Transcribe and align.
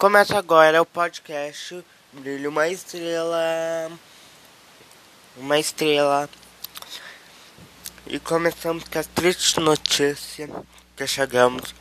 Começa 0.00 0.38
agora 0.38 0.80
o 0.80 0.86
podcast 0.86 1.84
Brilho 2.10 2.48
uma 2.48 2.66
estrela. 2.70 3.92
Uma 5.36 5.58
estrela. 5.58 6.26
E 8.06 8.18
começamos 8.18 8.84
com 8.84 8.98
a 8.98 9.04
triste 9.04 9.60
notícia 9.60 10.48
que 10.96 11.06
chegamos 11.06 11.74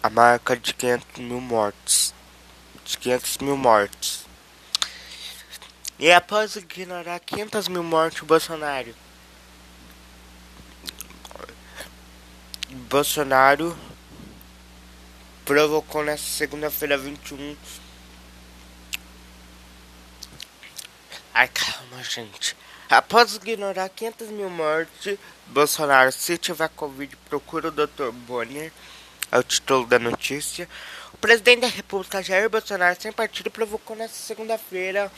a 0.00 0.08
marca 0.08 0.56
de 0.56 0.72
500 0.72 1.20
mil 1.20 1.40
mortes. 1.40 2.14
De 2.84 2.96
500 2.96 3.38
mil 3.38 3.56
mortes. 3.56 4.24
E 5.98 6.12
após 6.12 6.54
ignorar 6.54 7.18
500 7.18 7.66
mil 7.66 7.82
mortes, 7.82 8.22
o 8.22 8.24
Bolsonaro. 8.24 8.94
Bolsonaro 12.88 13.76
provocou 15.46 16.02
nessa 16.02 16.24
segunda-feira 16.24 16.98
21. 16.98 17.56
Ai, 21.32 21.48
calma, 21.48 22.02
gente. 22.02 22.56
Após 22.90 23.36
ignorar 23.36 23.88
500 23.88 24.28
mil 24.28 24.50
mortes, 24.50 25.16
Bolsonaro, 25.46 26.10
se 26.10 26.36
tiver 26.36 26.68
Covid, 26.70 27.16
procura 27.28 27.68
o 27.68 27.70
Dr. 27.70 28.10
Bonner. 28.12 28.72
É 29.30 29.38
o 29.38 29.42
título 29.42 29.86
da 29.86 29.98
notícia. 30.00 30.68
O 31.14 31.16
presidente 31.16 31.60
da 31.60 31.68
República, 31.68 32.22
Jair 32.22 32.50
Bolsonaro, 32.50 33.00
sem 33.00 33.12
partido, 33.12 33.50
provocou 33.50 33.96
nessa 33.96 34.14
segunda-feira 34.14 35.10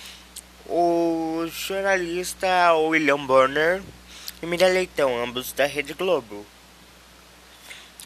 o 0.66 1.46
jornalista 1.50 2.74
William 2.74 3.24
Bonner 3.24 3.82
e 4.42 4.46
Miriam 4.46 4.68
Leitão, 4.68 5.22
ambos 5.22 5.52
da 5.52 5.64
Rede 5.64 5.94
Globo. 5.94 6.44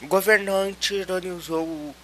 O 0.02 0.06
governante 0.06 0.94
ironizou 0.94 1.94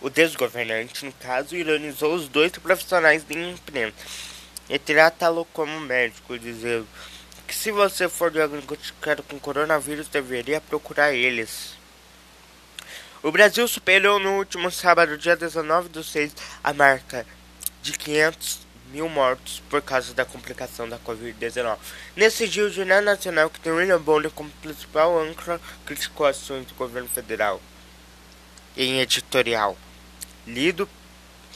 o 0.00 0.10
desgovernante, 0.10 1.04
no 1.04 1.12
caso, 1.12 1.56
ironizou 1.56 2.14
os 2.14 2.28
dois 2.28 2.52
profissionais 2.52 3.24
de 3.24 3.34
imprensa 3.34 3.96
e 4.68 4.78
tratá-lo 4.78 5.44
como 5.52 5.80
médico, 5.80 6.38
dizendo 6.38 6.86
que 7.46 7.54
se 7.54 7.70
você 7.70 8.08
for 8.08 8.30
diagnosticado 8.30 9.22
com 9.22 9.38
coronavírus, 9.38 10.08
deveria 10.08 10.60
procurar 10.60 11.14
eles. 11.14 11.76
O 13.22 13.32
Brasil 13.32 13.66
superou 13.66 14.18
no 14.18 14.36
último 14.36 14.70
sábado, 14.70 15.16
dia 15.16 15.36
19 15.36 15.88
do 15.88 16.04
6, 16.04 16.32
a 16.62 16.72
marca 16.72 17.26
de 17.82 17.92
500 17.92 18.66
mil 18.92 19.08
mortos 19.08 19.62
por 19.68 19.80
causa 19.82 20.12
da 20.12 20.24
complicação 20.24 20.88
da 20.88 20.98
Covid-19. 20.98 21.78
Nesse 22.14 22.46
dia, 22.46 22.64
o 22.64 22.70
Jornal 22.70 23.02
Nacional, 23.02 23.50
que 23.50 23.60
tem 23.60 23.72
William 23.72 24.00
Bonner 24.00 24.30
como 24.30 24.50
principal 24.62 25.18
âncora, 25.18 25.60
criticou 25.84 26.26
ações 26.26 26.66
do 26.66 26.74
governo 26.74 27.08
federal 27.08 27.60
em 28.76 29.00
editorial 29.00 29.76
lido 30.46 30.88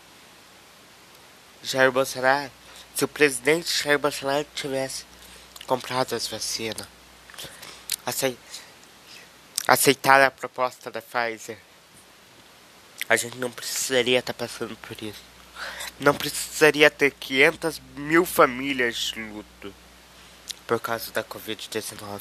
Jair 1.63 1.93
Bolsonaro. 1.93 2.51
Se 2.95 3.05
o 3.05 3.09
presidente 3.09 3.85
Jair 3.85 3.99
Bolsonaro 3.99 4.47
tivesse 4.55 5.05
comprado 5.67 6.15
as 6.15 6.27
vacinas. 6.27 6.89
Assim, 8.07 8.39
aceitar 9.66 10.21
a 10.21 10.31
proposta 10.31 10.91
da 10.91 11.03
Pfizer, 11.03 11.59
a 13.09 13.16
gente 13.16 13.37
não 13.38 13.50
precisaria 13.50 14.19
estar 14.19 14.32
tá 14.32 14.38
passando 14.38 14.77
por 14.77 15.00
isso. 15.03 15.22
Não 15.99 16.15
precisaria 16.15 16.91
ter 16.91 17.12
500 17.12 17.81
mil 17.97 18.25
famílias 18.25 19.12
de 19.15 19.21
luto 19.21 19.75
por 20.66 20.78
causa 20.81 21.10
da 21.12 21.25
Covid-19. 21.25 22.21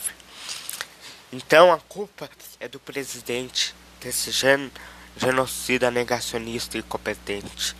Então 1.33 1.71
a 1.71 1.79
culpa 1.79 2.29
é 2.59 2.67
do 2.67 2.79
presidente, 2.79 3.75
desse 3.99 4.31
gen 4.31 4.71
genocida 5.17 5.89
negacionista 5.89 6.77
e 6.77 6.81
incompetente, 6.81 7.75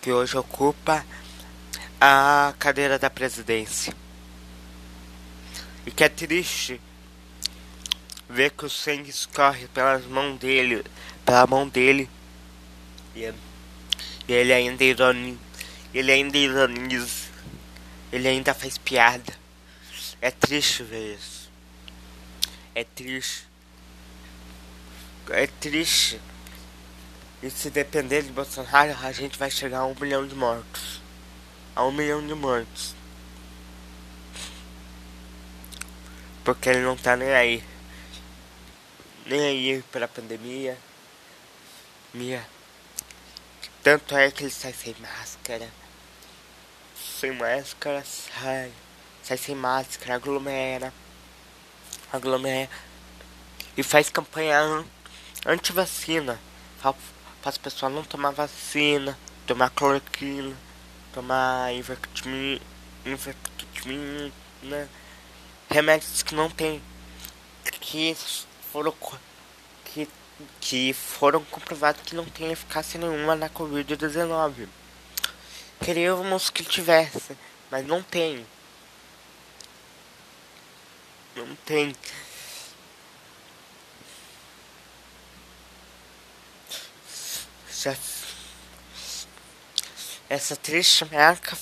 que 0.00 0.12
hoje 0.12 0.36
ocupa 0.36 1.04
a 2.00 2.54
cadeira 2.58 2.98
da 2.98 3.08
presidência. 3.08 3.94
E 5.84 5.90
que 5.90 6.04
é 6.04 6.08
triste 6.08 6.80
vê 8.28 8.50
que 8.50 8.64
o 8.64 8.70
sangue 8.70 9.10
escorre 9.10 9.68
pelas 9.68 10.04
mãos 10.06 10.38
dele, 10.38 10.84
pela 11.24 11.46
mão 11.46 11.68
dele. 11.68 12.08
E, 13.14 13.32
ele 14.28 14.52
ainda 14.52 14.84
ironiza, 14.84 15.38
ele 15.94 16.12
ainda 16.12 16.36
ironiza, 16.36 17.28
ele 18.12 18.28
ainda 18.28 18.52
faz 18.52 18.76
piada. 18.76 19.34
É 20.20 20.30
triste 20.30 20.82
ver 20.82 21.14
isso. 21.14 21.50
É 22.74 22.84
triste. 22.84 23.46
É 25.30 25.46
triste. 25.46 26.20
E 27.42 27.50
se 27.50 27.70
depender 27.70 28.22
de 28.22 28.32
Bolsonaro, 28.32 28.96
a 29.02 29.12
gente 29.12 29.38
vai 29.38 29.50
chegar 29.50 29.80
a 29.80 29.86
um 29.86 29.94
milhão 30.00 30.26
de 30.26 30.34
mortos. 30.34 31.00
A 31.74 31.84
um 31.84 31.92
milhão 31.92 32.26
de 32.26 32.34
mortos. 32.34 32.94
Porque 36.42 36.68
ele 36.68 36.80
não 36.80 36.96
tá 36.96 37.16
nem 37.16 37.32
aí 37.32 37.62
nem 39.26 39.40
aí 39.40 39.82
pela 39.90 40.08
pandemia. 40.08 40.78
Minha. 42.14 42.46
Tanto 43.82 44.16
é 44.16 44.30
que 44.30 44.44
ele 44.44 44.50
sai 44.50 44.72
sem 44.72 44.94
máscara. 45.00 45.68
Sem 47.20 47.32
máscara 47.32 48.04
sai. 48.04 48.72
Sai 49.22 49.36
sem 49.36 49.54
máscara, 49.54 50.14
aglomera. 50.14 50.92
Aglomera. 52.12 52.70
E 53.76 53.82
faz 53.82 54.08
campanha 54.08 54.84
anti-vacina. 55.44 56.40
Para 56.80 56.94
as 57.44 57.58
pessoas 57.58 57.92
não 57.92 58.04
tomar 58.04 58.30
vacina, 58.30 59.18
tomar 59.46 59.70
cloroquina, 59.70 60.56
tomar 61.12 61.72
infectimina, 61.74 62.60
infectimina, 63.04 64.32
remédios 65.68 66.22
que 66.22 66.34
não 66.34 66.48
tem. 66.50 66.82
Que 67.64 68.16
foram 68.76 68.94
que, 69.86 70.06
que 70.60 70.92
foram 70.92 71.42
comprovados 71.44 72.02
que 72.02 72.14
não 72.14 72.26
tem 72.26 72.52
eficácia 72.52 73.00
nenhuma 73.00 73.34
na 73.34 73.48
Covid-19. 73.48 74.68
Queríamos 75.82 76.50
que 76.50 76.62
tivesse, 76.62 77.38
mas 77.70 77.86
não 77.86 78.02
tem. 78.02 78.46
Não 81.34 81.56
tem. 81.64 81.96
Essa 90.28 90.54
triste 90.56 91.06
marca. 91.06 91.56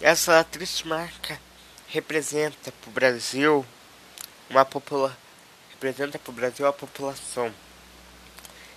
Essa 0.00 0.44
triste 0.44 0.86
marca 0.86 1.40
representa 1.88 2.70
para 2.70 2.90
o 2.90 2.92
Brasil 2.92 3.66
uma 4.50 4.64
população. 4.64 5.16
Representa 5.70 6.18
para 6.18 6.30
o 6.30 6.34
Brasil 6.34 6.66
a 6.66 6.72
população. 6.72 7.52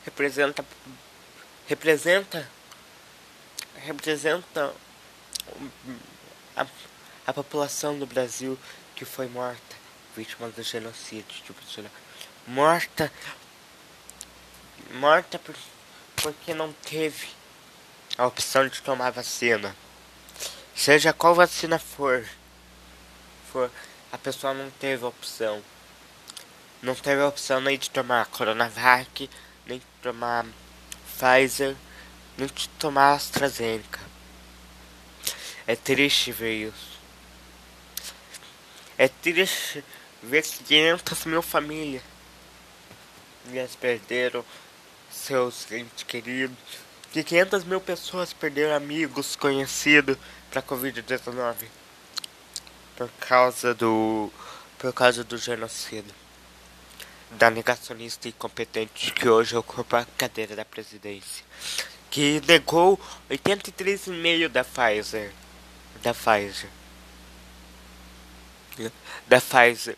Representa. 0.04 0.66
Representa. 1.68 2.50
Representa 3.76 4.74
a, 6.56 6.66
a 7.26 7.34
população 7.34 7.98
do 7.98 8.06
Brasil 8.06 8.60
que 8.96 9.06
foi 9.06 9.28
morta, 9.28 9.76
vítima 10.16 10.50
do 10.50 10.62
genocídio. 10.62 11.42
Tipo, 11.44 11.62
morta. 12.46 13.12
Morta 14.92 15.40
por, 15.40 15.56
porque 16.18 16.54
não 16.54 16.74
teve 16.74 17.30
a 18.18 18.28
opção 18.28 18.68
de 18.68 18.82
tomar 18.82 19.12
vacina. 19.12 19.76
Seja 20.76 21.14
qual 21.14 21.36
vacina 21.36 21.78
for, 21.78 22.26
for 23.52 23.72
a 24.12 24.18
pessoa 24.18 24.54
não 24.54 24.70
teve 24.72 25.06
opção. 25.06 25.62
Não 26.82 26.96
teve 26.96 27.22
opção 27.22 27.62
nem 27.62 27.78
de 27.78 27.90
tomar 27.90 28.26
Coronavac, 28.28 29.30
nem 29.66 29.80
de 29.80 29.86
tomar 30.02 30.46
Pfizer, 31.06 31.76
nem 32.38 32.48
de 32.48 32.70
tomar 32.70 33.14
AstraZeneca. 33.14 34.00
É 35.68 35.76
triste 35.76 36.32
ver 36.32 36.68
isso. 36.68 37.00
É 38.98 39.08
triste 39.08 39.84
ver 40.24 40.42
que 40.42 40.64
500 40.64 41.26
mil 41.26 41.42
famílias 41.42 42.04
eles 43.48 43.76
perderam 43.76 44.44
seus 45.12 45.72
entes 45.72 46.04
queridos. 46.04 46.58
Que 47.12 47.24
500 47.24 47.64
mil 47.64 47.82
pessoas 47.82 48.34
perderam 48.34 48.76
amigos, 48.76 49.36
conhecidos 49.36 50.18
para 50.52 50.62
Covid-19 50.62 51.68
por 53.00 53.10
causa 53.12 53.74
do 53.74 54.30
por 54.78 54.92
causa 54.92 55.24
do 55.24 55.38
genocídio 55.38 56.14
da 57.32 57.50
negacionista 57.50 58.28
incompetente 58.28 59.14
que 59.14 59.30
hoje 59.30 59.56
ocupa 59.56 60.00
a 60.00 60.06
cadeira 60.18 60.54
da 60.54 60.66
presidência 60.66 61.46
que 62.12 62.42
negou 62.46 63.00
83,5 63.30 64.50
da 64.50 64.66
Pfizer 64.66 65.32
da 66.04 66.14
Pfizer 66.14 66.70
da 69.30 69.40
Pfizer 69.40 69.96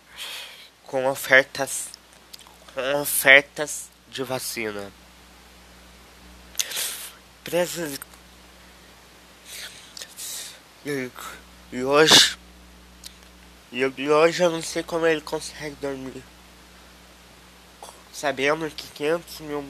com 0.84 1.08
ofertas 1.08 1.90
com 2.76 3.02
ofertas 3.02 3.90
de 4.10 4.24
vacina. 4.24 4.92
Presa... 7.44 7.92
e 10.86 11.84
hoje 11.84 12.41
e, 13.72 14.10
hoje 14.10 14.44
eu 14.44 14.50
não 14.50 14.62
sei 14.62 14.84
como 14.84 15.06
ele 15.06 15.22
consegue 15.22 15.76
dormir. 15.76 16.22
Sabendo 18.12 18.70
que 18.70 18.88
500 18.88 19.40
mil. 19.40 19.66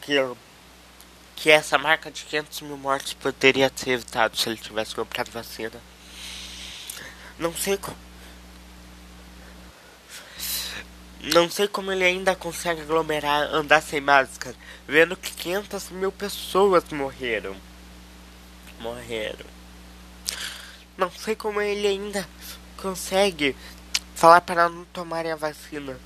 Que, 0.00 0.14
que 1.36 1.50
essa 1.50 1.78
marca 1.78 2.10
de 2.10 2.24
500 2.24 2.60
mil 2.62 2.76
mortes 2.76 3.12
poderia 3.14 3.70
ser 3.74 3.90
evitado 3.90 4.36
se 4.36 4.48
ele 4.48 4.58
tivesse 4.58 4.94
comprado 4.94 5.30
vacina. 5.30 5.80
Não 7.38 7.54
sei 7.54 7.76
como. 7.76 7.96
Não 11.32 11.50
sei 11.50 11.68
como 11.68 11.92
ele 11.92 12.04
ainda 12.04 12.34
consegue 12.36 12.82
aglomerar, 12.82 13.42
andar 13.52 13.82
sem 13.82 14.00
máscara, 14.00 14.54
vendo 14.86 15.16
que 15.16 15.32
500 15.32 15.90
mil 15.90 16.12
pessoas 16.12 16.84
morreram. 16.90 17.56
Morreram. 18.80 19.46
Não 20.96 21.10
sei 21.10 21.34
como 21.34 21.60
ele 21.60 21.86
ainda 21.86 22.26
consegue 22.86 23.56
falar 24.14 24.40
para 24.42 24.68
não 24.68 24.84
tomarem 24.86 25.32
a 25.32 25.36
vacina 25.36 25.98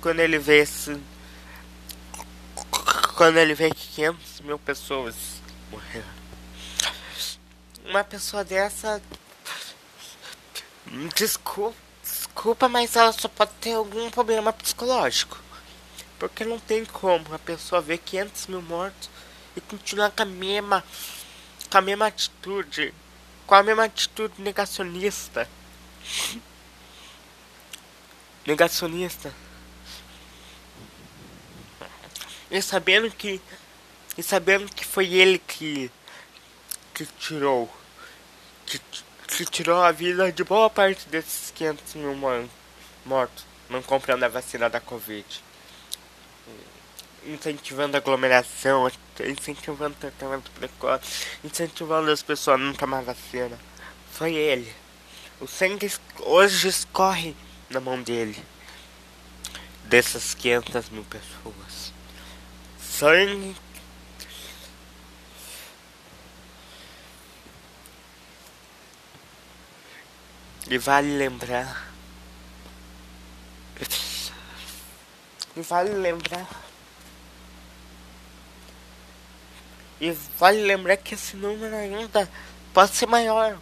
quando 0.00 0.20
ele 0.20 0.38
vê 0.38 0.60
esse, 0.60 0.98
quando 3.14 3.36
ele 3.36 3.54
vê 3.54 3.68
que 3.68 3.88
500 3.88 4.40
mil 4.40 4.58
pessoas 4.58 5.14
morreram. 5.70 6.24
Uma 7.84 8.02
pessoa 8.02 8.42
dessa 8.42 9.02
desculpa, 11.14 11.76
desculpa, 12.02 12.68
mas 12.70 12.96
ela 12.96 13.12
só 13.12 13.28
pode 13.28 13.52
ter 13.60 13.74
algum 13.74 14.10
problema 14.10 14.50
psicológico. 14.50 15.38
Porque 16.18 16.42
não 16.42 16.58
tem 16.58 16.86
como 16.86 17.34
a 17.34 17.38
pessoa 17.38 17.82
ver 17.82 17.98
500 17.98 18.46
mil 18.46 18.62
mortos 18.62 19.10
e 19.54 19.60
continuar 19.60 20.10
com 20.10 20.22
a 20.22 20.26
mesma, 20.26 20.82
com 21.70 21.76
a 21.76 21.82
mesma 21.82 22.06
atitude, 22.06 22.94
com 23.46 23.54
a 23.54 23.62
mesma 23.62 23.84
atitude 23.84 24.32
negacionista. 24.38 25.46
Negacionista. 28.46 29.32
E 32.50 32.60
sabendo 32.60 33.10
que. 33.10 33.40
E 34.16 34.22
sabendo 34.22 34.70
que 34.72 34.84
foi 34.84 35.12
ele 35.14 35.38
que. 35.38 35.90
que 36.92 37.06
tirou. 37.06 37.68
Que, 38.66 38.80
que 39.26 39.44
tirou 39.46 39.82
a 39.82 39.90
vida 39.90 40.30
de 40.30 40.44
boa 40.44 40.70
parte 40.70 41.08
desses 41.08 41.50
500 41.50 41.94
mil 41.94 42.14
mortos. 43.04 43.44
Não 43.68 43.82
comprando 43.82 44.22
a 44.24 44.28
vacina 44.28 44.68
da 44.68 44.80
Covid. 44.80 45.42
Incentivando 47.26 47.96
aglomeração, 47.96 48.90
incentivando 49.26 49.96
tratamento 49.98 50.50
precoce, 50.50 51.38
incentivando 51.42 52.10
as 52.10 52.22
pessoas 52.22 52.60
a 52.60 52.62
não 52.62 52.74
tomar 52.74 53.02
vacina. 53.02 53.58
Foi 54.12 54.34
ele. 54.34 54.83
O 55.44 55.46
sangue 55.46 55.92
hoje 56.20 56.68
escorre 56.68 57.36
na 57.68 57.78
mão 57.78 58.02
dele. 58.02 58.42
Dessas 59.84 60.32
500 60.32 60.88
mil 60.88 61.04
pessoas. 61.04 61.92
Sangue. 62.80 63.54
E 70.66 70.78
vale 70.78 71.14
lembrar. 71.18 71.92
E 75.54 75.60
vale 75.60 75.90
lembrar. 75.90 76.48
E 80.00 80.10
vale 80.10 80.62
lembrar 80.62 80.96
que 80.96 81.14
esse 81.14 81.36
número 81.36 81.76
ainda 81.76 82.30
pode 82.72 82.96
ser 82.96 83.04
maior. 83.04 83.58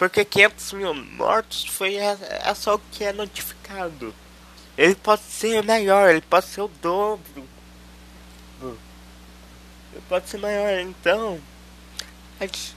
Porque 0.00 0.24
500 0.24 0.72
mil 0.72 0.94
mortos 0.94 1.66
foi 1.66 1.96
é, 1.96 2.16
é 2.44 2.54
só 2.54 2.76
o 2.76 2.78
que 2.90 3.04
é 3.04 3.12
notificado. 3.12 4.14
Ele 4.74 4.94
pode 4.94 5.20
ser 5.24 5.62
maior, 5.62 6.08
ele 6.08 6.22
pode 6.22 6.46
ser 6.46 6.62
o 6.62 6.68
dobro. 6.68 7.46
Ele 8.62 10.02
pode 10.08 10.26
ser 10.26 10.38
maior, 10.38 10.80
então. 10.80 11.38
A 12.40 12.46
gente, 12.46 12.74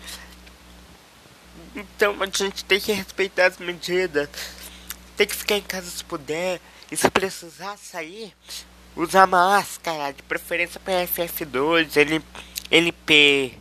então 1.74 2.22
a 2.22 2.25
gente 2.25 2.65
tem 2.65 2.77
que 2.77 2.92
respeitar 2.92 3.46
as 3.46 3.58
medidas. 3.58 4.27
Tem 5.15 5.25
que 5.25 5.34
ficar 5.34 5.56
em 5.56 5.62
casa 5.62 5.89
se 5.89 6.03
puder. 6.03 6.60
E 6.92 6.98
se 6.98 7.10
precisar 7.10 7.77
sair, 7.77 8.36
usar 8.98 9.27
máscara, 9.27 10.12
de 10.12 10.22
preferência 10.24 10.77
para 10.77 11.08
FF2, 11.08 11.96
LP, 12.70 13.58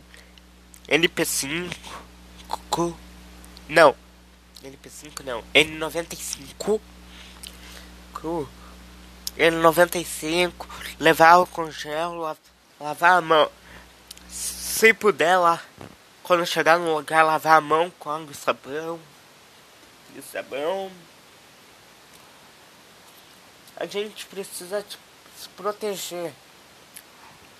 LP5. 0.89 1.73
Não. 3.67 3.95
LP5 4.63 5.23
não. 5.23 5.43
N95. 5.53 6.79
Cru. 8.13 8.49
N95. 9.37 10.53
Levar 10.99 11.37
o 11.37 11.47
congelo. 11.47 12.37
Lavar 12.79 13.17
a 13.17 13.21
mão. 13.21 13.51
Se 14.29 14.93
puder 14.93 15.37
lá. 15.37 15.61
Quando 16.21 16.45
chegar 16.45 16.79
no 16.79 16.95
lugar, 16.95 17.23
lavar 17.23 17.57
a 17.57 17.61
mão 17.61 17.91
com 17.99 18.09
água 18.09 18.31
e 18.31 18.35
sabão. 18.35 18.99
E 20.15 20.21
sabão. 20.21 20.91
A 23.75 23.85
gente 23.85 24.25
precisa 24.27 24.81
tipo, 24.81 25.03
se 25.37 25.49
proteger. 25.49 26.31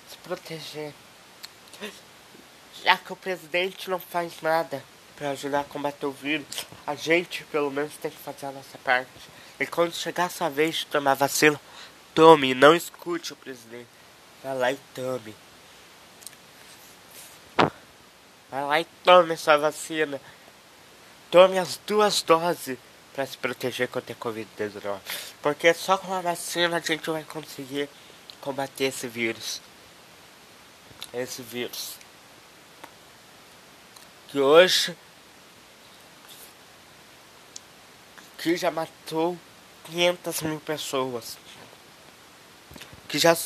Se 0.09 0.17
proteger. 0.17 0.93
Já 2.83 2.97
que 2.97 3.11
o 3.11 3.15
presidente 3.15 3.89
não 3.89 3.99
faz 3.99 4.41
nada 4.41 4.83
para 5.15 5.31
ajudar 5.31 5.61
a 5.61 5.63
combater 5.63 6.05
o 6.05 6.11
vírus, 6.11 6.45
a 6.85 6.95
gente 6.95 7.43
pelo 7.45 7.71
menos 7.71 7.95
tem 7.97 8.11
que 8.11 8.17
fazer 8.17 8.47
a 8.47 8.51
nossa 8.51 8.77
parte. 8.79 9.09
E 9.59 9.65
quando 9.65 9.93
chegar 9.93 10.25
a 10.25 10.29
sua 10.29 10.49
vez 10.49 10.77
de 10.77 10.85
tomar 10.87 11.13
vacina, 11.13 11.59
tome, 12.13 12.53
não 12.53 12.75
escute 12.75 13.33
o 13.33 13.35
presidente. 13.35 13.87
Vai 14.43 14.57
lá 14.57 14.71
e 14.71 14.79
tome. 14.93 15.35
Vai 18.49 18.63
lá 18.65 18.81
e 18.81 18.85
tome 19.03 19.37
sua 19.37 19.57
vacina. 19.57 20.19
Tome 21.31 21.57
as 21.57 21.79
duas 21.87 22.21
doses 22.21 22.77
para 23.13 23.25
se 23.25 23.37
proteger 23.37 23.87
contra 23.87 24.13
a 24.13 24.15
Covid-19. 24.15 24.99
Porque 25.41 25.73
só 25.73 25.97
com 25.97 26.13
a 26.13 26.21
vacina 26.21 26.77
a 26.77 26.79
gente 26.79 27.09
vai 27.09 27.23
conseguir 27.23 27.89
combater 28.41 28.85
esse 28.85 29.07
vírus. 29.07 29.61
Esse 31.13 31.41
vírus. 31.41 32.02
Que 34.33 34.39
hoje 34.39 34.97
que 38.39 38.57
já 38.57 38.71
matou 38.71 39.37
500 39.83 40.41
mil 40.41 40.59
pessoas. 40.59 41.37
Que 43.07 43.19
já 43.19 43.37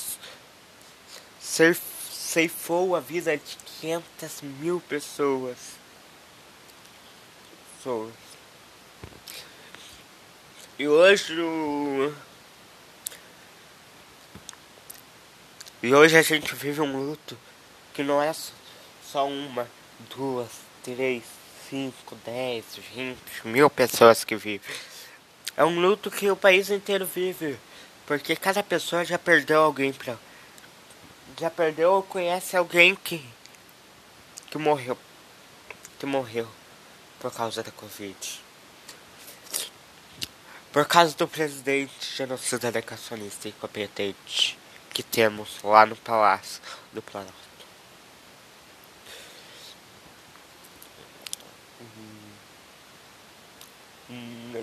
ceifou 2.09 2.95
a 2.95 3.01
vida 3.01 3.35
de 3.35 3.57
500 3.81 4.41
mil 4.43 4.79
pessoas. 4.79 5.57
pessoas. 7.75 8.13
E 10.79 10.87
hoje 10.87 11.37
o... 11.37 12.15
E 15.83 15.93
hoje 15.93 16.15
a 16.15 16.21
gente 16.21 16.55
vive 16.55 16.79
um 16.79 17.09
luto 17.09 17.37
que 17.93 18.03
não 18.03 18.21
é 18.21 18.33
só 19.03 19.27
uma, 19.27 19.69
duas, 20.15 20.66
três, 20.95 21.23
cinco, 21.69 22.15
dez, 22.23 22.63
vinte 22.95 23.45
mil 23.45 23.69
pessoas 23.69 24.23
que 24.23 24.35
vivem. 24.37 24.75
É 25.57 25.65
um 25.65 25.79
luto 25.81 26.09
que 26.09 26.31
o 26.31 26.35
país 26.35 26.69
inteiro 26.69 27.05
vive. 27.05 27.59
Porque 28.05 28.37
cada 28.37 28.63
pessoa 28.63 29.03
já 29.03 29.19
perdeu 29.19 29.63
alguém 29.63 29.91
pra. 29.91 30.15
Já 31.37 31.49
perdeu 31.49 31.91
ou 31.91 32.03
conhece 32.03 32.55
alguém 32.55 32.95
que. 32.95 33.23
que 34.49 34.57
morreu. 34.57 34.97
Que 35.99 36.05
morreu 36.05 36.47
por 37.19 37.33
causa 37.33 37.61
da 37.61 37.71
Covid. 37.71 38.41
Por 40.71 40.85
causa 40.85 41.17
do 41.17 41.27
presidente 41.27 42.15
genocida 42.15 42.71
negacionista 42.71 43.47
e 43.47 43.51
incompetente 43.51 44.57
que 44.91 45.03
temos 45.03 45.57
lá 45.63 45.85
no 45.85 45.95
Palácio 45.97 46.61
do 46.93 47.01
Planalto. 47.01 47.46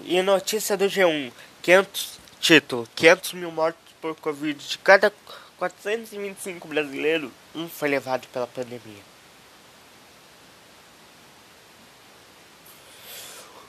E 0.05 0.23
notícia 0.23 0.77
do 0.77 0.87
G1: 0.87 1.33
500, 1.63 2.19
título: 2.41 2.89
500 2.95 3.33
mil 3.35 3.51
mortos 3.51 3.81
por 4.01 4.15
Covid. 4.17 4.69
De 4.69 4.79
cada 4.79 5.13
425 5.59 6.69
brasileiros, 6.69 7.31
um 7.55 7.69
foi 7.69 7.89
levado 7.89 8.27
pela 8.29 8.47
pandemia. 8.47 9.03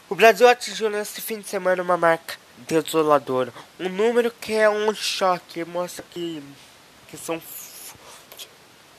O 0.07 0.15
Brasil 0.15 0.47
atingiu 0.47 0.89
nesse 0.89 1.19
fim 1.19 1.39
de 1.39 1.47
semana 1.47 1.81
uma 1.81 1.97
marca 1.97 2.35
desoladora. 2.57 3.53
Um 3.79 3.89
número 3.89 4.29
que 4.29 4.53
é 4.53 4.69
um 4.69 4.93
choque, 4.93 5.65
mostra 5.65 6.05
que, 6.11 6.43
que 7.07 7.17
são 7.17 7.41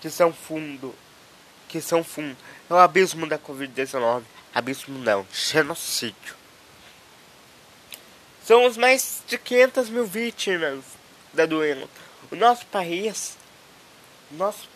que 0.01 0.11
são 0.11 0.33
fundo, 0.33 0.95
que 1.69 1.81
são 1.81 2.05
fundo. 2.05 2.37
É 2.69 2.75
o 2.75 2.77
abismo 2.77 3.27
da 3.27 3.39
Covid-19. 3.39 4.23
Abismo 4.55 4.99
não, 4.99 5.27
genocídio. 5.33 6.35
São 8.47 8.65
os 8.65 8.77
mais 8.77 9.25
de 9.27 9.37
500 9.37 9.91
mil 9.91 10.07
vítimas 10.07 10.85
da 11.35 11.47
doença. 11.47 11.89
O 12.31 12.37
nosso 12.37 12.65
país, 12.67 13.37
nosso, 14.31 14.69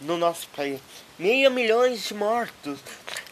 no 0.00 0.16
nosso 0.18 0.48
país, 0.48 0.80
meio 1.16 1.48
milhões 1.48 2.02
de 2.02 2.14
mortos, 2.14 2.80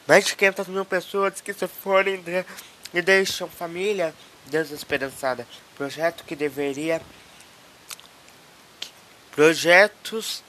mais 0.06 0.24
de 0.24 0.36
500 0.36 0.68
mil 0.68 0.84
pessoas 0.84 1.40
que 1.40 1.52
se 1.52 1.66
forem 1.66 2.22
de, 2.22 2.46
e 2.94 3.02
deixam 3.02 3.48
família 3.48 4.14
desesperançada. 4.44 5.44
Projeto 5.74 6.22
que 6.22 6.36
deveria. 6.36 7.02
Projetos 9.32 10.44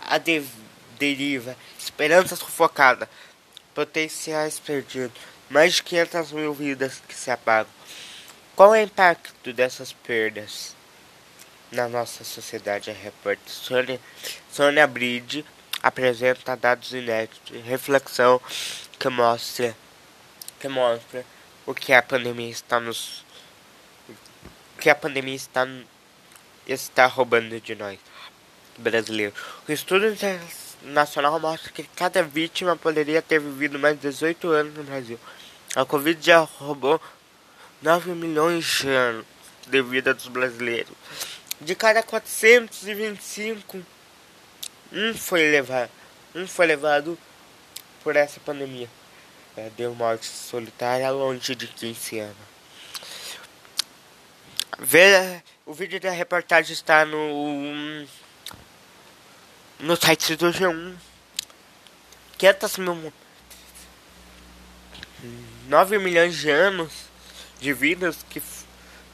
a 0.00 0.18
de, 0.18 0.44
deriva, 0.98 1.56
esperança 1.78 2.34
sufocada, 2.34 3.08
potenciais 3.72 4.58
perdidos, 4.58 5.16
mais 5.48 5.74
de 5.74 5.84
500 5.84 6.32
mil 6.32 6.52
vidas 6.52 7.00
que 7.06 7.14
se 7.14 7.30
apagam. 7.30 7.79
Qual 8.56 8.74
é 8.74 8.80
o 8.80 8.84
impacto 8.84 9.52
dessas 9.52 9.92
perdas 9.92 10.76
na 11.72 11.88
nossa 11.88 12.24
sociedade? 12.24 12.90
A 12.90 12.94
repórter 12.94 13.52
Sônia, 13.52 14.00
Sônia 14.50 14.86
Bride 14.86 15.44
apresenta 15.82 16.56
dados 16.56 16.92
inéditos 16.92 17.64
reflexão 17.64 18.40
que 18.98 19.08
mostra, 19.08 19.74
que 20.58 20.68
mostra 20.68 21.24
o 21.64 21.74
que 21.74 21.92
a 21.92 22.02
pandemia 22.02 22.50
está 22.50 22.78
nos 22.78 23.24
que 24.78 24.90
a 24.90 24.94
pandemia 24.94 25.34
está 25.34 25.66
está 26.66 27.06
roubando 27.06 27.60
de 27.60 27.74
nós 27.74 27.98
brasileiros. 28.78 29.38
O 29.68 29.72
estudo 29.72 30.06
internacional 30.06 31.38
mostra 31.38 31.70
que 31.72 31.82
cada 31.82 32.22
vítima 32.22 32.76
poderia 32.76 33.20
ter 33.22 33.40
vivido 33.40 33.78
mais 33.78 33.96
de 33.96 34.08
18 34.08 34.48
anos 34.48 34.74
no 34.74 34.84
Brasil. 34.84 35.18
A 35.76 35.84
Covid 35.84 36.24
já 36.24 36.40
roubou 36.40 37.00
9 37.82 38.10
milhões 38.12 38.64
de 38.64 38.88
anos 38.88 39.26
de 39.66 39.82
vida 39.82 40.12
dos 40.12 40.28
brasileiros. 40.28 40.92
De 41.60 41.74
cada 41.74 42.02
425, 42.02 43.82
um 44.92 45.14
foi 45.14 45.50
levado, 45.50 45.90
um 46.34 46.46
foi 46.46 46.66
levado 46.66 47.18
por 48.02 48.16
essa 48.16 48.40
pandemia. 48.40 48.88
É, 49.56 49.70
deu 49.76 49.94
morte 49.94 50.26
solitária 50.26 51.10
longe 51.10 51.54
de 51.54 51.66
quem 51.66 51.94
se 51.94 52.18
ama. 52.18 52.50
Vê, 54.78 55.42
o 55.66 55.74
vídeo 55.74 56.00
da 56.00 56.10
reportagem 56.10 56.72
está 56.72 57.04
no 57.04 58.06
no 59.78 59.96
site 59.96 60.36
do 60.36 60.46
G1. 60.46 60.96
500 62.38 62.78
mil 62.78 63.12
9 65.68 65.98
milhões 65.98 66.36
de 66.36 66.50
anos 66.50 67.09
de 67.60 67.72
vidas 67.72 68.24
que, 68.28 68.42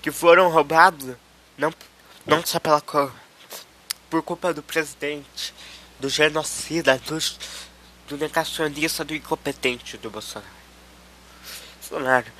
que 0.00 0.11
foram 0.11 0.49
roubadas, 0.50 1.17
não, 1.59 1.73
não 2.25 2.45
só 2.45 2.61
pela 2.61 2.83
por 4.09 4.23
culpa 4.23 4.55
do 4.55 4.62
presidente, 4.62 5.53
do 5.99 6.09
genocida, 6.09 6.99
do, 6.99 7.19
do 8.09 8.17
negacionista, 8.17 9.05
do 9.05 9.15
incompetente 9.15 9.99
do 9.99 10.11
Bolsonaro. 10.11 10.50
Bolsonaro, 11.81 12.33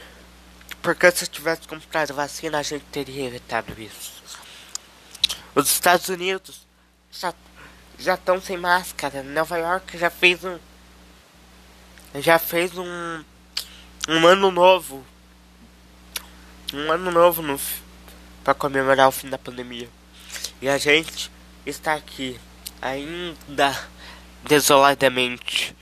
porque 0.81 1.11
se 1.11 1.27
tivesse 1.27 1.67
comprado 1.67 2.15
vacina, 2.15 2.59
a 2.59 2.63
gente 2.63 2.85
teria 2.85 3.27
evitado 3.27 3.75
isso. 3.81 4.23
Os 5.55 5.71
Estados 5.71 6.09
Unidos 6.09 6.67
já 7.11 7.35
já 7.99 8.15
estão 8.15 8.39
sem 8.41 8.59
máscara. 8.59 9.23
Nova 9.23 9.57
York 9.57 9.97
já 9.97 10.11
fez 10.11 10.45
um 10.45 10.59
já 12.15 12.39
fez 12.39 12.77
um 12.77 13.25
um 14.09 14.27
ano 14.27 14.51
novo 14.51 15.05
um 16.73 16.91
ano 16.91 17.11
novo 17.11 17.43
no, 17.43 17.61
para 18.43 18.55
comemorar 18.55 19.09
o 19.09 19.13
fim 19.13 19.29
da 19.29 19.39
pandemia. 19.39 19.89
E 20.61 20.69
a 20.69 20.79
gente 20.79 21.31
está 21.65 21.95
aqui 21.95 22.39
ainda 22.81 23.77
desoladamente 24.45 25.77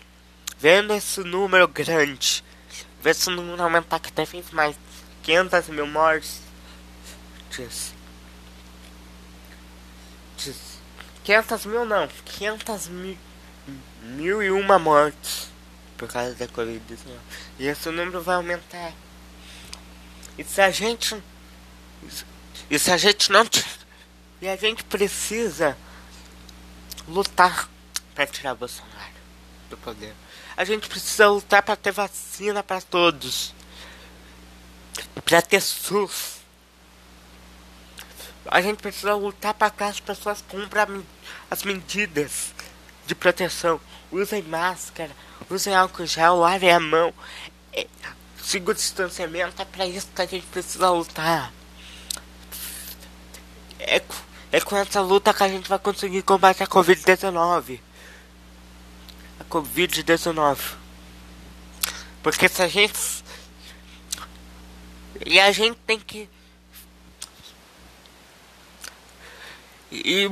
vendo 0.58 0.94
esse 0.94 1.20
número 1.20 1.68
grande, 1.68 2.42
vendo 3.02 3.10
esse 3.10 3.30
número 3.30 3.62
aumentar 3.62 4.00
cada 4.00 4.24
vez 4.24 4.50
mais 4.50 4.76
500 5.22 5.68
mil 5.68 5.86
mortes. 5.86 6.40
Diz, 7.50 7.92
diz, 10.36 10.78
500 11.22 11.66
mil 11.66 11.84
não, 11.84 12.08
500 12.24 12.88
mil, 12.88 13.18
mil 14.02 14.42
e 14.42 14.50
uma 14.50 14.78
mortes 14.78 15.48
por 15.96 16.08
causa 16.08 16.34
da 16.34 16.48
Covid-19. 16.48 17.16
E 17.58 17.66
esse 17.66 17.90
número 17.90 18.20
vai 18.22 18.36
aumentar. 18.36 18.92
E 20.38 20.44
se 20.44 20.60
a 20.60 20.70
gente. 20.70 21.22
E 22.70 22.78
se 22.78 22.90
a 22.90 22.96
gente 22.96 23.30
não. 23.30 23.44
E 24.40 24.48
a 24.48 24.56
gente 24.56 24.84
precisa 24.84 25.76
lutar 27.08 27.68
para 28.14 28.26
tirar 28.26 28.54
Bolsonaro 28.54 29.14
do 29.70 29.76
poder. 29.76 30.14
A 30.56 30.64
gente 30.64 30.88
precisa 30.88 31.28
lutar 31.28 31.62
para 31.62 31.76
ter 31.76 31.92
vacina 31.92 32.62
para 32.62 32.80
todos. 32.80 33.54
Para 35.24 35.42
ter 35.42 35.60
SUS. 35.60 36.34
A 38.46 38.60
gente 38.60 38.78
precisa 38.78 39.14
lutar 39.14 39.54
para 39.54 39.70
que 39.70 39.82
as 39.82 40.00
pessoas 40.00 40.42
comprem 40.42 41.04
as 41.50 41.62
medidas 41.62 42.52
de 43.06 43.14
proteção. 43.14 43.80
Usem 44.12 44.42
máscara, 44.42 45.10
usem 45.50 45.74
álcool 45.74 46.06
gel, 46.06 46.36
lavem 46.36 46.70
a 46.70 46.78
mão. 46.78 47.12
Siga 48.44 48.72
o 48.72 48.74
distanciamento, 48.74 49.62
é 49.62 49.64
para 49.64 49.86
isso 49.86 50.06
que 50.14 50.20
a 50.20 50.26
gente 50.26 50.44
precisa 50.46 50.90
lutar. 50.90 51.50
É, 53.78 54.02
é 54.52 54.60
com 54.60 54.76
essa 54.76 55.00
luta 55.00 55.32
que 55.32 55.42
a 55.42 55.48
gente 55.48 55.66
vai 55.66 55.78
conseguir 55.78 56.20
combater 56.20 56.64
a 56.64 56.66
Covid-19. 56.66 57.80
A 59.40 59.44
Covid-19. 59.44 60.58
Porque 62.22 62.46
se 62.46 62.62
a 62.62 62.68
gente. 62.68 63.24
E 65.24 65.40
a 65.40 65.50
gente 65.50 65.78
tem 65.86 65.98
que. 65.98 66.28
E, 69.90 70.28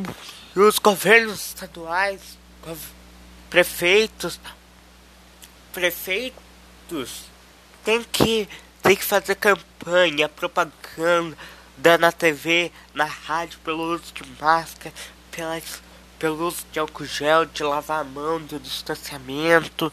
e 0.54 0.58
os 0.60 0.78
governos 0.78 1.46
estaduais, 1.46 2.36
prefeitos, 3.48 4.38
prefeitos 5.72 7.31
tem 7.84 8.02
que 8.04 8.48
tem 8.82 8.96
que 8.96 9.04
fazer 9.04 9.36
campanha, 9.36 10.28
propaganda 10.28 11.36
na 12.00 12.10
TV, 12.10 12.72
na 12.92 13.04
rádio, 13.04 13.60
pelo 13.60 13.94
uso 13.94 14.12
de 14.12 14.24
máscara, 14.40 14.92
pelas, 15.30 15.80
pelo 16.18 16.46
uso 16.46 16.66
de 16.72 16.80
álcool 16.80 17.04
gel, 17.04 17.46
de 17.46 17.62
lavar 17.62 18.00
a 18.00 18.04
mão, 18.04 18.40
do 18.40 18.58
distanciamento, 18.58 19.92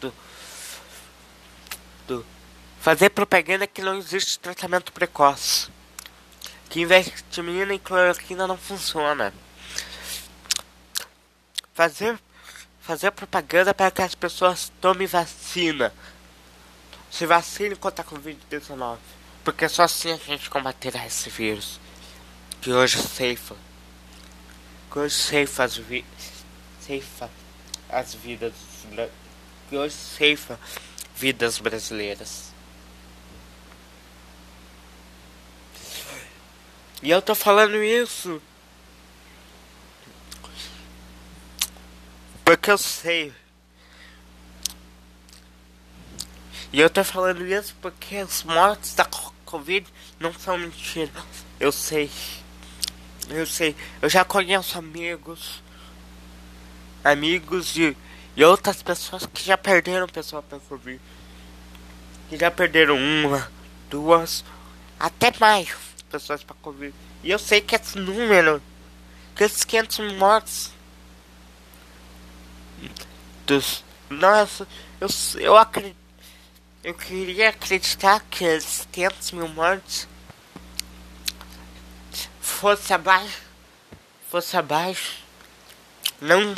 do, 0.00 0.14
do 2.06 2.26
fazer 2.78 3.08
propaganda 3.08 3.66
que 3.66 3.80
não 3.80 3.96
existe 3.96 4.38
tratamento 4.38 4.92
precoce, 4.92 5.68
que 6.68 6.82
investimento 6.82 7.72
em 7.72 7.78
cloroquina 7.78 8.46
não 8.46 8.58
funciona, 8.58 9.32
fazer 11.72 12.18
fazer 12.80 13.10
propaganda 13.10 13.74
para 13.74 13.90
que 13.90 14.00
as 14.00 14.14
pessoas 14.14 14.70
tomem 14.80 15.08
vacina, 15.08 15.92
se 17.16 17.24
vacine 17.24 17.74
contra 17.74 18.04
a 18.04 18.06
Covid-19. 18.06 18.98
Porque 19.42 19.68
só 19.68 19.84
assim 19.84 20.12
a 20.12 20.16
gente 20.16 20.50
combaterá 20.50 21.06
esse 21.06 21.30
vírus. 21.30 21.80
Que 22.60 22.70
hoje 22.70 22.98
ceifa. 22.98 23.56
Que 24.90 24.98
hoje 24.98 25.14
ceifa 25.14 25.64
as, 25.64 25.76
vi 25.78 26.04
ceifa 26.80 27.30
as 27.88 28.14
vidas. 28.14 28.52
Que 29.70 29.76
hoje 29.76 29.94
ceifa 29.94 30.60
vidas 31.14 31.58
brasileiras. 31.58 32.52
E 37.02 37.10
eu 37.10 37.22
tô 37.22 37.34
falando 37.34 37.82
isso. 37.82 38.42
Porque 42.44 42.70
eu 42.70 42.76
sei. 42.76 43.32
E 46.72 46.80
eu 46.80 46.90
tô 46.90 47.04
falando 47.04 47.46
isso 47.46 47.74
porque 47.80 48.22
os 48.22 48.42
mortos 48.42 48.94
da 48.94 49.04
Covid 49.44 49.86
não 50.18 50.32
são 50.34 50.58
mentira. 50.58 51.12
Eu 51.58 51.70
sei. 51.70 52.10
Eu 53.28 53.46
sei. 53.46 53.74
Eu 54.02 54.08
já 54.08 54.24
conheço 54.24 54.76
amigos. 54.76 55.62
Amigos 57.04 57.76
e, 57.76 57.96
e 58.36 58.44
outras 58.44 58.82
pessoas 58.82 59.26
que 59.26 59.44
já 59.44 59.56
perderam 59.56 60.06
pessoa 60.08 60.42
pra 60.42 60.58
Covid. 60.58 61.00
Que 62.28 62.36
já 62.36 62.50
perderam 62.50 62.96
uma, 62.96 63.50
duas, 63.88 64.44
até 64.98 65.32
mais 65.38 65.74
pessoas 66.10 66.42
pra 66.42 66.56
Covid. 66.60 66.92
E 67.22 67.30
eu 67.30 67.38
sei 67.38 67.60
que 67.60 67.76
esse 67.76 67.96
número, 67.98 68.60
que 69.34 69.44
esses 69.44 69.64
500 69.64 70.14
mortos. 70.14 70.70
Dos. 73.46 73.84
Nossa, 74.10 74.66
eu, 75.00 75.08
eu 75.40 75.56
acredito 75.56 76.05
eu 76.86 76.94
queria 76.94 77.48
acreditar 77.48 78.24
que 78.30 78.44
esses 78.44 78.86
500 78.92 79.32
mil 79.32 79.48
mortos 79.48 80.06
fosse 82.40 82.94
abaixo, 82.94 83.42
fosse 84.30 84.56
abaixo, 84.56 85.16
não, 86.20 86.54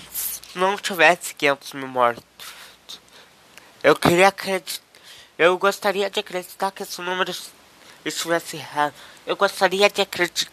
não 0.54 0.76
tivesse 0.76 1.34
500 1.34 1.72
mil 1.72 1.88
mortos. 1.88 2.22
Eu 3.82 3.96
queria 3.96 4.28
acreditar, 4.28 4.84
eu 5.38 5.56
gostaria 5.56 6.10
de 6.10 6.20
acreditar 6.20 6.72
que 6.72 6.82
esse 6.82 7.00
número 7.00 7.34
estivesse 8.04 8.58
errado. 8.58 8.92
Eu 9.24 9.34
gostaria 9.34 9.88
de 9.88 10.02
acreditar, 10.02 10.52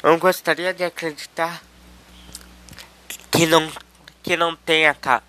eu 0.00 0.16
gostaria 0.16 0.72
de 0.72 0.84
acreditar 0.84 1.60
que 3.32 3.46
não, 3.46 3.68
que 4.22 4.36
não 4.36 4.54
tenha 4.54 4.94
cara 4.94 5.24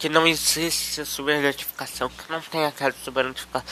que 0.00 0.08
não 0.08 0.26
existe 0.26 1.04
subnotificação, 1.04 2.08
que 2.08 2.32
não 2.32 2.40
tem 2.40 2.64
aquela 2.64 2.94
subnotificação, 3.04 3.68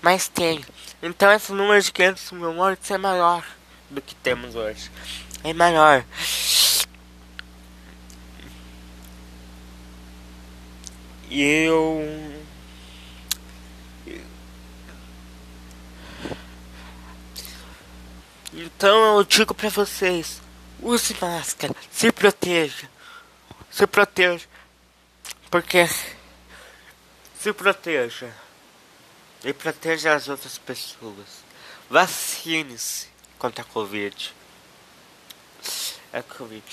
mas 0.00 0.28
tem. 0.28 0.64
Então 1.02 1.30
esse 1.32 1.52
número 1.52 1.82
de 1.82 1.92
500 1.92 2.32
mil 2.32 2.54
mortes 2.54 2.88
é 2.88 2.96
maior 2.96 3.44
do 3.90 4.00
que 4.00 4.14
temos 4.14 4.54
hoje. 4.54 4.90
É 5.42 5.52
maior. 5.52 6.04
E 11.28 11.42
eu. 11.42 12.00
Então 18.54 19.16
eu 19.18 19.24
digo 19.24 19.52
pra 19.52 19.68
vocês: 19.68 20.40
use 20.80 21.16
máscara, 21.20 21.74
se 21.90 22.12
proteja, 22.12 22.88
se 23.68 23.84
proteja. 23.84 24.51
Porque 25.52 25.86
se 27.38 27.52
proteja 27.52 28.34
e 29.44 29.52
proteja 29.52 30.14
as 30.14 30.26
outras 30.26 30.56
pessoas. 30.56 31.44
Vacine-se 31.90 33.08
contra 33.38 33.60
a 33.60 33.66
Covid. 33.66 34.34
É 36.10 36.22
Covid. 36.22 36.64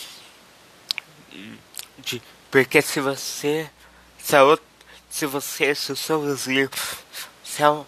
De, 1.98 2.24
porque 2.50 2.82
se 2.82 3.02
você. 3.02 3.70
Se, 4.18 4.38
a 4.38 4.58
se 5.10 5.26
você, 5.26 5.76
se 5.76 5.92
o 5.92 5.96
seu 5.98 6.22
vizinho, 6.22 6.70
se, 7.44 7.62
a, 7.62 7.84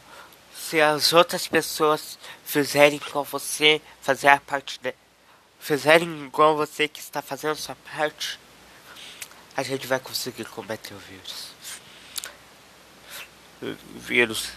se 0.54 0.82
as 0.82 1.14
outras 1.14 1.48
pessoas 1.48 2.20
fizerem 2.44 3.00
com 3.00 3.24
você, 3.24 3.82
fazer 4.02 4.28
a 4.28 4.42
parte 4.42 4.78
de, 4.82 4.94
fizerem 5.58 6.26
igual 6.26 6.58
você 6.58 6.90
que 6.90 7.00
está 7.00 7.22
fazendo 7.22 7.56
sua 7.56 7.78
parte, 7.96 8.41
a 9.56 9.64
gente 9.64 9.88
vai 9.88 10.00
conseguir 10.00 10.46
combater 10.46 10.94
o 10.94 10.98
vírus. 10.98 11.48
Vírus. 13.96 14.50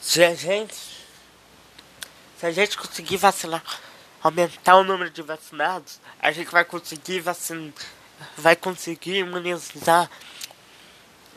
Se 0.00 0.22
a 0.22 0.34
gente. 0.34 0.74
Se 2.38 2.46
a 2.46 2.52
gente 2.52 2.76
conseguir 2.76 3.16
vacinar, 3.16 3.62
aumentar 4.22 4.76
o 4.76 4.84
número 4.84 5.10
de 5.10 5.22
vacinados, 5.22 5.98
a 6.20 6.30
gente 6.30 6.50
vai 6.50 6.64
conseguir 6.64 7.20
vacinar. 7.20 7.72
Vai 8.36 8.54
conseguir 8.54 9.18
imunizar. 9.18 10.10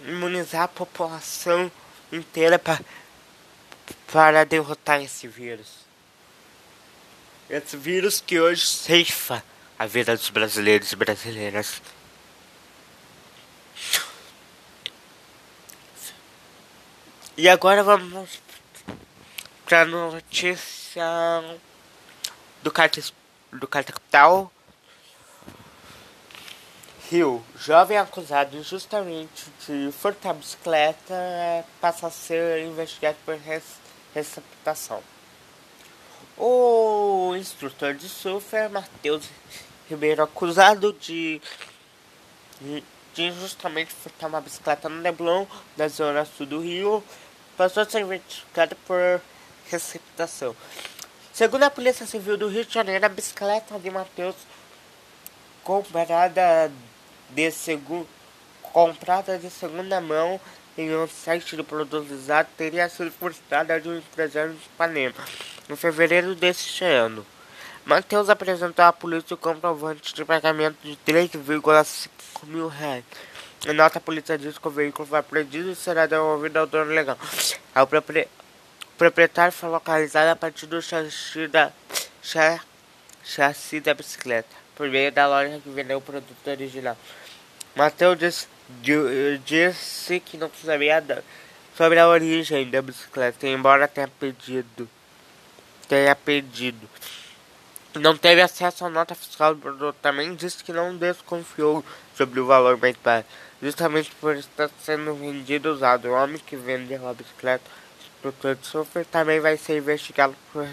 Imunizar 0.06 0.64
a 0.64 0.68
população 0.68 1.72
inteira 2.12 2.60
para 2.60 2.80
para 4.12 4.46
derrotar 4.46 5.02
esse 5.02 5.28
vírus. 5.28 5.68
Esse 7.50 7.78
vírus 7.78 8.22
que 8.26 8.40
hoje 8.40 8.66
ceifa 8.66 9.44
a 9.78 9.86
vida 9.86 10.16
dos 10.16 10.30
brasileiros 10.30 10.92
e 10.92 10.96
brasileiras. 10.96 11.82
E 17.36 17.48
agora 17.48 17.84
vamos 17.84 18.42
para 19.64 19.82
a 19.82 19.86
notícia 19.86 21.04
do 22.64 22.72
Carta, 22.72 23.00
do 23.52 23.68
Carta 23.68 23.94
Capital. 23.94 24.52
Rio, 27.12 27.46
jovem 27.56 27.98
acusado 27.98 28.58
injustamente 28.58 29.46
de 29.66 29.92
furtar 29.92 30.34
bicicleta 30.34 31.14
passa 31.80 32.08
a 32.08 32.12
ser 32.12 32.66
investigado 32.66 33.18
por 33.24 33.38
receptação. 34.14 35.02
O 36.36 37.36
instrutor 37.36 37.94
de 37.94 38.10
surf 38.10 38.56
é 38.56 38.68
Matheus 38.68 39.30
Ribeiro, 39.90 40.24
acusado 40.24 40.94
de, 40.94 41.42
de 43.14 43.24
injustamente 43.24 43.94
furtar 43.94 44.28
uma 44.28 44.42
bicicleta 44.42 44.90
no 44.90 45.02
Leblon, 45.02 45.46
da 45.76 45.88
zona 45.88 46.26
sul 46.26 46.46
do 46.46 46.60
Rio, 46.60 47.04
passou 47.56 47.84
a 47.84 47.86
ser 47.86 48.02
investigado 48.02 48.76
por 48.86 49.22
receptação. 49.70 50.56
Segundo 51.34 51.64
a 51.64 51.70
Polícia 51.70 52.06
Civil 52.06 52.38
do 52.38 52.48
Rio 52.48 52.66
de 52.66 52.74
Janeiro, 52.74 53.06
a 53.06 53.10
bicicleta 53.10 53.78
de 53.80 53.90
Matheus, 53.90 54.36
comprada 55.64 56.72
de, 57.30 57.52
segu, 57.52 58.08
comprada 58.62 59.38
de 59.38 59.50
segunda 59.50 60.02
mão 60.02 60.40
em 60.78 60.96
um 60.96 61.08
site 61.08 61.56
de 61.56 61.64
produto 61.64 62.14
usado, 62.14 62.48
teria 62.58 62.88
sido 62.88 63.12
furtada 63.12 63.80
de 63.80 63.90
um 63.90 63.98
empresário 63.98 64.54
de 64.54 64.66
Ipanema, 64.66 65.16
em 65.70 65.76
fevereiro 65.76 66.36
deste 66.36 66.84
ano. 66.84 67.26
Matheus 67.88 68.30
apresentou 68.30 68.84
à 68.84 68.92
polícia 68.92 69.34
o 69.34 69.38
comprovante 69.38 70.14
de 70.14 70.26
pagamento 70.26 70.76
de 70.84 70.98
3,5 71.08 72.10
mil 72.44 72.68
reais 72.68 73.06
Em 73.66 73.72
nota, 73.72 73.98
a 73.98 74.02
polícia 74.02 74.38
diz 74.38 74.58
que 74.58 74.68
o 74.68 74.72
veículo 74.72 75.08
foi 75.08 75.20
apreendido 75.20 75.72
e 75.72 75.76
será 75.76 76.06
devolvido 76.06 76.60
ao 76.60 76.68
dono 76.68 76.92
legal. 76.92 77.18
O 77.74 78.98
proprietário 78.98 79.54
foi 79.54 79.70
localizado 79.70 80.30
a 80.30 80.36
partir 80.36 80.66
do 80.66 80.82
chassi 80.82 81.48
da, 81.48 81.72
chassi 83.24 83.80
da 83.80 83.94
bicicleta, 83.94 84.54
por 84.76 84.90
meio 84.90 85.10
da 85.10 85.26
loja 85.26 85.62
que 85.64 85.70
vendeu 85.70 86.00
o 86.00 86.02
produto 86.02 86.46
original. 86.46 86.98
Mateus 87.74 88.20
disse, 88.20 88.48
disse 89.46 90.20
que 90.20 90.36
não 90.36 90.52
sabia 90.62 91.24
sobre 91.78 92.00
a 92.00 92.08
origem 92.10 92.70
da 92.70 92.82
bicicleta, 92.82 93.48
embora 93.48 93.88
tenha 93.88 94.10
pedido. 94.10 94.90
Tenha 95.88 96.14
pedido 96.18 96.90
não 97.96 98.16
teve 98.18 98.42
acesso 98.42 98.86
à 98.86 98.90
nota 98.90 99.16
fiscal 99.16 99.56
do 99.56 99.62
produto. 99.62 99.96
Também 100.02 100.36
disse 100.36 100.64
que 100.64 100.74
não 100.74 100.96
desconfiou 100.96 101.84
sobre 102.16 102.40
o 102.40 102.46
valor 102.46 102.78
mais 102.78 102.96
baixo, 102.98 103.28
justamente 103.62 104.12
por 104.20 104.36
estar 104.36 104.70
sendo 104.84 105.14
vendido 105.16 105.72
usado. 105.72 106.08
O 106.08 106.14
homem 106.14 106.38
que 106.40 106.56
vendeu 106.56 107.08
a 107.08 107.14
bicicleta 107.14 107.70
instrutor 108.18 108.56
de 108.56 108.68
software 108.68 109.06
também 109.06 109.40
vai 109.40 109.58
ser 109.58 109.78
investigado 109.78 110.36
por 110.52 110.68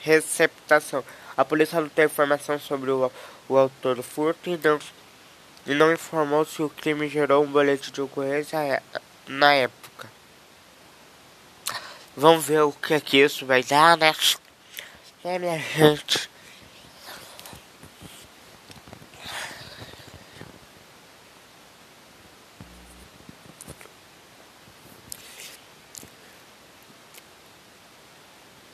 receptação. 0.00 1.02
A 1.36 1.44
polícia 1.44 1.80
não 1.80 1.88
tem 1.88 2.06
informação 2.06 2.58
sobre 2.58 2.90
o, 2.90 3.10
o 3.48 3.56
autor 3.56 3.96
do 3.96 4.02
furto 4.02 4.48
e 4.48 4.58
não, 4.62 4.78
e 5.66 5.74
não 5.74 5.92
informou 5.92 6.44
se 6.44 6.62
o 6.62 6.70
crime 6.70 7.08
gerou 7.08 7.44
um 7.44 7.50
boletim 7.50 7.90
de 7.90 8.00
ocorrência 8.00 8.82
na 9.26 9.52
época. 9.54 10.10
Vamos 12.16 12.46
ver 12.46 12.62
o 12.62 12.72
que, 12.72 12.94
é 12.94 13.00
que 13.00 13.18
isso 13.18 13.44
vai 13.44 13.62
dar, 13.62 13.96
né? 13.98 14.14
É, 15.26 15.40
minha 15.40 15.58
gente. 15.58 16.30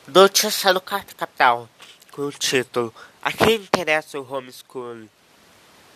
Notícia 0.06 0.74
do 0.74 0.80
Capital 0.82 1.66
com 2.10 2.26
o 2.26 2.30
título 2.30 2.94
A 3.22 3.32
quem 3.32 3.54
interessa 3.54 4.20
o 4.20 4.30
homeschool? 4.30 5.08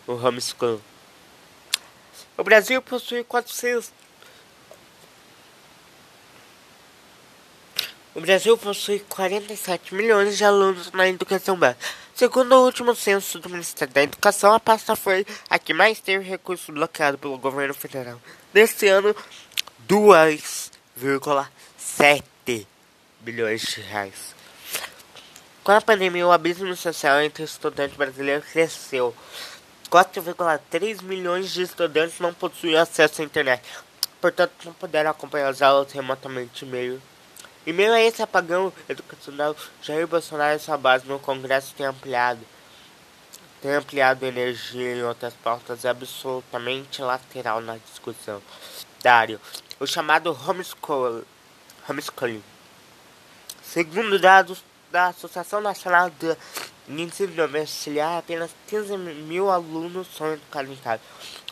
O 0.07 0.13
homeschool. 0.13 0.81
O 2.35 2.43
Brasil 2.43 2.81
possui 2.81 3.23
400 3.23 3.93
O 8.17 8.21
Brasil 8.21 8.57
possui 8.57 8.99
47 9.01 9.93
milhões 9.93 10.39
de 10.39 10.43
alunos 10.43 10.91
na 10.91 11.07
educação 11.07 11.55
básica. 11.55 11.85
Segundo 12.15 12.55
o 12.55 12.65
último 12.65 12.95
censo 12.95 13.37
do 13.37 13.47
Ministério 13.47 13.93
da 13.93 14.01
Educação, 14.01 14.55
a 14.55 14.59
pasta 14.59 14.95
foi 14.95 15.23
a 15.47 15.59
que 15.59 15.71
mais 15.71 15.99
teve 15.99 16.27
recurso 16.27 16.71
bloqueado 16.71 17.19
pelo 17.19 17.37
governo 17.37 17.75
federal. 17.75 18.19
Neste 18.51 18.87
ano, 18.87 19.15
2,7 19.87 22.65
bilhões 23.19 23.61
de 23.61 23.81
reais. 23.81 24.33
Com 25.63 25.73
a 25.73 25.79
pandemia, 25.79 26.25
o 26.25 26.31
abismo 26.31 26.75
social 26.75 27.21
entre 27.21 27.43
estudantes 27.43 27.95
brasileiros 27.95 28.47
cresceu. 28.47 29.15
4,3 29.91 31.03
milhões 31.03 31.51
de 31.51 31.61
estudantes 31.61 32.19
não 32.19 32.33
possuem 32.33 32.77
acesso 32.77 33.21
à 33.21 33.25
internet, 33.25 33.61
portanto 34.19 34.53
não 34.65 34.73
puderam 34.73 35.11
acompanhar 35.11 35.49
as 35.49 35.61
aulas 35.61 35.91
remotamente 35.91 36.65
meio 36.65 36.99
em 37.67 37.73
meio 37.73 37.91
a 37.91 38.01
esse 38.01 38.21
apagão 38.21 38.71
educacional, 38.87 39.53
Jair 39.81 40.07
Bolsonaro 40.07 40.55
e 40.55 40.59
sua 40.59 40.77
base 40.77 41.05
no 41.05 41.19
Congresso 41.19 41.75
têm 41.75 41.85
ampliado, 41.85 42.39
tem 43.61 43.71
ampliado 43.71 44.25
energia 44.25 44.95
em 44.95 45.03
outras 45.03 45.33
pautas 45.33 45.85
absolutamente 45.85 47.01
lateral 47.01 47.59
na 47.59 47.75
discussão. 47.75 48.41
Dário, 49.03 49.41
o 49.81 49.85
chamado 49.85 50.31
homeschool, 50.47 51.25
homeschooling. 51.89 52.41
Segundo 53.61 54.17
dados 54.17 54.63
da 54.89 55.07
Associação 55.07 55.59
Nacional 55.59 56.09
de 56.09 56.37
Ensino 56.87 57.33
Domiciliar, 57.33 58.19
apenas 58.19 58.51
15 58.69 58.95
mil 58.95 59.51
alunos 59.51 60.07
são 60.15 60.31
educados 60.31 60.71
em 60.71 60.77
casa. 60.77 61.01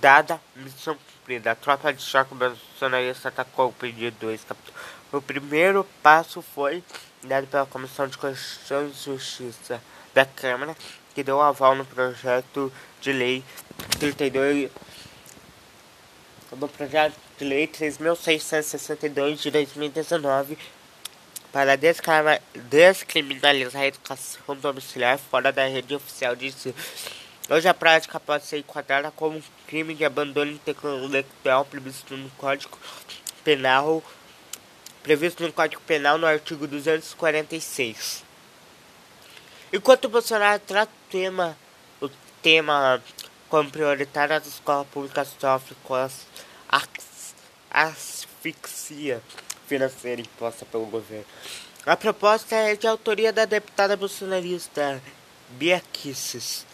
dada, 0.00 0.40
missão 0.56 0.96
cumprida. 1.30 1.52
A 1.52 1.54
tropa 1.54 1.92
de 1.92 2.02
choque 2.02 2.34
bolsonarista 2.34 3.28
atacou 3.28 3.68
o 3.68 3.72
pedido 3.72 4.16
do. 4.18 4.36
O 5.16 5.22
primeiro 5.22 5.86
passo 6.02 6.42
foi 6.42 6.82
dado 7.22 7.46
pela 7.46 7.64
Comissão 7.66 8.08
de 8.08 8.18
Constituição 8.18 8.88
e 8.88 8.92
Justiça 8.92 9.80
da 10.12 10.24
Câmara, 10.24 10.76
que 11.14 11.22
deu 11.22 11.40
aval 11.40 11.76
no 11.76 11.84
projeto 11.84 12.72
de 13.00 13.12
lei 13.12 13.44
32 13.98 14.70
no 16.56 16.68
projeto 16.68 17.14
de 17.38 17.44
lei 17.44 17.68
3.662 17.68 19.36
de 19.36 19.52
2019 19.52 20.58
para 21.52 21.76
descriminalizar 21.76 23.82
a 23.82 23.86
educação 23.86 24.56
domiciliar 24.56 25.16
fora 25.18 25.52
da 25.52 25.64
rede 25.66 25.94
oficial 25.94 26.34
de 26.34 26.48
ensino. 26.48 26.74
Hoje 27.52 27.66
a 27.66 27.74
prática 27.74 28.20
pode 28.20 28.46
ser 28.46 28.58
enquadrada 28.58 29.10
como 29.10 29.38
um 29.38 29.42
crime 29.66 29.92
de 29.92 30.04
abandono 30.04 30.52
intelectual 30.52 31.64
previsto 31.64 32.16
no 32.16 32.30
Código 32.38 32.78
Penal, 33.42 34.04
previsto 35.02 35.42
no 35.42 35.52
Código 35.52 35.82
Penal 35.82 36.16
no 36.16 36.28
artigo 36.28 36.68
246. 36.68 38.22
Enquanto 39.72 40.08
Bolsonaro 40.08 40.62
trata 40.64 40.92
o 40.92 41.10
tema, 41.10 41.58
o 42.00 42.08
tema 42.40 43.02
como 43.48 43.68
prioritário, 43.68 44.36
as 44.36 44.46
escolas 44.46 44.86
públicas 44.86 45.34
sofrem 45.36 45.76
com 45.82 45.96
as 45.96 46.24
asfixia 47.68 49.20
financeira 49.66 50.20
imposta 50.20 50.64
pelo 50.64 50.86
governo. 50.86 51.26
A 51.84 51.96
proposta 51.96 52.54
é 52.54 52.76
de 52.76 52.86
autoria 52.86 53.32
da 53.32 53.44
deputada 53.44 53.96
bolsonarista 53.96 55.02
Bia 55.48 55.82
Kisses 55.92 56.69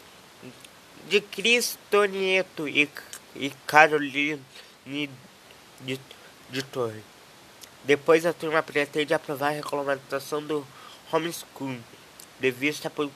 de 1.09 1.21
Cristo 1.21 2.05
Nieto 2.07 2.69
e, 2.69 2.89
e 3.35 3.51
Caroline 3.67 4.41
de, 4.85 5.09
de 6.51 6.63
Torre. 6.63 7.03
Depois 7.85 8.25
a 8.27 8.33
turma 8.33 8.63
pretende 8.63 9.13
aprovar 9.15 9.49
a 9.49 9.53
regulamentação 9.53 10.43
do 10.43 10.65
homeschool, 11.13 11.77
prevista 12.39 12.91
por, 12.91 13.11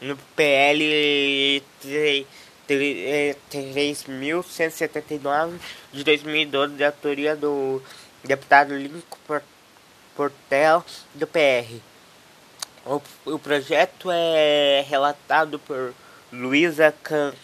no 0.00 0.16
PL 0.34 1.62
3.179 2.68 5.60
de 5.92 6.04
2012, 6.04 6.74
de 6.74 6.84
autoria 6.84 7.36
do 7.36 7.82
deputado 8.24 8.74
Lincoln 8.74 9.42
Portel, 10.16 10.82
do 11.14 11.26
PR. 11.26 11.76
O, 12.86 13.02
o 13.26 13.38
projeto 13.38 14.10
é 14.10 14.82
relatado 14.88 15.58
por 15.58 15.92
Luísa 16.32 16.94
Can 17.02 17.34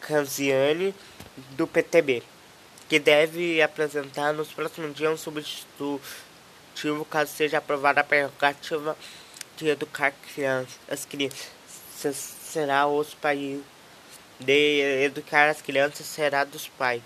Canziani, 0.00 0.94
do 1.56 1.66
PTB, 1.66 2.22
que 2.88 3.00
deve 3.00 3.60
apresentar 3.60 4.32
nos 4.32 4.52
próximos 4.52 4.94
dias 4.94 5.12
um 5.12 5.16
substitutivo 5.16 7.04
caso 7.10 7.32
seja 7.32 7.58
aprovada 7.58 8.02
a 8.02 8.04
prerrogativa 8.04 8.96
de 9.56 9.68
educar 9.68 10.12
crianças. 10.32 10.78
As 10.88 11.04
crianças 11.04 12.14
será 12.14 12.86
os 12.86 13.14
pais 13.14 13.60
de 14.38 15.02
educar 15.02 15.48
as 15.48 15.60
crianças 15.60 16.06
será 16.06 16.44
dos 16.44 16.68
pais, 16.68 17.02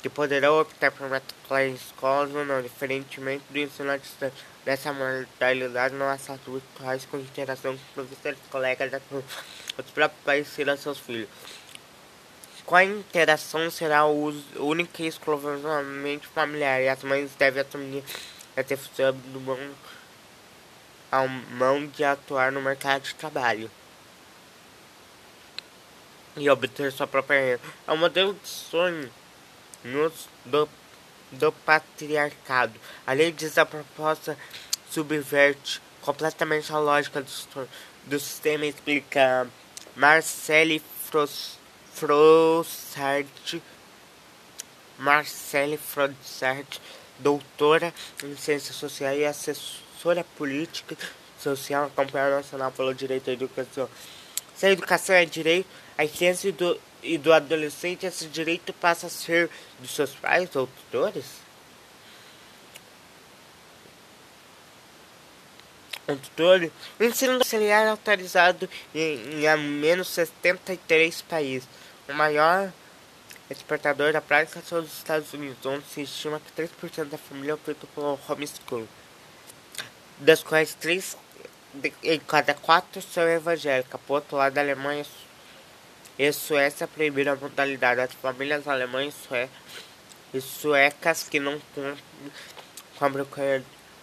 que 0.00 0.08
poderão 0.08 0.60
optar 0.60 0.92
por 0.92 1.08
matricular 1.08 1.64
em 1.64 1.74
escolas 1.74 2.32
ou 2.32 2.44
não, 2.44 2.62
diferentemente 2.62 3.42
do 3.50 3.58
ensino 3.58 3.90
à 3.90 3.96
distância. 3.96 4.55
Nessa 4.66 4.92
modalidade 4.92 5.94
não 5.94 6.08
há 6.08 6.18
saltos 6.18 6.54
virtuais 6.54 7.06
com 7.06 7.18
interação 7.18 7.76
com 7.76 7.84
professores, 7.94 8.38
colegas 8.50 9.00
os 9.78 9.90
próprios 9.92 10.24
pais 10.24 10.48
serão 10.48 10.76
seus 10.76 10.98
filhos. 10.98 11.28
A 12.68 12.82
interação 12.82 13.70
será 13.70 14.04
única 14.06 15.04
e 15.04 15.06
exclusivamente 15.06 16.26
familiar 16.26 16.82
e 16.82 16.88
as 16.88 17.00
mães 17.04 17.30
devem 17.38 17.62
assumir 17.62 18.02
a 18.56 18.62
decisão 18.62 19.12
do 19.12 19.40
mão, 19.40 19.58
a 21.12 21.24
mão 21.28 21.86
de 21.86 22.02
atuar 22.02 22.50
no 22.50 22.60
mercado 22.60 23.02
de 23.02 23.14
trabalho. 23.14 23.70
e 26.36 26.50
obter 26.50 26.92
sua 26.92 27.06
própria 27.06 27.40
renda. 27.40 27.60
É 27.86 27.92
um 27.92 27.96
modelo 27.96 28.34
de 28.34 28.48
sonho 28.48 29.10
nos, 29.84 30.28
do, 30.44 30.68
do 31.32 31.52
patriarcado. 31.52 32.74
A 33.06 33.12
lei 33.12 33.32
diz 33.32 33.58
a 33.58 33.66
proposta 33.66 34.36
subverte 34.90 35.80
completamente 36.00 36.72
a 36.72 36.78
lógica 36.78 37.20
do, 37.20 37.68
do 38.04 38.20
sistema, 38.20 38.64
explica 38.66 39.48
Marcele 39.96 40.82
Frossart, 41.94 43.60
Marcele 44.98 45.78
doutora 47.18 47.92
em 48.22 48.36
Ciências 48.36 48.76
Sociais 48.76 49.18
e 49.18 49.24
assessora 49.24 50.24
política 50.36 50.96
social 51.38 51.90
na 51.96 52.04
Nacional 52.30 52.70
pelo 52.72 52.94
Direito 52.94 53.30
à 53.30 53.32
Educação. 53.32 53.88
Se 54.54 54.66
a 54.66 54.70
educação 54.70 55.14
é 55.14 55.24
direito, 55.24 55.68
a 55.98 56.06
ciência 56.06 56.52
do, 56.52 56.80
e 57.02 57.18
do 57.18 57.32
adolescente, 57.32 58.06
esse 58.06 58.26
direito 58.26 58.72
passa 58.72 59.06
a 59.06 59.10
ser 59.10 59.50
dos 59.78 59.90
seus 59.94 60.14
pais 60.14 60.54
ou 60.56 60.66
tutores? 60.66 61.24
Um 66.08 66.16
tutor, 66.16 66.70
o 67.00 67.04
ensino 67.04 67.34
auxiliar 67.34 67.84
é 67.84 67.90
autorizado 67.90 68.68
em, 68.94 69.40
em 69.40 69.48
ao 69.48 69.58
menos 69.58 70.08
73 70.08 71.22
países. 71.22 71.68
O 72.08 72.12
maior 72.12 72.72
exportador 73.50 74.12
da 74.12 74.20
prática 74.20 74.60
são 74.60 74.78
os 74.78 74.92
Estados 74.92 75.32
Unidos, 75.32 75.64
onde 75.66 75.84
se 75.86 76.02
estima 76.02 76.40
que 76.40 76.62
3% 76.62 77.06
da 77.06 77.18
família 77.18 77.52
é 77.52 77.54
opta 77.54 77.86
pelo 77.92 78.18
homeschool, 78.28 78.86
das 80.18 80.44
quais 80.44 80.74
3 80.74 81.16
em 82.02 82.20
cada 82.20 82.54
4 82.54 83.02
são 83.02 83.28
evangélicas. 83.28 84.00
Por 84.06 84.14
outro 84.14 84.36
lado, 84.36 84.56
a 84.56 84.60
Alemanha 84.60 85.04
e 86.18 86.32
Suécia 86.32 86.86
proibiram 86.86 87.32
a 87.32 87.36
modalidade. 87.36 88.00
As 88.00 88.12
famílias 88.12 88.66
alemãs 88.66 89.14
e 90.32 90.40
suecas 90.40 91.28
que 91.28 91.38
não 91.38 91.60
cumprem 92.98 93.24
com 93.26 93.40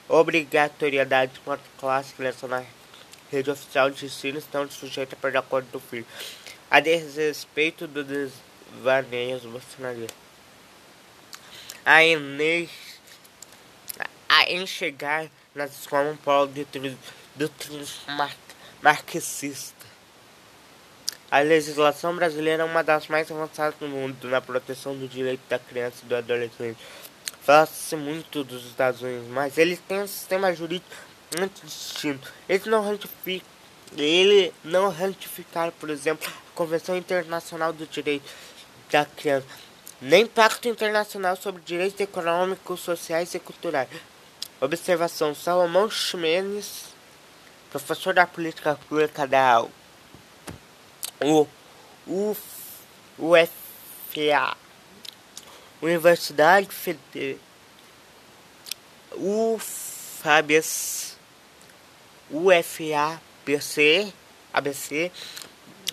a 0.09 0.19
obrigatoriedade 0.19 1.33
de 1.33 1.41
uma 1.45 1.59
classe 1.77 2.13
que 2.13 2.47
na 2.47 2.63
rede 3.31 3.49
oficial 3.49 3.89
de 3.89 4.05
ensino 4.05 4.37
estão 4.37 4.69
sujeitas 4.69 5.17
a 5.17 5.21
perder 5.21 5.39
a 5.39 5.59
do 5.59 5.79
filho. 5.79 6.05
A 6.69 6.79
desrespeito 6.79 7.87
do 7.87 8.03
desvaneios 8.03 9.43
bolsonaristas. 9.43 10.15
A, 11.85 12.03
Enes, 12.03 12.69
a 14.29 14.51
enxergar 14.51 15.27
nas 15.53 15.71
escolas 15.71 16.13
um 16.13 16.17
polo 16.17 16.47
de 16.47 16.65
doutrinismo 17.35 18.29
marxista. 18.81 19.82
A 21.33 21.39
legislação 21.39 22.15
brasileira 22.15 22.61
é 22.61 22.65
uma 22.67 22.83
das 22.83 23.07
mais 23.07 23.31
avançadas 23.31 23.73
do 23.79 23.87
mundo 23.87 24.27
na 24.27 24.39
proteção 24.39 24.95
do 24.95 25.07
direito 25.07 25.41
da 25.49 25.57
criança 25.57 25.95
e 26.03 26.05
do 26.05 26.15
adolescente. 26.15 26.77
Fala-se 27.41 27.95
muito 27.95 28.43
dos 28.43 28.63
Estados 28.67 29.01
Unidos, 29.01 29.27
mas 29.29 29.57
eles 29.57 29.79
têm 29.79 30.03
um 30.03 30.07
sistema 30.07 30.53
jurídico 30.53 30.95
muito 31.39 31.65
distinto. 31.65 32.31
Eles 32.47 32.67
não 32.67 32.87
ratificam, 32.87 33.47
ele 33.97 34.53
não 34.63 34.91
ratificaram, 34.91 35.73
por 35.79 35.89
exemplo, 35.89 36.29
a 36.29 36.55
Convenção 36.55 36.95
Internacional 36.95 37.73
do 37.73 37.87
Direito 37.87 38.29
da 38.91 39.03
Criança, 39.03 39.47
nem 39.99 40.27
Pacto 40.27 40.67
Internacional 40.67 41.35
sobre 41.35 41.63
Direitos 41.65 41.99
Econômicos, 41.99 42.79
Sociais 42.79 43.33
e 43.33 43.39
Culturais. 43.39 43.89
Observação: 44.61 45.33
Salomão 45.33 45.89
Ximenes, 45.89 46.93
professor 47.71 48.13
da 48.13 48.27
política 48.27 48.77
pública 48.87 49.25
da 49.25 49.65
o 51.23 51.47
UFA, 53.17 54.57
Universidade 55.81 56.67
Federal, 56.69 57.39
UFABC, 59.15 60.63
UFABC, 62.31 64.13
ABC, 64.53 65.11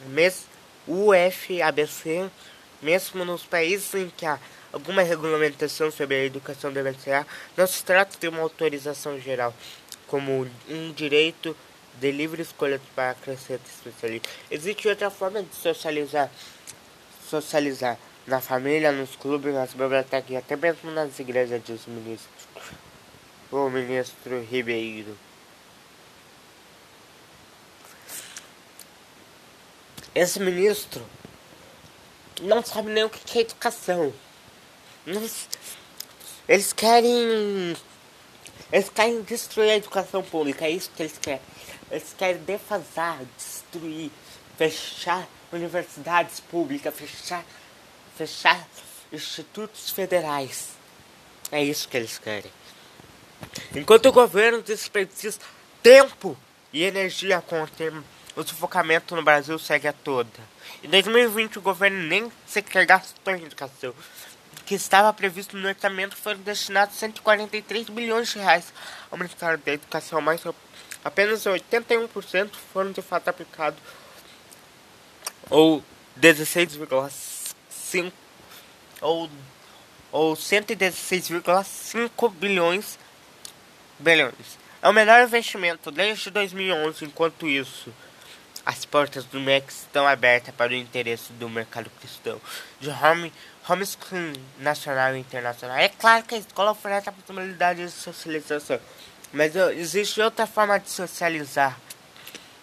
mes, 0.08 0.46
UFABC, 0.86 2.30
mesmo 2.82 3.24
nos 3.24 3.42
países 3.44 3.94
em 3.94 4.08
que 4.08 4.26
há 4.26 4.38
alguma 4.72 5.02
regulamentação 5.02 5.90
sobre 5.90 6.16
a 6.16 6.24
educação 6.24 6.72
deve 6.72 6.94
ser, 6.94 7.26
não 7.56 7.66
se 7.66 7.84
trata 7.84 8.16
de 8.18 8.28
uma 8.28 8.40
autorização 8.40 9.20
geral, 9.20 9.54
como 10.06 10.48
um 10.68 10.92
direito 10.92 11.56
de 12.00 12.10
livre 12.10 12.40
escolha 12.40 12.80
para 12.94 13.14
crescer 13.14 13.60
especialista. 13.66 14.28
Existe 14.50 14.88
outra 14.88 15.10
forma 15.10 15.42
de 15.42 15.54
socializar, 15.54 16.30
socializar 17.28 17.98
na 18.26 18.40
família, 18.40 18.90
nos 18.90 19.14
clubes, 19.16 19.52
nas 19.52 19.74
bibliotecas 19.74 20.30
e 20.30 20.36
até 20.36 20.56
mesmo 20.56 20.90
nas 20.90 21.18
igrejas, 21.18 21.62
diz 21.64 21.86
o 21.86 21.90
ministro. 21.90 22.30
O 23.52 23.68
ministro 23.68 24.42
Ribeiro. 24.42 25.16
Esse 30.14 30.40
ministro 30.40 31.04
não 32.40 32.64
sabe 32.64 32.90
nem 32.90 33.04
o 33.04 33.10
que 33.10 33.38
é 33.38 33.42
educação. 33.42 34.12
Eles 36.48 36.72
querem. 36.72 37.76
Eles 38.72 38.88
querem 38.88 39.22
destruir 39.22 39.70
a 39.70 39.76
educação 39.76 40.22
pública, 40.22 40.64
é 40.64 40.70
isso 40.70 40.90
que 40.94 41.02
eles 41.02 41.18
querem. 41.18 41.40
Eles 41.90 42.14
querem 42.16 42.42
defasar, 42.42 43.18
destruir, 43.36 44.10
fechar 44.56 45.26
universidades 45.52 46.40
públicas, 46.40 46.94
fechar, 46.94 47.44
fechar 48.16 48.66
institutos 49.12 49.90
federais. 49.90 50.70
É 51.50 51.62
isso 51.62 51.88
que 51.88 51.96
eles 51.96 52.18
querem. 52.18 52.52
Enquanto 53.74 54.06
o 54.06 54.12
governo 54.12 54.62
desperdiça 54.62 55.40
tempo 55.82 56.36
e 56.72 56.84
energia 56.84 57.40
com 57.40 57.62
o 57.62 57.66
tema, 57.66 58.04
o 58.36 58.42
sufocamento 58.42 59.16
no 59.16 59.22
Brasil 59.22 59.58
segue 59.58 59.88
a 59.88 59.92
toda. 59.92 60.30
Em 60.82 60.88
2020 60.88 61.58
o 61.58 61.62
governo 61.62 61.98
nem 62.04 62.30
sequer 62.46 62.86
gastou 62.86 63.34
em 63.34 63.44
educação. 63.44 63.94
Que 64.64 64.74
estava 64.76 65.12
previsto 65.12 65.56
no 65.56 65.66
orçamento 65.66 66.16
foram 66.16 66.38
destinados 66.40 66.94
143 66.96 67.88
bilhões 67.88 68.28
de 68.28 68.38
reais 68.38 68.72
ao 69.10 69.18
Ministério 69.18 69.58
da 69.58 69.72
Educação, 69.72 70.20
mas 70.20 70.44
apenas 71.04 71.44
81% 71.44 72.50
foram 72.72 72.92
de 72.92 73.02
fato 73.02 73.28
aplicados, 73.28 73.80
ou 75.48 75.82
16,5 76.18 78.12
ou, 79.00 79.30
ou 80.12 80.34
116,5 80.34 82.30
bilhões 82.34 82.98
bilhões. 84.00 84.58
É 84.82 84.88
o 84.88 84.92
melhor 84.92 85.22
investimento 85.22 85.90
desde 85.90 86.30
2011, 86.30 87.04
enquanto 87.04 87.46
isso 87.46 87.92
as 88.64 88.84
portas 88.84 89.24
do 89.24 89.40
MEC 89.40 89.70
estão 89.70 90.06
abertas 90.06 90.54
para 90.54 90.72
o 90.72 90.74
interesse 90.74 91.32
do 91.32 91.48
mercado 91.48 91.90
cristão, 91.98 92.40
de 92.78 92.88
home, 92.90 93.32
homeschooling 93.68 94.34
nacional 94.58 95.14
e 95.14 95.20
internacional. 95.20 95.76
É 95.76 95.88
claro 95.88 96.24
que 96.24 96.34
a 96.34 96.38
escola 96.38 96.70
oferece 96.70 97.08
a 97.08 97.12
possibilidade 97.12 97.84
de 97.84 97.90
socialização, 97.90 98.78
mas 99.32 99.54
existe 99.54 100.20
outra 100.20 100.46
forma 100.46 100.78
de 100.78 100.90
socializar 100.90 101.78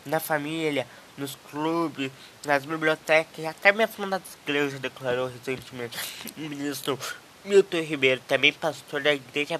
na 0.05 0.19
família, 0.19 0.87
nos 1.17 1.37
clubes, 1.49 2.11
nas 2.45 2.65
bibliotecas, 2.65 3.45
até 3.45 3.71
mesmo 3.71 4.05
nas 4.05 4.21
igrejas, 4.43 4.79
declarou 4.79 5.27
recentemente 5.27 5.97
o 6.37 6.41
ministro 6.41 6.99
Milton 7.43 7.81
Ribeiro, 7.81 8.21
também 8.27 8.53
pastor 8.53 9.01
da 9.01 9.13
igreja 9.13 9.59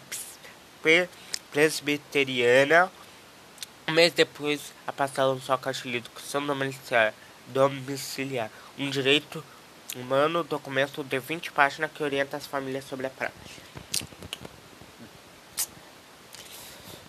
presbiteriana. 1.51 2.91
Um 3.87 3.93
mês 3.93 4.11
depois, 4.13 4.73
a 4.85 4.91
passar 4.91 5.25
lançou 5.25 5.55
a 5.55 5.57
caixa 5.57 5.89
de 5.89 5.97
educação 5.97 6.45
domiciliar, 7.47 8.51
um 8.77 8.89
direito 8.89 9.43
humano, 9.95 10.43
documento 10.43 11.03
de 11.03 11.17
20 11.17 11.51
páginas 11.53 11.91
que 11.91 12.03
orienta 12.03 12.35
as 12.37 12.45
famílias 12.45 12.83
sobre 12.83 13.07
a 13.07 13.09
prática. 13.09 13.39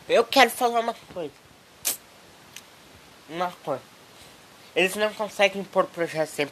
Eu 0.09 0.25
quero 0.25 0.51
falar 0.51 0.81
uma 0.81 0.95
coisa. 1.13 1.35
Uma 3.29 3.53
coisa. 3.63 3.83
Eles 4.75 4.95
não 4.97 5.13
conseguem 5.13 5.63
pôr 5.63 5.85
projetos 5.85 6.35
sem 6.35 6.49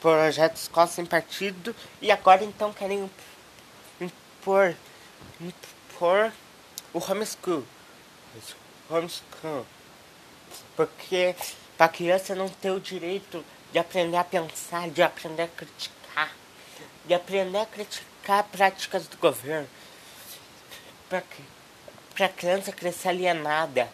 projetos 0.00 0.62
escola 0.62 0.86
sem 0.86 1.04
partido 1.04 1.74
e 2.00 2.12
agora 2.12 2.44
então 2.44 2.72
querem 2.72 3.10
impor, 4.00 4.76
impor 5.40 6.32
o 6.94 6.98
homeschool. 6.98 7.64
Homeschool. 8.88 9.66
Porque 10.76 11.34
para 11.76 11.88
criança 11.88 12.36
não 12.36 12.48
ter 12.48 12.70
o 12.70 12.80
direito 12.80 13.44
de 13.72 13.78
aprender 13.80 14.16
a 14.16 14.24
pensar, 14.24 14.88
de 14.88 15.02
aprender 15.02 15.42
a 15.42 15.48
criticar, 15.48 16.32
de 17.04 17.14
aprender 17.14 17.58
a 17.58 17.66
criticar 17.66 18.44
práticas 18.44 19.08
do 19.08 19.16
governo. 19.16 19.68
Para 21.08 21.22
que 21.22 21.42
para 22.18 22.26
a 22.26 22.30
criança 22.30 22.72
crescer 22.72 23.10
alienada. 23.10 23.88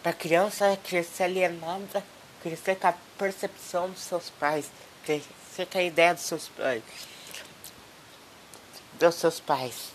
Para 0.00 0.12
a 0.12 0.12
criança 0.12 0.78
crescer 0.84 1.24
alienada 1.24 2.04
crescer 2.40 2.76
com 2.76 2.86
a 2.86 2.94
percepção 3.18 3.90
dos 3.90 4.02
seus 4.02 4.30
pais, 4.30 4.70
crescer 5.04 5.66
com 5.66 5.78
a 5.78 5.82
ideia 5.82 6.14
dos 6.14 6.22
seus 6.22 6.48
pais. 6.48 6.82
Dos 9.00 9.14
seus 9.16 9.40
pais. 9.40 9.88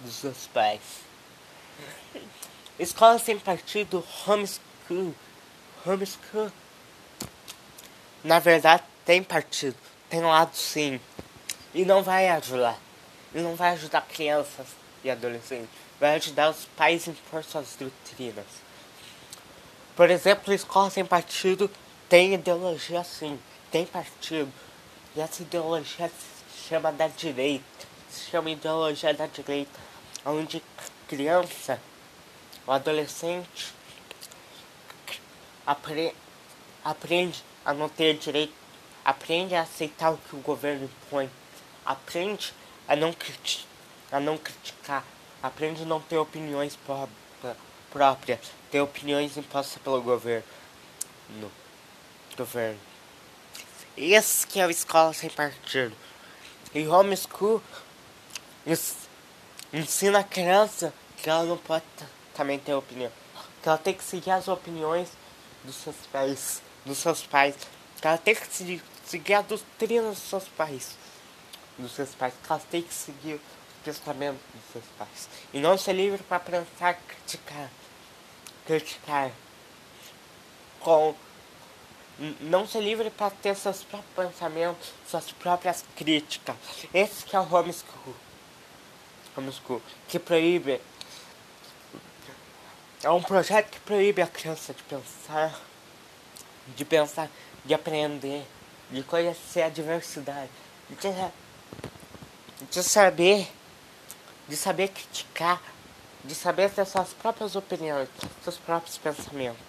Dos 0.00 0.14
seus 0.14 0.46
pais. 0.46 0.80
Escola 2.78 3.18
sem 3.18 3.38
partido, 3.38 4.02
homeschool. 4.26 5.14
Homeschool. 5.84 6.50
Na 8.24 8.38
verdade, 8.38 8.82
tem 9.04 9.22
partido. 9.22 9.76
Tem 10.08 10.22
lado 10.22 10.56
sim. 10.56 10.98
E 11.74 11.84
não 11.84 12.02
vai 12.02 12.30
ajudar. 12.30 12.78
E 13.34 13.40
não 13.40 13.54
vai 13.54 13.70
ajudar 13.70 14.02
crianças 14.02 14.66
e 15.02 15.10
adolescentes. 15.10 15.70
Vai 15.98 16.16
ajudar 16.16 16.50
os 16.50 16.64
pais 16.76 17.08
a 17.08 17.10
impor 17.10 17.44
suas 17.44 17.76
doutrinas. 17.78 18.46
Por 19.96 20.10
exemplo, 20.10 20.52
escola 20.52 20.90
sem 20.90 21.04
partido 21.04 21.70
tem 22.08 22.34
ideologia 22.34 23.02
sim. 23.04 23.38
Tem 23.70 23.86
partido. 23.86 24.52
E 25.16 25.20
essa 25.20 25.42
ideologia 25.42 26.08
se 26.08 26.68
chama 26.68 26.92
da 26.92 27.08
direita. 27.08 27.64
Se 28.10 28.30
chama 28.30 28.50
ideologia 28.50 29.14
da 29.14 29.26
direita. 29.26 29.80
Onde 30.24 30.62
criança 31.08 31.80
o 32.66 32.72
adolescente 32.72 33.72
apre 35.66 36.14
aprende 36.84 37.42
a 37.64 37.72
não 37.72 37.88
ter 37.88 38.18
direito, 38.18 38.52
aprende 39.04 39.54
a 39.54 39.62
aceitar 39.62 40.12
o 40.12 40.18
que 40.18 40.34
o 40.34 40.40
governo 40.40 40.84
impõe, 40.84 41.30
aprende 41.84 42.52
a 42.88 42.96
não, 42.96 43.12
criti 43.12 43.66
a 44.10 44.20
não 44.20 44.36
criticar, 44.36 45.04
aprende 45.42 45.82
a 45.82 45.86
não 45.86 46.00
ter 46.00 46.18
opiniões 46.18 46.76
pró 46.76 47.08
próprias, 47.90 48.40
ter 48.70 48.80
opiniões 48.80 49.36
impostas 49.36 49.80
pelo 49.82 50.00
governo. 50.00 50.44
No 51.28 51.50
governo. 52.36 52.78
Esse 53.96 54.46
que 54.46 54.60
é 54.60 54.64
a 54.64 54.70
escola 54.70 55.12
sem 55.12 55.28
partido. 55.28 55.94
E 56.74 56.86
homeschool 56.86 57.62
ensina 59.72 60.20
a 60.20 60.24
criança 60.24 60.92
que 61.18 61.28
ela 61.28 61.44
não 61.44 61.58
pode 61.58 61.84
também 62.34 62.58
ter 62.58 62.74
opinião. 62.74 63.12
Que 63.62 63.68
ela 63.68 63.78
tem 63.78 63.94
que 63.94 64.02
seguir 64.02 64.30
as 64.30 64.48
opiniões 64.48 65.10
dos 65.64 65.76
seus 65.76 65.96
pais, 66.10 66.62
dos 66.84 66.98
seus 66.98 67.22
pais. 67.22 67.54
Que 68.00 68.06
ela 68.06 68.18
tem 68.18 68.34
que 68.34 68.46
seguir, 68.46 68.82
seguir 69.04 69.34
a 69.34 69.42
doutrina 69.42 70.08
dos 70.08 70.18
seus 70.18 70.48
pais. 70.48 70.96
Dos 71.78 71.92
seus 71.92 72.14
pais. 72.14 72.34
Que 72.42 72.52
ela 72.52 72.62
tem 72.70 72.82
que 72.82 72.94
seguir 72.94 73.34
o 73.34 73.40
pensamento 73.84 74.40
dos 74.54 74.72
seus 74.72 74.84
pais. 74.98 75.28
E 75.52 75.60
não 75.60 75.76
ser 75.76 75.92
livre 75.92 76.22
para 76.22 76.40
pensar, 76.40 76.94
criticar. 76.94 77.70
Criticar. 78.66 79.30
Com 80.80 81.14
não 82.40 82.66
ser 82.66 82.80
livre 82.80 83.10
para 83.10 83.30
ter 83.30 83.56
seus 83.56 83.82
próprios 83.82 84.32
pensamentos, 84.32 84.92
suas 85.08 85.32
próprias 85.32 85.84
críticas. 85.96 86.56
Esse 86.92 87.24
que 87.24 87.34
é 87.34 87.40
o 87.40 87.54
homeschool. 87.54 88.14
Homeschool, 89.36 89.80
que 90.08 90.18
proíbe 90.18 90.80
é 93.02 93.10
um 93.10 93.20
projeto 93.20 93.68
que 93.70 93.80
proíbe 93.80 94.22
a 94.22 94.28
criança 94.28 94.72
de 94.72 94.82
pensar, 94.84 95.60
de 96.68 96.84
pensar, 96.84 97.28
de 97.64 97.74
aprender, 97.74 98.46
de 98.90 99.02
conhecer 99.02 99.62
a 99.62 99.68
diversidade, 99.68 100.50
de, 100.88 100.96
de 102.70 102.82
saber, 102.82 103.50
de 104.48 104.56
saber 104.56 104.88
criticar, 104.88 105.62
de 106.24 106.34
saber 106.34 106.70
ter 106.70 106.86
suas 106.86 107.12
próprias 107.12 107.56
opiniões, 107.56 108.08
seus 108.42 108.56
próprios 108.56 108.98
pensamentos. 108.98 109.60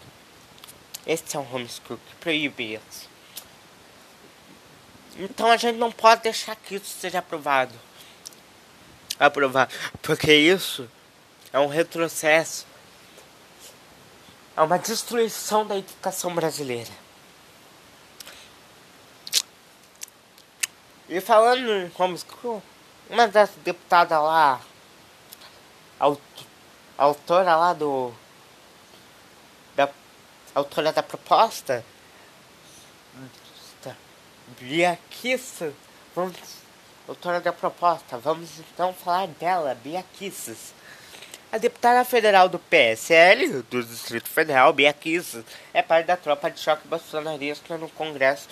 Esse 1.05 1.35
é 1.35 1.39
um 1.39 1.55
homeschool 1.55 1.97
que 1.97 2.15
proíbe 2.15 2.75
isso. 2.75 3.09
Então 5.17 5.51
a 5.51 5.57
gente 5.57 5.77
não 5.77 5.91
pode 5.91 6.23
deixar 6.23 6.55
que 6.55 6.75
isso 6.75 6.97
seja 6.99 7.19
aprovado. 7.19 7.73
Aprovado. 9.19 9.73
Porque 10.01 10.33
isso 10.33 10.89
é 11.51 11.59
um 11.59 11.67
retrocesso 11.67 12.65
é 14.55 14.61
uma 14.61 14.77
destruição 14.77 15.65
da 15.65 15.77
educação 15.77 16.33
brasileira. 16.33 16.91
E 21.09 21.19
falando 21.19 21.71
em 21.71 21.91
homeschool, 21.97 22.61
uma 23.09 23.27
das 23.27 23.51
deputadas 23.63 24.17
lá, 24.17 24.61
aut, 25.99 26.21
autora 26.97 27.55
lá 27.55 27.73
do. 27.73 28.13
Da, 29.75 29.89
autora 30.55 30.91
da 30.91 31.03
proposta, 31.03 31.83
Bia 34.59 34.99
Kisses, 35.09 35.73
vamos, 36.15 36.35
autora 37.07 37.41
da 37.41 37.51
proposta, 37.51 38.17
vamos 38.17 38.49
então 38.59 38.93
falar 38.93 39.27
dela, 39.27 39.75
Bia 39.75 40.03
Kisses. 40.13 40.73
A 41.51 41.57
deputada 41.57 42.03
federal 42.03 42.49
do 42.49 42.57
PSL, 42.57 43.61
do 43.69 43.83
Distrito 43.83 44.27
Federal, 44.27 44.73
Bia 44.73 44.91
Kicis, 44.91 45.43
é 45.73 45.81
parte 45.81 46.07
da 46.07 46.17
tropa 46.17 46.49
de 46.49 46.59
choque 46.59 46.87
bolsonarista 46.87 47.77
no 47.77 47.89
Congresso. 47.89 48.47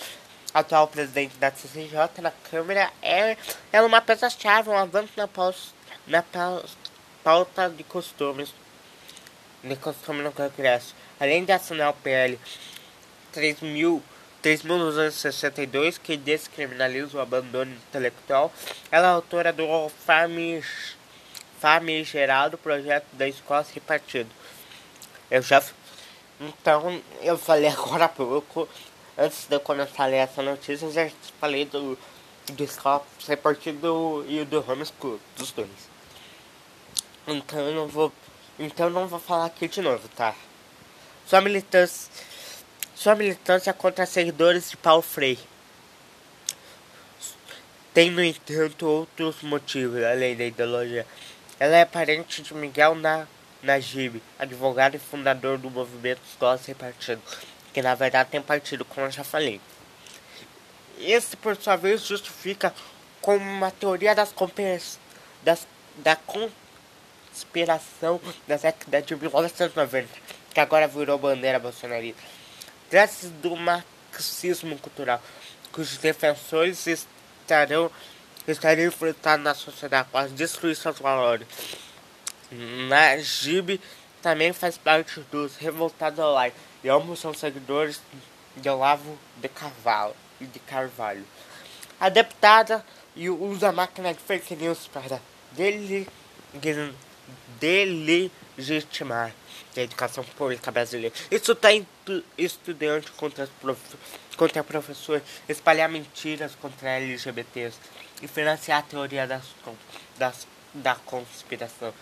Atual 0.54 0.86
presidente 0.86 1.34
da 1.38 1.50
CCJ 1.50 2.20
na 2.20 2.30
Câmara 2.50 2.92
é, 3.00 3.38
é 3.72 3.80
uma 3.80 4.02
peça-chave, 4.02 4.68
um 4.68 4.76
avanço 4.76 5.12
na, 5.16 5.26
pauta, 5.26 5.58
na 6.06 6.22
pauta 7.24 7.70
de 7.70 7.82
costumes 7.84 8.52
de 9.62 9.68
no 9.68 9.76
Congresso. 10.32 10.94
Além 11.18 11.42
de 11.44 11.52
assinar 11.52 11.90
o 11.90 11.94
PL 11.94 12.38
3.262, 13.34 15.98
que 15.98 16.16
descriminaliza 16.16 17.16
o 17.16 17.20
abandono 17.20 17.72
intelectual, 17.72 18.52
ela 18.90 19.08
é 19.08 19.10
autora 19.10 19.52
do 19.52 19.66
famigerado 21.60 22.58
projeto 22.58 23.06
da 23.12 23.28
escola 23.28 23.62
sem 23.64 23.80
partido. 23.80 24.28
Eu 25.30 25.42
já. 25.42 25.62
Então, 26.40 27.00
eu 27.22 27.38
falei 27.38 27.68
agora 27.70 28.06
há 28.06 28.08
pouco, 28.08 28.68
antes 29.16 29.46
de 29.46 29.54
eu 29.54 29.60
começar 29.60 30.04
a 30.04 30.06
ler 30.06 30.16
essa 30.16 30.42
notícia, 30.42 30.86
eu 30.86 30.92
já 30.92 31.10
falei 31.40 31.64
do, 31.64 31.98
do 32.52 32.64
escola 32.64 33.04
sem 33.20 33.36
partido 33.36 34.24
e 34.28 34.44
do 34.44 34.64
homeschool, 34.68 35.18
dos 35.36 35.52
dois. 35.52 35.68
Então 37.26 37.60
eu 37.60 37.74
não 37.74 37.88
vou. 37.88 38.12
Então 38.58 38.90
não 38.90 39.06
vou 39.06 39.18
falar 39.18 39.46
aqui 39.46 39.68
de 39.68 39.80
novo, 39.80 40.08
tá? 40.08 40.34
Sua 41.26 41.40
militância. 41.40 42.10
Sua 42.94 43.14
militância 43.14 43.72
contra 43.72 44.06
seguidores 44.06 44.70
de 44.70 44.76
Paulo 44.76 45.02
Freire. 45.02 45.40
Tem, 47.92 48.10
no 48.10 48.22
entanto, 48.22 48.86
outros 48.86 49.42
motivos 49.42 50.02
além 50.02 50.36
da 50.36 50.44
ideologia. 50.44 51.06
Ela 51.58 51.76
é 51.76 51.84
parente 51.84 52.42
de 52.42 52.54
Miguel 52.54 52.94
na, 52.94 53.26
Najib, 53.62 54.20
advogado 54.38 54.96
e 54.96 54.98
fundador 54.98 55.56
do 55.56 55.70
movimento 55.70 56.20
Escola 56.28 56.58
Sem 56.58 56.74
Partido, 56.74 57.22
que 57.72 57.82
na 57.82 57.94
verdade 57.94 58.30
tem 58.30 58.42
partido, 58.42 58.84
como 58.84 59.06
eu 59.06 59.10
já 59.10 59.24
falei. 59.24 59.60
Esse, 60.98 61.36
por 61.36 61.56
sua 61.56 61.76
vez, 61.76 62.02
justifica 62.02 62.72
como 63.20 63.38
uma 63.38 63.70
teoria 63.70 64.14
das, 64.14 64.34
das 65.42 65.66
da 65.96 66.16
conspiração 67.30 68.20
da 68.46 68.56
década 68.56 69.02
de 69.02 69.16
1990, 69.16 70.08
que 70.52 70.60
agora 70.60 70.88
virou 70.88 71.18
bandeira 71.18 71.58
bolsonarista. 71.58 72.22
Trata-se 72.88 73.28
do 73.28 73.56
marxismo 73.56 74.78
cultural, 74.78 75.20
cujos 75.72 75.98
defensores 75.98 76.86
estarão 76.86 77.90
estaria 78.46 78.86
enfrentado 78.86 79.42
na 79.42 79.54
sociedade 79.54 80.08
após 80.08 80.32
destruir 80.32 80.74
seus 80.74 80.98
valores. 80.98 81.46
Najib 82.88 83.80
também 84.20 84.52
faz 84.52 84.76
parte 84.76 85.20
dos 85.30 85.56
Revoltados 85.56 86.18
Online 86.18 86.52
e 86.82 86.88
ambos 86.88 87.20
são 87.20 87.32
seguidores 87.32 88.00
de 88.56 88.68
Olavo 88.68 89.18
de 89.36 89.48
Carvalho 89.48 90.14
de 90.46 90.58
Carvalho. 90.60 91.24
A 91.98 92.08
deputada 92.08 92.84
usa 93.16 93.68
a 93.68 93.72
máquina 93.72 94.12
de 94.12 94.20
fake 94.20 94.56
news 94.56 94.88
para 94.88 95.20
delegitimar 97.60 99.32
a 99.76 99.80
educação 99.80 100.24
pública 100.24 100.70
brasileira. 100.70 101.14
Isso 101.30 101.52
está 101.52 101.68
estudante 102.36 103.10
contra, 103.12 103.48
prof, 103.60 103.80
contra 104.36 104.64
professores, 104.64 105.22
espalhar 105.48 105.88
mentiras 105.88 106.54
contra 106.54 106.90
LGBTs 106.90 107.76
e 108.20 108.28
financiar 108.28 108.80
a 108.80 108.82
teoria 108.82 109.26
das, 109.26 109.44
das, 110.18 110.46
da 110.74 110.94
conspiração. 110.94 111.94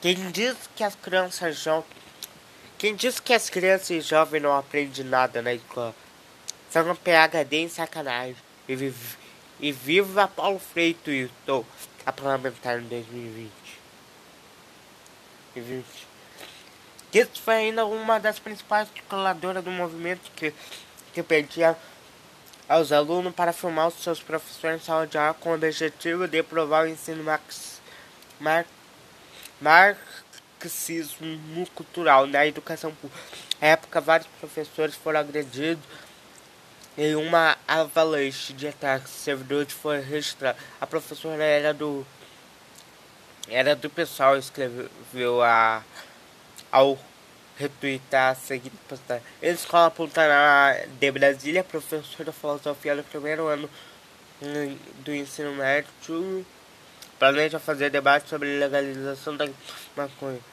Quem 0.00 0.30
diz 0.30 0.56
que 0.74 0.82
as 0.82 0.94
crianças 0.96 1.58
jovens. 1.58 2.01
Quem 2.82 2.96
diz 2.96 3.20
que 3.20 3.32
as 3.32 3.48
crianças 3.48 3.90
e 3.90 4.00
jovens 4.00 4.42
não 4.42 4.56
aprendem 4.56 5.04
nada 5.04 5.40
na 5.40 5.54
escola 5.54 5.94
são 6.68 6.90
um 6.90 6.96
PHD 6.96 7.58
em 7.58 7.68
sacanagem. 7.68 8.34
E, 8.66 8.74
vive, 8.74 9.16
e 9.60 9.70
viva 9.70 10.26
Paulo 10.26 10.58
Freire 10.58 10.94
tweetou 10.94 11.64
a 12.04 12.10
parlamentar 12.10 12.80
em 12.80 12.88
2020. 12.88 13.52
Gittes 17.12 17.40
foi 17.40 17.54
ainda 17.54 17.86
uma 17.86 18.18
das 18.18 18.40
principais 18.40 18.88
articuladoras 18.88 19.62
do 19.62 19.70
movimento 19.70 20.28
que, 20.34 20.52
que 21.14 21.22
pedia 21.22 21.78
aos 22.68 22.90
alunos 22.90 23.32
para 23.32 23.52
filmar 23.52 23.86
os 23.86 24.02
seus 24.02 24.20
professores 24.20 24.82
em 24.82 24.84
sala 24.84 25.06
de 25.06 25.16
aula 25.16 25.34
com 25.34 25.50
o 25.50 25.54
objetivo 25.54 26.26
de 26.26 26.42
provar 26.42 26.86
o 26.86 26.88
ensino 26.88 27.22
max, 27.22 27.80
mar, 28.40 28.66
marxismo 30.62 31.66
cultural 31.74 32.26
na 32.26 32.46
educação 32.46 32.92
pública. 32.94 33.22
Na 33.60 33.68
época, 33.68 34.00
vários 34.00 34.28
professores 34.38 34.94
foram 34.94 35.20
agredidos 35.20 35.82
em 36.96 37.14
uma 37.14 37.56
avalanche 37.66 38.52
de 38.52 38.68
ataques. 38.68 39.10
Servidores 39.10 39.72
foi 39.72 40.00
registrado. 40.00 40.58
A 40.80 40.86
professora 40.86 41.42
era 41.42 41.74
do 41.74 42.06
era 43.48 43.74
do 43.74 43.90
pessoal 43.90 44.36
escreveu 44.36 45.42
a 45.42 45.82
ao 46.70 46.98
retweetar 47.56 48.32
a 48.32 48.34
seguinte 48.34 48.76
postagem. 48.88 49.24
Em 49.42 49.50
escola 49.50 49.90
pública 49.90 50.22
de 50.98 51.10
Brasília, 51.10 51.64
professor 51.64 52.24
de 52.24 52.32
filosofia 52.32 52.96
do 52.96 53.02
primeiro 53.02 53.46
ano 53.48 53.68
do 55.04 55.14
ensino 55.14 55.54
médio 55.54 56.46
planeja 57.18 57.58
fazer 57.60 57.90
debate 57.90 58.28
sobre 58.28 58.58
legalização 58.58 59.36
da 59.36 59.48
maconha. 59.96 60.51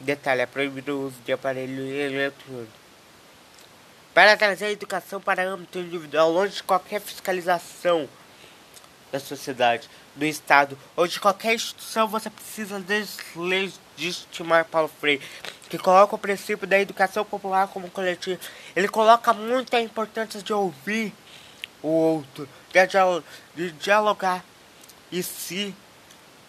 Detalhe, 0.00 0.42
é 0.42 0.46
proibido 0.46 0.96
o 0.96 1.06
uso 1.06 1.16
de 1.24 1.32
aparelho 1.32 1.82
eletrônico. 1.82 2.72
Para 4.14 4.36
trazer 4.36 4.66
a 4.66 4.70
educação 4.70 5.20
para 5.20 5.42
âmbito 5.42 5.78
individual, 5.78 6.30
longe 6.30 6.56
de 6.56 6.62
qualquer 6.62 7.00
fiscalização 7.00 8.08
da 9.10 9.18
sociedade, 9.18 9.88
do 10.14 10.24
Estado 10.24 10.76
ou 10.96 11.06
de 11.06 11.18
qualquer 11.20 11.54
instituição, 11.54 12.08
você 12.08 12.28
precisa 12.28 12.80
deslegitimar 12.80 14.64
Paulo 14.64 14.90
Freire, 15.00 15.22
que 15.68 15.78
coloca 15.78 16.14
o 16.14 16.18
princípio 16.18 16.66
da 16.66 16.80
educação 16.80 17.24
popular 17.24 17.68
como 17.68 17.90
coletivo. 17.90 18.40
Ele 18.74 18.88
coloca 18.88 19.32
muito 19.32 19.74
a 19.76 19.80
importância 19.80 20.42
de 20.42 20.52
ouvir 20.52 21.12
o 21.82 21.88
outro, 21.88 22.48
de 23.54 23.70
dialogar. 23.72 24.44
E 25.10 25.22
se 25.22 25.74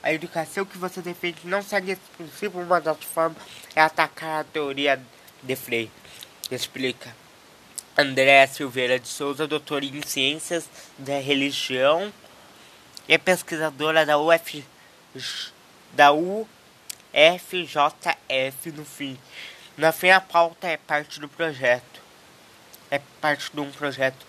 a 0.01 0.13
educação 0.13 0.65
que 0.65 0.77
você 0.77 1.01
defende 1.01 1.39
não 1.43 1.61
segue 1.61 1.91
esse 1.91 2.01
princípio, 2.17 2.59
uma 2.59 2.79
das 2.79 3.03
formas 3.03 3.41
é 3.75 3.81
atacar 3.81 4.41
a 4.41 4.43
teoria 4.43 5.01
de 5.43 5.55
Freire. 5.55 5.91
Explica. 6.49 7.15
André 7.97 8.47
Silveira 8.47 8.97
de 8.97 9.07
Souza, 9.07 9.45
doutor 9.45 9.83
em 9.83 10.01
Ciências 10.01 10.69
da 10.97 11.19
Religião 11.19 12.13
e 13.07 13.17
pesquisadora 13.17 14.05
da 14.05 14.17
UF, 14.17 14.63
da 15.93 16.13
UFJF 16.13 16.41
no 18.73 18.85
fim. 18.85 19.19
Na 19.77 19.91
fim, 19.91 20.11
a 20.11 20.21
pauta 20.21 20.67
é 20.67 20.77
parte 20.77 21.19
do 21.19 21.27
projeto. 21.27 21.99
É 22.89 23.01
parte 23.19 23.51
de 23.53 23.59
um 23.59 23.69
projeto 23.69 24.25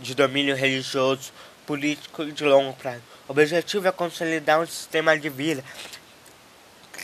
de 0.00 0.14
domínio 0.14 0.56
religioso, 0.56 1.32
político 1.68 2.24
de 2.24 2.44
longo 2.44 2.72
prazo. 2.72 3.02
O 3.28 3.32
objetivo 3.32 3.86
é 3.86 3.92
consolidar 3.92 4.58
um 4.58 4.66
sistema 4.66 5.18
de 5.18 5.28
vida 5.28 5.62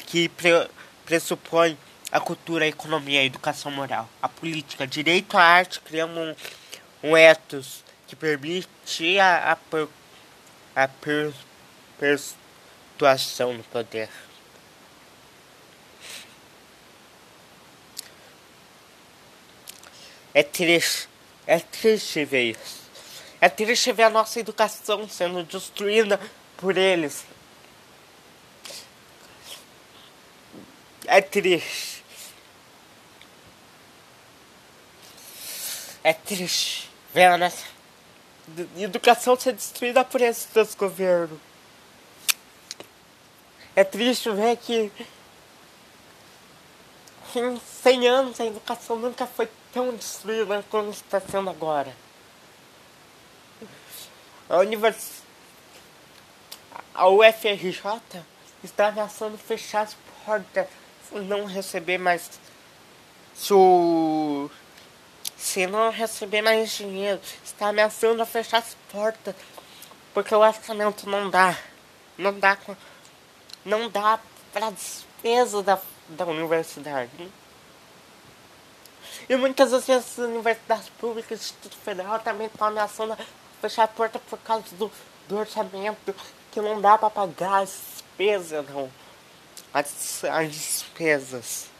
que 0.06 0.30
pre, 0.30 0.66
pressupõe 1.04 1.76
a 2.10 2.18
cultura, 2.18 2.64
a 2.64 2.68
economia, 2.68 3.20
a 3.20 3.24
educação 3.24 3.70
moral, 3.70 4.08
a 4.22 4.28
política, 4.28 4.86
direito 4.86 5.36
à 5.36 5.42
arte, 5.42 5.80
criando 5.80 6.18
um, 6.18 6.34
um 7.10 7.14
ethos 7.14 7.84
que 8.06 8.16
permite 8.16 9.18
a, 9.18 9.52
a 9.52 9.58
a 10.74 10.88
perpetuação 11.98 13.52
no 13.52 13.62
poder. 13.64 14.08
É 20.32 20.42
triste, 20.42 21.06
é 21.46 21.60
triste 21.60 22.24
ver 22.24 22.52
isso. 22.52 22.83
É 23.44 23.48
triste 23.50 23.92
ver 23.92 24.04
a 24.04 24.08
nossa 24.08 24.40
educação 24.40 25.06
sendo 25.06 25.44
destruída 25.44 26.18
por 26.56 26.78
eles. 26.78 27.26
É 31.04 31.20
triste. 31.20 32.02
É 36.02 36.14
triste 36.14 36.90
ver 37.12 37.26
a 37.26 37.36
nossa 37.36 37.66
educação 38.78 39.38
ser 39.38 39.52
destruída 39.52 40.02
por 40.06 40.22
esses 40.22 40.74
governos. 40.74 41.38
É 43.76 43.84
triste 43.84 44.30
ver 44.30 44.56
que 44.56 44.90
em 47.36 47.60
100 47.82 48.08
anos 48.08 48.40
a 48.40 48.46
educação 48.46 48.96
nunca 48.96 49.26
foi 49.26 49.50
tão 49.70 49.94
destruída 49.94 50.64
como 50.70 50.90
está 50.90 51.20
sendo 51.20 51.50
agora. 51.50 52.03
A 54.48 54.58
univers... 54.58 55.22
a 56.94 57.08
UFRJ 57.08 58.22
está 58.62 58.88
ameaçando 58.88 59.38
fechar 59.38 59.82
as 59.82 59.96
portas 60.24 60.66
se 61.08 61.18
não 61.20 61.44
receber 61.44 61.98
mais 61.98 62.30
se 63.34 63.54
se 65.36 65.66
não 65.66 65.90
receber 65.90 66.40
mais 66.40 66.70
dinheiro, 66.70 67.20
está 67.44 67.68
ameaçando 67.68 68.24
fechar 68.24 68.58
as 68.58 68.74
portas, 68.90 69.34
porque 70.14 70.34
o 70.34 70.38
orçamento 70.38 71.08
não 71.08 71.28
dá, 71.28 71.56
não 72.16 72.38
dá, 72.38 72.56
não 73.64 73.90
dá 73.90 74.18
para 74.52 74.70
despesa 74.70 75.62
da, 75.62 75.78
da 76.08 76.24
universidade. 76.24 77.30
E 79.28 79.36
muitas 79.36 79.70
vezes 79.70 79.90
as 79.90 80.18
universidades 80.18 80.88
públicas, 80.98 81.40
Instituto 81.40 81.76
Federal 81.76 82.18
também 82.20 82.46
estão 82.46 82.68
ameaçando 82.68 83.14
fechar 83.68 83.84
a 83.84 83.88
porta 83.88 84.18
por 84.18 84.38
causa 84.40 84.64
do, 84.76 84.92
do 85.26 85.38
orçamento, 85.38 86.14
que 86.52 86.60
não 86.60 86.80
dá 86.80 86.98
para 86.98 87.08
pagar 87.08 87.62
as 87.62 87.70
despesas, 87.70 88.68
não. 88.68 88.90
As, 89.72 90.24
as 90.24 90.52
despesas. 90.52 91.74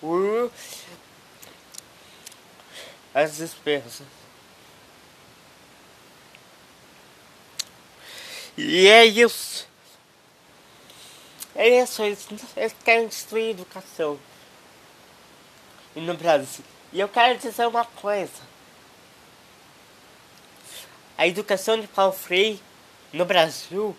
por 0.00 0.50
as 3.14 3.36
despesas. 3.36 4.02
E 8.56 8.88
é 8.88 9.04
isso. 9.04 9.68
É 11.54 11.82
isso, 11.82 12.02
eles, 12.02 12.26
eles 12.56 12.74
querem 12.82 13.06
destruir 13.06 13.48
a 13.48 13.50
educação. 13.50 14.18
E 15.94 16.00
no 16.00 16.14
Brasil. 16.14 16.64
E 16.92 17.00
eu 17.00 17.08
quero 17.08 17.38
dizer 17.38 17.66
uma 17.66 17.84
coisa. 17.84 18.52
A 21.16 21.26
educação 21.26 21.80
de 21.80 21.86
Paulo 21.86 22.12
Freire 22.12 22.60
no 23.12 23.24
Brasil 23.24 23.96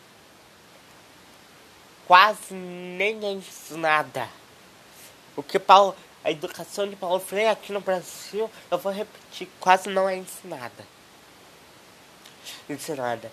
quase 2.07 2.53
nem 2.53 3.25
é 3.25 3.31
ensinada. 3.31 4.27
O 5.35 5.41
que 5.41 5.57
Paulo, 5.57 5.95
a 6.23 6.31
educação 6.31 6.87
de 6.87 6.95
Paulo 6.95 7.19
Freire 7.19 7.49
aqui 7.49 7.71
no 7.71 7.79
Brasil, 7.79 8.49
eu 8.69 8.77
vou 8.77 8.91
repetir, 8.91 9.47
quase 9.59 9.89
não 9.89 10.07
é 10.07 10.15
ensinada. 10.15 10.85
Ensinada. 12.69 13.31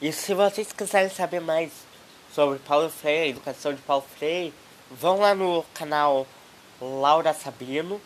E 0.00 0.12
se 0.12 0.32
vocês 0.34 0.72
quiserem 0.72 1.10
saber 1.10 1.40
mais 1.40 1.70
sobre 2.34 2.58
Paulo 2.60 2.88
Freire, 2.88 3.24
a 3.24 3.28
educação 3.28 3.74
de 3.74 3.82
Paulo 3.82 4.04
Freire, 4.16 4.54
vão 4.90 5.20
lá 5.20 5.34
no 5.34 5.64
canal 5.74 6.26
Laura 6.80 7.32
Sabino, 7.32 8.00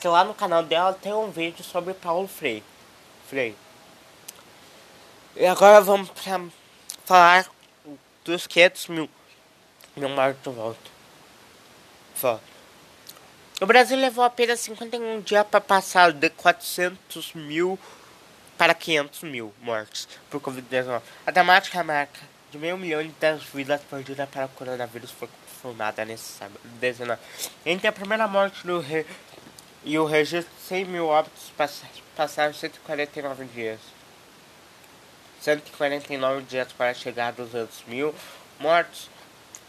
que 0.00 0.08
lá 0.08 0.24
no 0.24 0.34
canal 0.34 0.62
dela 0.62 0.92
tem 0.92 1.12
um 1.12 1.30
vídeo 1.30 1.62
sobre 1.62 1.94
Paulo 1.94 2.26
Freire. 2.26 2.64
Freire. 3.28 3.56
E 5.36 5.46
agora 5.46 5.80
vamos 5.80 6.10
pra 6.10 6.40
falar 7.04 7.46
dos 8.24 8.46
500 8.46 8.88
mil 8.88 9.10
meu 9.94 10.08
marco 10.08 10.50
volta. 10.50 10.90
Foto. 12.14 12.42
O 13.60 13.66
Brasil 13.66 13.96
levou 13.96 14.24
apenas 14.24 14.60
51 14.60 15.20
dias 15.20 15.46
para 15.46 15.60
passar 15.60 16.12
de 16.12 16.30
400 16.30 17.34
mil 17.34 17.78
para 18.56 18.74
500 18.74 19.22
mil 19.24 19.52
mortes 19.60 20.08
por 20.30 20.40
Covid-19. 20.40 21.02
A 21.26 21.30
dramática 21.30 21.84
marca 21.84 22.20
de 22.50 22.58
meio 22.58 22.76
milhão 22.76 23.02
de 23.02 23.12
vidas 23.54 23.82
perdidas 23.82 24.28
para 24.28 24.46
o 24.46 24.48
coronavírus 24.50 25.10
foi 25.10 25.28
confirmada 25.62 26.04
nesse 26.04 26.24
sábado. 26.24 26.60
19. 26.80 27.20
Entre 27.64 27.86
a 27.86 27.92
primeira 27.92 28.26
morte 28.26 28.66
do 28.66 28.80
re... 28.80 29.06
e 29.84 29.96
o 29.98 30.04
registro, 30.04 30.52
100 30.66 30.84
mil 30.86 31.06
óbitos 31.06 31.52
passaram 32.16 32.52
149 32.52 33.44
dias. 33.46 33.80
149 35.40 36.42
dias 36.42 36.72
para 36.72 36.92
chegar 36.92 37.28
a 37.28 37.30
200 37.32 37.84
mil 37.86 38.14
mortos 38.60 39.08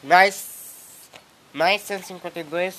mais, 0.03 1.09
mais 1.51 1.81
152, 1.81 2.75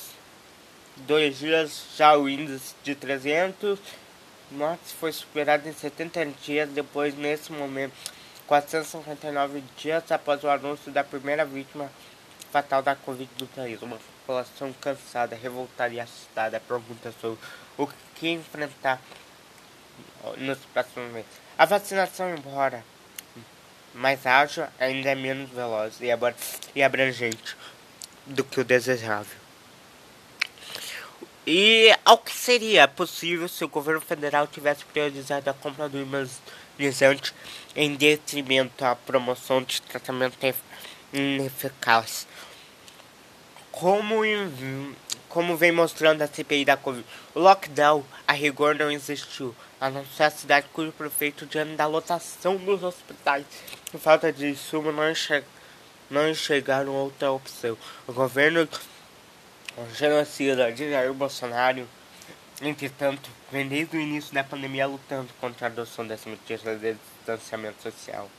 dois 0.98 1.38
dias 1.38 1.86
já 1.96 2.16
o 2.16 2.28
índice 2.28 2.74
de 2.84 2.94
300 2.94 3.78
mortes 4.50 4.92
foi 4.92 5.10
superado 5.10 5.68
em 5.68 5.72
70 5.72 6.26
dias 6.42 6.68
depois, 6.68 7.16
nesse 7.16 7.50
momento, 7.50 7.94
459 8.46 9.64
dias 9.76 10.12
após 10.12 10.44
o 10.44 10.48
anúncio 10.48 10.92
da 10.92 11.02
primeira 11.02 11.44
vítima 11.44 11.90
fatal 12.54 12.82
da 12.82 12.94
Covid 12.94 13.28
do 13.36 13.48
país. 13.48 13.82
Uma 13.82 13.98
população 13.98 14.72
cansada, 14.74 15.34
revoltada 15.34 15.92
e 15.92 15.98
assustada 15.98 16.60
pergunta 16.60 17.12
sobre 17.20 17.36
o 17.76 17.88
que 18.14 18.28
enfrentar 18.28 19.00
nos 20.36 20.58
próximos 20.72 21.12
meses. 21.12 21.30
A 21.58 21.64
vacinação, 21.64 22.32
embora 22.32 22.84
mais 23.92 24.24
ágil, 24.24 24.66
ainda 24.78 25.10
é 25.10 25.14
menos 25.16 25.50
veloz 25.50 25.98
e 26.00 26.82
abrangente 26.82 27.56
do 28.24 28.44
que 28.44 28.60
o 28.60 28.64
desejável. 28.64 29.36
E 31.44 31.92
ao 32.04 32.18
que 32.18 32.32
seria 32.32 32.86
possível 32.86 33.48
se 33.48 33.64
o 33.64 33.68
governo 33.68 34.00
federal 34.00 34.46
tivesse 34.46 34.84
priorizado 34.84 35.50
a 35.50 35.54
compra 35.54 35.88
do 35.88 35.98
imunizante 35.98 37.34
em 37.74 37.96
detrimento 37.96 38.84
à 38.84 38.94
promoção 38.94 39.60
de 39.62 39.82
tratamento 39.82 40.38
ineficaz. 41.14 42.26
Como, 43.70 44.22
como 45.28 45.56
vem 45.56 45.72
mostrando 45.72 46.22
a 46.22 46.26
CPI 46.26 46.64
da 46.64 46.76
Covid, 46.76 47.06
o 47.34 47.40
lockdown 47.40 48.04
a 48.26 48.32
rigor 48.32 48.74
não 48.74 48.90
existiu, 48.90 49.54
a 49.80 49.88
não 49.88 50.04
ser 50.04 50.24
a 50.24 50.30
cidade 50.30 50.66
cujo 50.72 50.92
prefeito, 50.92 51.46
diante 51.46 51.76
da 51.76 51.86
lotação 51.86 52.56
dos 52.56 52.82
hospitais, 52.82 53.46
por 53.90 54.00
falta 54.00 54.32
de 54.32 54.48
insumo, 54.48 54.92
não, 54.92 55.10
enxerga, 55.10 55.46
não 56.10 56.28
enxergaram 56.28 56.92
outra 56.92 57.30
opção. 57.32 57.76
O 58.06 58.12
governo 58.12 58.68
genocida 59.96 60.70
de 60.72 60.90
Jair 60.90 61.12
Bolsonaro, 61.12 61.88
entretanto, 62.62 63.28
vem 63.50 63.68
desde 63.68 63.96
o 63.96 64.00
início 64.00 64.32
da 64.32 64.44
pandemia 64.44 64.86
lutando 64.86 65.28
contra 65.40 65.66
a 65.66 65.70
adoção 65.70 66.06
dessa 66.06 66.28
medida 66.28 66.76
de 66.76 66.94
distanciamento 67.18 67.82
social. 67.82 68.30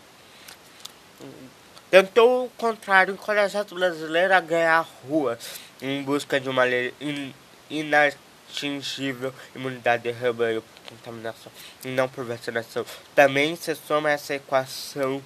Tentou 1.96 2.52
contrário, 2.58 3.14
encorajar 3.14 3.66
os 3.66 3.72
brasileiros 3.72 4.36
a 4.36 4.42
ganhar 4.42 4.80
a 4.80 4.86
rua 5.08 5.40
em 5.82 6.04
busca 6.04 6.42
de 6.42 6.50
uma 6.50 6.66
inatingível 7.70 9.34
imunidade 9.56 10.04
de 10.04 10.12
rebanho 10.12 10.62
por 10.62 10.90
contaminação 10.90 11.50
e 11.86 11.88
não 11.88 12.10
por 12.10 12.26
vacinação. 12.26 12.86
Também 13.16 13.56
se 13.56 13.74
soma 13.76 14.12
essa 14.12 14.36
equação 14.36 15.24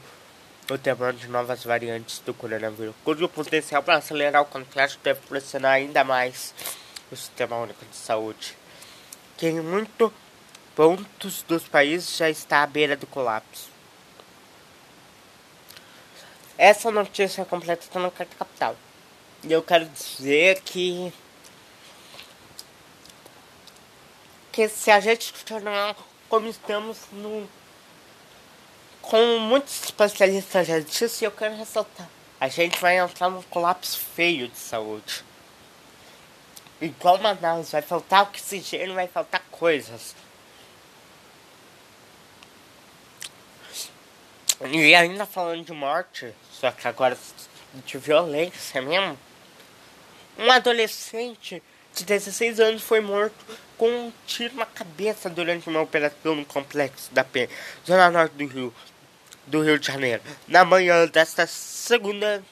o 0.69 0.77
temor 0.77 1.13
de 1.13 1.27
novas 1.27 1.63
variantes 1.63 2.19
do 2.19 2.35
coronavírus, 2.35 2.93
cujo 3.03 3.27
potencial 3.27 3.81
para 3.81 3.97
acelerar 3.97 4.43
o 4.43 4.45
contexto 4.45 4.99
deve 5.03 5.21
pressionar 5.21 5.71
ainda 5.71 6.03
mais 6.03 6.53
o 7.11 7.15
Sistema 7.15 7.57
Único 7.57 7.83
de 7.83 7.95
Saúde, 7.95 8.55
que 9.37 9.47
em 9.47 9.59
muitos 9.59 10.11
pontos 10.75 11.41
dos 11.47 11.67
países 11.67 12.15
já 12.15 12.29
está 12.29 12.61
à 12.61 12.67
beira 12.67 12.95
do 12.95 13.07
colapso. 13.07 13.78
Essa 16.59 16.91
notícia 16.91 17.45
completa 17.45 17.85
está 17.85 18.01
no 18.01 18.11
Carta 18.11 18.35
Capital. 18.37 18.75
E 19.45 19.49
eu 19.53 19.63
quero 19.63 19.85
dizer 19.85 20.59
que. 20.59 21.13
Que 24.51 24.67
se 24.67 24.91
a 24.91 24.99
gente 24.99 25.31
continuar 25.31 25.95
como 26.27 26.49
estamos 26.49 26.97
no 27.13 27.47
como 29.01 29.39
muitos 29.39 29.85
especialistas 29.85 30.67
já 30.67 30.79
disseram, 30.79 31.13
eu 31.21 31.31
quero 31.31 31.55
ressaltar, 31.55 32.09
a 32.41 32.49
gente 32.49 32.77
vai 32.81 32.97
entrar 32.97 33.29
num 33.29 33.41
colapso 33.43 33.97
feio 33.97 34.49
de 34.49 34.57
saúde. 34.57 35.23
Igual 36.81 37.19
Manaus, 37.19 37.71
vai 37.71 37.81
faltar 37.81 38.23
oxigênio, 38.23 38.95
vai 38.95 39.07
faltar 39.07 39.41
coisas. 39.49 40.13
E 44.61 44.93
ainda 44.93 45.25
falando 45.25 45.63
de 45.65 45.71
morte, 45.71 46.33
só 46.51 46.69
que 46.71 46.87
agora 46.87 47.17
de 47.85 47.97
violência 47.97 48.81
mesmo. 48.81 49.17
Um 50.37 50.51
adolescente 50.51 51.61
de 51.93 52.05
16 52.05 52.59
anos 52.59 52.81
foi 52.81 52.99
morto 52.99 53.35
com 53.77 53.89
um 53.89 54.13
tiro 54.27 54.55
na 54.55 54.65
cabeça 54.65 55.29
durante 55.29 55.69
uma 55.69 55.81
operação 55.81 56.35
no 56.35 56.45
complexo 56.45 57.13
da 57.13 57.23
Penha, 57.23 57.49
zona 57.85 58.09
norte 58.09 58.33
do 58.33 58.45
Rio 58.45 58.73
do 59.47 59.63
Rio 59.63 59.79
de 59.79 59.87
Janeiro, 59.87 60.21
na 60.47 60.63
manhã 60.63 61.07
desta 61.07 61.47
segunda, 61.47 62.43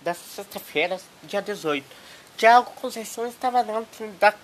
desta 0.00 0.42
sexta-feira, 0.42 0.98
dia 1.22 1.40
18. 1.40 1.86
Tiago 2.36 2.72
Conceição 2.72 3.26
estava 3.28 3.62
dentro 3.62 4.08
da, 4.18 4.34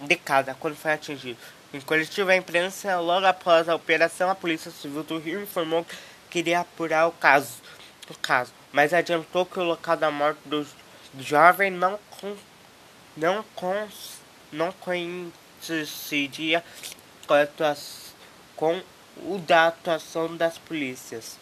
de 0.00 0.16
casa 0.16 0.54
quando 0.60 0.76
foi 0.76 0.92
atingido. 0.92 1.38
Em 1.74 1.80
coletiva 1.80 2.30
à 2.30 2.36
imprensa, 2.36 3.00
logo 3.00 3.26
após 3.26 3.68
a 3.68 3.74
operação, 3.74 4.30
a 4.30 4.36
Polícia 4.36 4.70
Civil 4.70 5.02
do 5.02 5.18
Rio 5.18 5.42
informou 5.42 5.84
que 5.84 5.96
queria 6.26 6.60
apurar 6.60 7.06
o 7.08 7.12
caso, 7.12 7.54
o 8.10 8.14
caso 8.14 8.52
mas 8.76 8.92
adiantou 8.92 9.46
que 9.46 9.58
o 9.58 9.62
local 9.62 9.96
da 9.96 10.10
morte 10.10 10.38
do, 10.44 10.66
jovem 11.18 11.70
não, 11.70 11.98
com, 12.10 12.36
não, 13.16 13.42
com, 13.54 13.88
não 14.52 14.70
coincidia 14.70 16.62
com 18.54 18.82
o 19.16 19.38
da 19.38 19.68
atuação 19.68 20.36
das 20.36 20.58
polícias. 20.58 21.38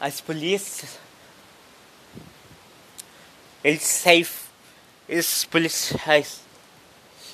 As 0.00 0.22
polícias, 0.22 0.98
eles 3.62 3.82
safe, 3.82 4.46
esses 5.06 5.44
policiais, 5.44 6.40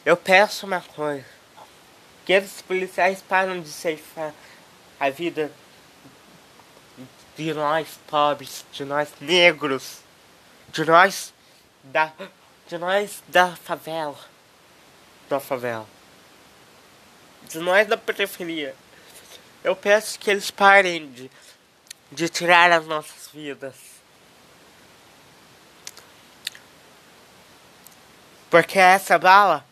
eu 0.05 0.16
peço 0.16 0.66
uma 0.66 0.81
coisa, 0.81 1.25
esses 2.33 2.62
policiais 2.62 3.22
param 3.26 3.61
de 3.61 3.68
ceifar 3.68 4.33
a 4.99 5.11
vida 5.11 5.51
de 7.37 7.55
nós 7.55 7.99
pobres, 8.07 8.64
de 8.72 8.85
nós 8.85 9.09
negros, 9.20 10.01
de 10.68 10.85
nós 10.85 11.33
da, 11.85 12.12
de 12.68 12.76
nós 12.78 13.22
da 13.28 13.57
favela, 13.57 14.18
da 15.28 15.41
favela 15.41 15.87
de 17.51 17.59
nós 17.59 17.87
da 17.87 17.97
periferia. 17.97 18.74
Eu 19.62 19.74
peço 19.74 20.18
que 20.18 20.31
eles 20.31 20.51
parem 20.51 21.11
de, 21.11 21.31
de 22.11 22.28
tirar 22.28 22.70
as 22.70 22.87
nossas 22.87 23.28
vidas. 23.33 23.74
Porque 28.49 28.78
essa 28.78 29.18
bala 29.18 29.64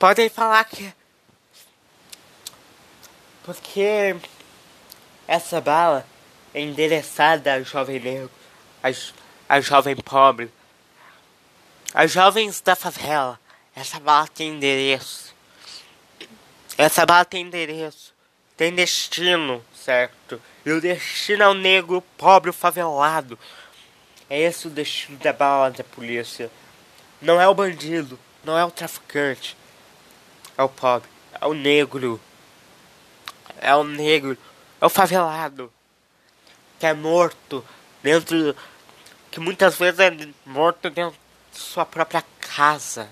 podem 0.00 0.30
falar 0.30 0.64
que 0.64 0.92
porque 3.44 4.16
essa 5.28 5.60
bala 5.60 6.06
é 6.54 6.60
endereçada 6.62 7.54
ao 7.54 7.62
jovem 7.62 8.00
negro, 8.00 8.30
a 9.46 9.60
jovem 9.60 9.94
pobre, 9.96 10.50
as 11.92 12.10
jovens 12.10 12.60
da 12.62 12.74
favela. 12.74 13.38
Essa 13.76 14.00
bala 14.00 14.26
tem 14.28 14.48
endereço. 14.48 15.34
Essa 16.78 17.04
bala 17.04 17.24
tem 17.24 17.42
endereço. 17.42 18.14
Tem 18.56 18.74
destino, 18.74 19.64
certo? 19.74 20.40
E 20.64 20.70
o 20.70 20.80
destino 20.80 21.42
é 21.42 21.48
o 21.48 21.54
negro 21.54 22.02
pobre, 22.16 22.50
o 22.50 22.54
favelado. 22.54 23.38
É 24.28 24.40
esse 24.40 24.66
o 24.66 24.70
destino 24.70 25.18
da 25.18 25.32
bala 25.32 25.70
da 25.70 25.84
polícia. 25.84 26.50
Não 27.20 27.40
é 27.40 27.46
o 27.48 27.54
bandido, 27.54 28.18
não 28.44 28.56
é 28.56 28.64
o 28.64 28.70
traficante. 28.70 29.59
É 30.60 30.62
o 30.62 30.68
pobre, 30.68 31.08
é 31.40 31.46
o 31.46 31.54
negro. 31.54 32.20
É 33.62 33.74
o 33.74 33.82
negro, 33.82 34.36
é 34.78 34.84
o 34.84 34.90
favelado. 34.90 35.72
Que 36.78 36.84
é 36.84 36.92
morto 36.92 37.64
dentro 38.02 38.54
que 39.30 39.40
muitas 39.40 39.78
vezes 39.78 40.00
é 40.00 40.10
morto 40.44 40.90
dentro 40.90 41.18
de 41.50 41.58
sua 41.58 41.86
própria 41.86 42.22
casa. 42.40 43.08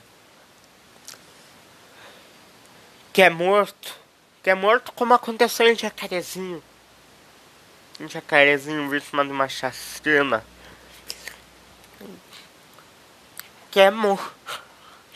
Que 3.14 3.22
é 3.22 3.30
morto. 3.30 3.96
Que 4.42 4.50
é 4.50 4.54
morto 4.54 4.92
como 4.92 5.14
aconteceu 5.14 5.68
em 5.68 5.74
Jacarezinho. 5.74 6.62
Em 7.98 8.06
Jacarezinho 8.06 8.90
vítima 8.90 9.24
de 9.24 9.32
uma 9.32 9.48
chacina. 9.48 10.44
Que 13.70 13.80
é 13.80 13.90
morto. 13.90 14.34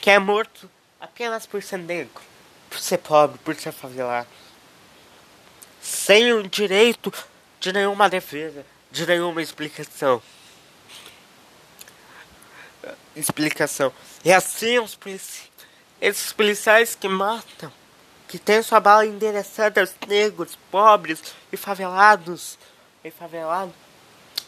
Que 0.01 0.11
é 0.13 0.19
morto 0.19 0.71
apenas 1.03 1.45
por 1.45 1.63
ser 1.63 1.79
negro. 1.79 2.23
Por 2.71 2.79
ser 2.79 2.99
pobre, 2.99 3.39
por 3.45 3.55
ser 3.57 3.73
favelado. 3.73 4.29
Sem 5.83 6.33
o 6.33 6.49
direito 6.49 7.13
de 7.61 7.73
nenhuma 7.73 8.09
defesa, 8.09 8.65
de 8.91 9.05
nenhuma 9.07 9.43
explicação 9.43 10.23
explicação. 13.15 13.93
E 14.25 14.33
assim 14.33 14.79
os 14.79 14.95
polici 14.95 15.51
esses 16.01 16.33
policiais 16.33 16.97
que 16.97 17.09
matam, 17.09 17.73
que 18.27 18.37
têm 18.37 18.61
sua 18.61 18.81
bala 18.81 19.07
endereçada 19.07 19.81
aos 19.81 19.95
negros, 20.09 20.59
pobres 20.69 21.23
e 21.53 21.57
favelados, 21.57 22.59
em 23.05 23.11
favelado 23.11 23.73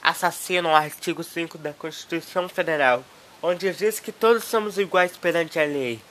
assassinam 0.02 0.72
o 0.72 0.74
artigo 0.74 1.22
5 1.22 1.56
da 1.56 1.72
Constituição 1.72 2.48
Federal, 2.48 3.04
onde 3.40 3.72
diz 3.72 4.00
que 4.00 4.10
todos 4.10 4.44
somos 4.44 4.78
iguais 4.78 5.16
perante 5.16 5.58
a 5.58 5.64
lei. 5.64 6.02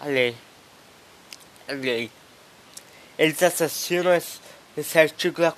A 0.00 0.06
lei. 0.06 0.36
A 1.68 1.72
lei. 1.72 2.10
Eles 3.18 3.42
assassinam 3.42 4.12
esse, 4.76 4.98
artigo 4.98 5.40
da 5.40 5.52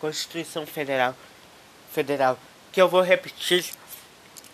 Constituição 0.00 0.66
Federal, 0.66 1.14
Federal, 1.92 2.38
que 2.72 2.80
eu 2.80 2.88
vou 2.88 3.02
repetir, 3.02 3.64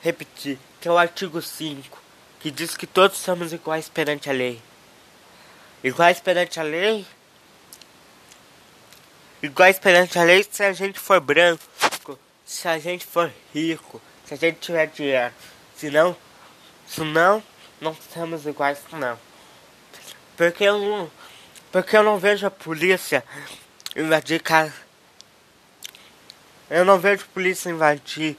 repetir, 0.02 0.58
que 0.80 0.88
é 0.88 0.90
o 0.90 0.98
artigo 0.98 1.40
5, 1.40 1.98
que 2.40 2.50
diz 2.50 2.76
que 2.76 2.86
todos 2.86 3.18
somos 3.18 3.52
iguais 3.52 3.88
perante 3.88 4.28
a 4.28 4.32
lei. 4.32 4.60
Iguais 5.82 6.20
perante 6.20 6.60
a 6.60 6.62
lei 6.62 7.06
iguais 9.42 9.78
perante 9.78 10.18
a 10.18 10.24
lei 10.24 10.46
se 10.48 10.62
a 10.62 10.72
gente 10.72 10.98
for 10.98 11.20
branco, 11.20 11.62
se 12.44 12.68
a 12.68 12.78
gente 12.78 13.06
for 13.06 13.32
rico, 13.54 14.00
se 14.24 14.34
a 14.34 14.36
gente 14.36 14.58
tiver 14.58 14.86
dinheiro. 14.86 15.32
Se 15.76 15.90
não, 15.90 16.16
se 16.86 17.02
não, 17.02 17.42
não 17.80 17.96
somos 18.12 18.46
iguais 18.46 18.78
não. 18.92 19.18
Porque 20.36 20.64
eu 20.64 20.78
não, 20.78 21.10
porque 21.72 21.96
eu 21.96 22.02
não 22.02 22.18
vejo 22.18 22.46
a 22.46 22.50
polícia 22.50 23.24
invadir 23.94 24.42
casa. 24.42 24.74
Eu 26.68 26.84
não 26.84 26.98
vejo 26.98 27.26
polícia 27.28 27.70
invadir, 27.70 28.36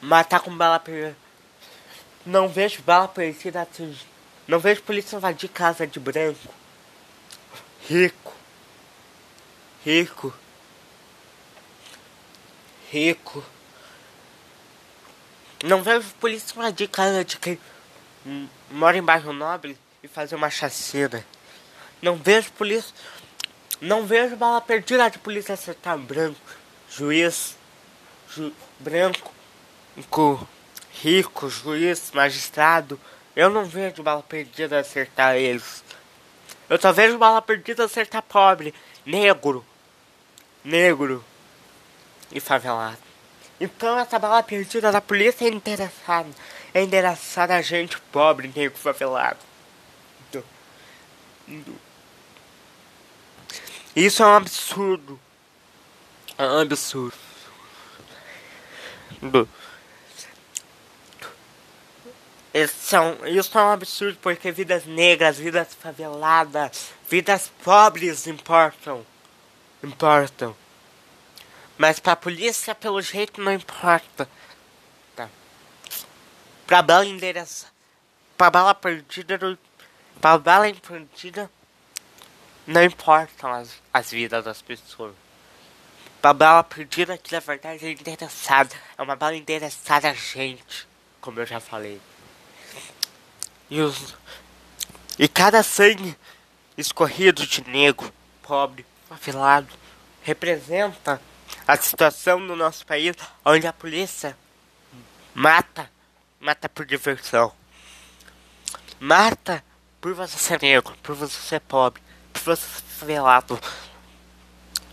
matar 0.00 0.40
com 0.40 0.56
bala 0.56 0.78
perdida. 0.78 1.16
Não 2.24 2.48
vejo 2.48 2.82
bala 2.82 3.08
perdida 3.08 3.62
atingir. 3.62 4.06
Não 4.46 4.58
vejo 4.58 4.82
polícia 4.82 5.16
invadir 5.16 5.48
casa 5.48 5.86
de 5.86 6.00
branco, 6.00 6.48
rico 7.88 8.38
rico, 9.84 10.34
rico. 12.90 13.44
Não 15.64 15.82
vejo 15.82 16.08
polícia 16.20 16.54
invadir 16.54 16.88
casa 16.88 17.24
de 17.24 17.38
quem 17.38 17.58
mora 18.70 18.96
em 18.96 19.02
bairro 19.02 19.32
nobre 19.32 19.78
e 20.02 20.08
fazer 20.08 20.34
uma 20.34 20.50
chacina. 20.50 21.24
Não 22.00 22.16
vejo 22.16 22.52
polícia. 22.52 22.94
Não 23.80 24.04
vejo 24.04 24.36
bala 24.36 24.60
perdida 24.60 25.08
de 25.08 25.18
polícia 25.18 25.54
acertar 25.54 25.96
branco, 25.96 26.40
juiz, 26.90 27.56
ju, 28.28 28.52
branco, 28.80 29.32
rico, 31.00 31.48
juiz, 31.48 32.10
magistrado. 32.12 33.00
Eu 33.36 33.48
não 33.48 33.64
vejo 33.64 34.02
bala 34.02 34.22
perdida 34.22 34.80
acertar 34.80 35.36
eles. 35.36 35.84
Eu 36.68 36.80
só 36.80 36.92
vejo 36.92 37.18
bala 37.18 37.40
perdida 37.40 37.84
acertar 37.84 38.22
pobre, 38.22 38.74
negro, 39.06 39.64
negro 40.64 41.24
e 42.32 42.40
favelado. 42.40 42.98
Então 43.60 43.98
essa 43.98 44.18
bala 44.18 44.42
perdida 44.42 44.90
da 44.90 45.00
polícia 45.00 45.44
é 45.44 45.48
interessada. 45.48 46.28
É 46.74 46.82
interessada 46.82 47.56
a 47.56 47.62
gente 47.62 48.00
pobre, 48.12 48.52
negro, 48.54 48.78
favelado. 48.78 49.38
Então, 50.28 50.44
então, 51.46 51.74
isso 53.96 54.22
é 54.22 54.26
um 54.26 54.34
absurdo. 54.34 55.20
É 56.36 56.44
um 56.44 56.60
absurdo. 56.60 57.18
Isso 62.54 62.96
é, 62.96 63.30
isso 63.30 63.58
é 63.58 63.62
um 63.62 63.70
absurdo 63.70 64.18
porque 64.22 64.52
vidas 64.52 64.84
negras, 64.84 65.38
vidas 65.38 65.74
faveladas, 65.74 66.90
vidas 67.08 67.50
pobres 67.62 68.26
importam 68.26 69.04
importam. 69.82 70.56
Mas 71.76 72.00
pra 72.00 72.16
polícia, 72.16 72.74
pelo 72.74 73.00
jeito, 73.00 73.40
não 73.40 73.52
importa. 73.52 74.28
Pra 76.68 76.82
bala 76.82 77.06
endereçar. 77.06 77.70
Pra 78.36 78.50
bala 78.50 78.74
perdida. 78.74 79.58
Pra 80.20 80.36
bala 80.36 80.70
perdida. 80.74 81.50
Não 82.66 82.84
importam 82.84 83.50
as, 83.50 83.70
as 83.90 84.10
vidas 84.10 84.44
das 84.44 84.60
pessoas. 84.60 85.14
Pra 86.20 86.34
bala 86.34 86.62
perdida, 86.62 87.16
que 87.16 87.32
na 87.32 87.40
verdade 87.40 87.86
é 87.86 87.90
endereçada. 87.92 88.76
É 88.98 89.02
uma 89.02 89.16
bala 89.16 89.34
endereçada 89.34 90.10
a 90.10 90.12
gente. 90.12 90.86
Como 91.22 91.40
eu 91.40 91.46
já 91.46 91.58
falei. 91.58 91.98
E, 93.70 93.80
os, 93.80 94.14
e 95.18 95.26
cada 95.26 95.62
sangue 95.62 96.14
escorrido 96.76 97.46
de 97.46 97.66
negro, 97.66 98.12
pobre, 98.42 98.84
favelado 99.08 99.74
representa 100.22 101.18
a 101.66 101.76
situação 101.78 102.38
no 102.38 102.54
nosso 102.54 102.84
país 102.84 103.16
onde 103.42 103.66
a 103.66 103.72
polícia 103.72 104.36
mata, 105.34 105.90
mata 106.40 106.68
por 106.68 106.84
diversão. 106.84 107.52
Mata 109.00 109.64
por 110.00 110.14
você 110.14 110.36
ser 110.38 110.60
negro, 110.62 110.96
por 111.02 111.14
você 111.14 111.40
ser 111.40 111.60
pobre, 111.60 112.02
por 112.32 112.42
você 112.42 112.62
ser 112.62 112.82
favelado. 112.98 113.60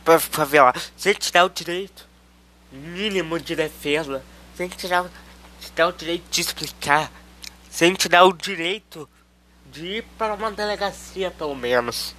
Por 0.03 0.19
favelado. 0.19 0.81
Sem 0.95 1.13
te 1.13 1.31
dar 1.31 1.45
o 1.45 1.49
direito 1.49 2.07
mínimo 2.71 3.39
de 3.39 3.55
defesa. 3.55 4.23
Sem 4.55 4.69
te 4.69 4.87
dar, 4.87 5.09
te 5.59 5.83
o 5.83 5.91
direito 5.91 6.29
de 6.29 6.41
explicar. 6.41 7.11
Sem 7.69 7.93
te 7.93 8.07
dar 8.07 8.25
o 8.25 8.33
direito 8.33 9.09
de 9.65 9.85
ir 9.85 10.03
para 10.17 10.33
uma 10.33 10.51
delegacia, 10.51 11.31
pelo 11.31 11.55
menos 11.55 12.15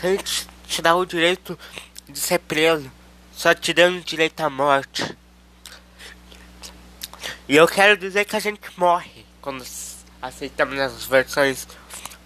sem 0.00 0.16
te 0.16 0.80
dar 0.80 0.96
o 0.96 1.04
direito 1.04 1.58
de 2.08 2.18
ser 2.18 2.38
preso, 2.38 2.90
só 3.34 3.52
te 3.52 3.74
dando 3.74 4.02
direito 4.02 4.40
à 4.40 4.48
morte. 4.48 5.16
E 7.50 7.56
eu 7.56 7.66
quero 7.66 7.96
dizer 7.96 8.26
que 8.26 8.36
a 8.36 8.38
gente 8.38 8.60
morre 8.76 9.26
quando 9.42 9.64
aceitamos 10.22 10.78
as 10.78 11.04
versões 11.04 11.66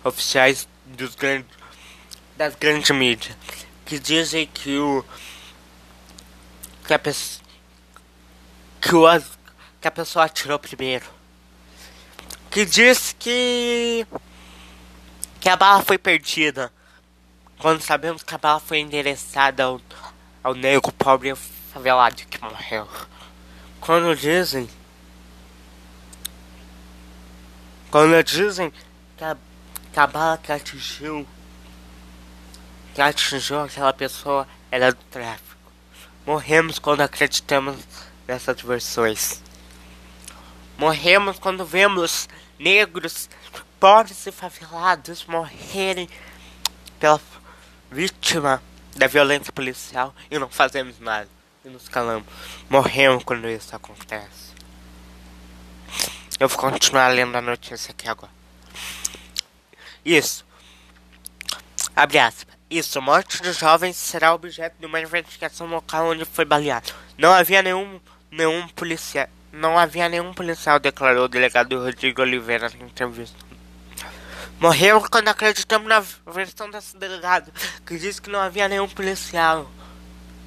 oficiais 0.04 0.68
dos 0.84 1.14
grandes, 1.14 1.50
das 2.36 2.54
grandes 2.54 2.90
mídias, 2.90 3.34
que 3.86 3.98
dizem 3.98 4.46
que 4.46 4.76
o 4.76 5.02
que 6.86 6.92
a 6.92 6.98
pessoa 6.98 7.42
que, 8.82 8.94
o, 8.94 9.22
que 9.80 9.88
a 9.88 9.90
pessoa 9.90 10.26
atirou 10.26 10.58
primeiro, 10.58 11.06
que 12.50 12.66
diz 12.66 13.16
que 13.18 14.06
que 15.40 15.48
a 15.48 15.56
bala 15.56 15.82
foi 15.82 15.96
perdida 15.96 16.70
quando 17.56 17.80
sabemos 17.80 18.22
que 18.22 18.34
a 18.34 18.36
bala 18.36 18.60
foi 18.60 18.80
endereçada 18.80 19.64
ao, 19.64 19.80
ao 20.42 20.52
negro 20.52 20.92
pobre 20.92 21.34
favelado 21.72 22.16
que 22.26 22.38
morreu. 22.42 22.86
Quando 23.80 24.14
dizem. 24.14 24.68
Quando 27.94 28.20
dizem 28.24 28.72
que 29.16 29.22
a, 29.22 29.36
que 29.92 30.00
a 30.00 30.04
bala 30.08 30.36
que 30.36 30.50
atingiu. 30.50 31.24
Que 32.92 33.00
atingiu 33.00 33.60
aquela 33.60 33.92
pessoa 33.92 34.48
era 34.68 34.90
do 34.90 34.98
tráfico. 35.12 35.70
Morremos 36.26 36.80
quando 36.80 37.02
acreditamos 37.02 37.76
nessas 38.26 38.60
versões. 38.62 39.40
Morremos 40.76 41.38
quando 41.38 41.64
vemos 41.64 42.28
negros, 42.58 43.30
pobres 43.78 44.26
e 44.26 44.32
favelados 44.32 45.24
morrerem 45.26 46.08
pela 46.98 47.20
vítima 47.92 48.60
da 48.96 49.06
violência 49.06 49.52
policial 49.52 50.12
e 50.28 50.36
não 50.36 50.48
fazemos 50.48 50.98
nada. 50.98 51.28
E 51.64 51.68
nos 51.68 51.88
calamos. 51.88 52.26
Morremos 52.68 53.22
quando 53.22 53.48
isso 53.48 53.76
acontece. 53.76 54.53
Eu 56.38 56.48
vou 56.48 56.58
continuar 56.58 57.08
lendo 57.08 57.36
a 57.36 57.40
notícia 57.40 57.92
aqui 57.92 58.08
agora. 58.08 58.32
Isso. 60.04 60.44
Abre 61.94 62.18
aspas. 62.18 62.54
Isso, 62.68 63.00
morte 63.00 63.40
de 63.40 63.52
jovens 63.52 63.96
será 63.96 64.34
objeto 64.34 64.74
de 64.80 64.86
uma 64.86 65.00
investigação 65.00 65.66
local 65.68 66.10
onde 66.10 66.24
foi 66.24 66.44
baleado. 66.44 66.92
Não 67.16 67.32
havia 67.32 67.62
nenhum, 67.62 68.00
nenhum 68.30 68.66
policial. 68.68 69.28
Não 69.52 69.78
havia 69.78 70.08
nenhum 70.08 70.34
policial, 70.34 70.80
declarou 70.80 71.26
o 71.26 71.28
delegado 71.28 71.78
Rodrigo 71.78 72.22
Oliveira 72.22 72.68
na 72.68 72.84
entrevista. 72.84 73.36
Morremos 74.58 75.08
quando 75.08 75.28
acreditamos 75.28 75.88
na 75.88 76.00
versão 76.32 76.68
desse 76.68 76.96
delegado, 76.96 77.52
que 77.86 77.96
disse 77.96 78.20
que 78.20 78.30
não 78.30 78.40
havia 78.40 78.68
nenhum 78.68 78.88
policial. 78.88 79.70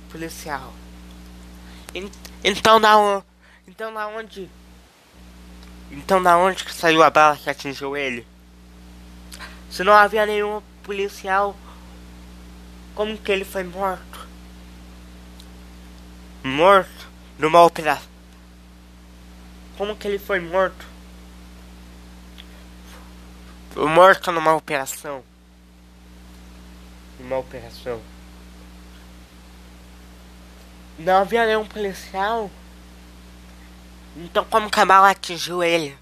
Policial. 0.10 0.74
Então 2.44 2.82
da 2.82 3.24
Então 3.66 3.94
da 3.94 4.08
onde? 4.08 4.50
Então 5.92 6.22
da 6.22 6.38
onde 6.38 6.64
que 6.64 6.74
saiu 6.74 7.02
a 7.04 7.10
bala 7.10 7.38
que 7.38 7.50
atingiu 7.50 7.96
ele? 7.96 8.26
Se 9.70 9.84
não 9.84 9.94
havia 9.94 10.26
nenhum 10.26 10.62
policial, 10.84 11.56
como 12.96 13.18
que 13.18 13.32
ele 13.32 13.46
foi 13.46 13.64
morto? 13.64 14.28
Morto 16.44 17.08
numa 17.38 17.64
operação. 17.64 18.08
Como 19.78 19.96
que 19.96 20.08
ele 20.08 20.18
foi 20.18 20.40
morto? 20.40 20.98
morto 23.86 24.32
numa 24.32 24.56
operação. 24.56 25.24
Numa 27.20 27.38
operação. 27.38 28.02
não 30.98 31.18
havia 31.18 31.46
nenhum 31.46 31.66
policial. 31.66 32.50
Então 34.18 34.44
como 34.46 34.70
que 34.70 34.80
a 34.80 34.86
bala 34.86 35.12
atingiu 35.12 35.64
ele? 35.64 35.96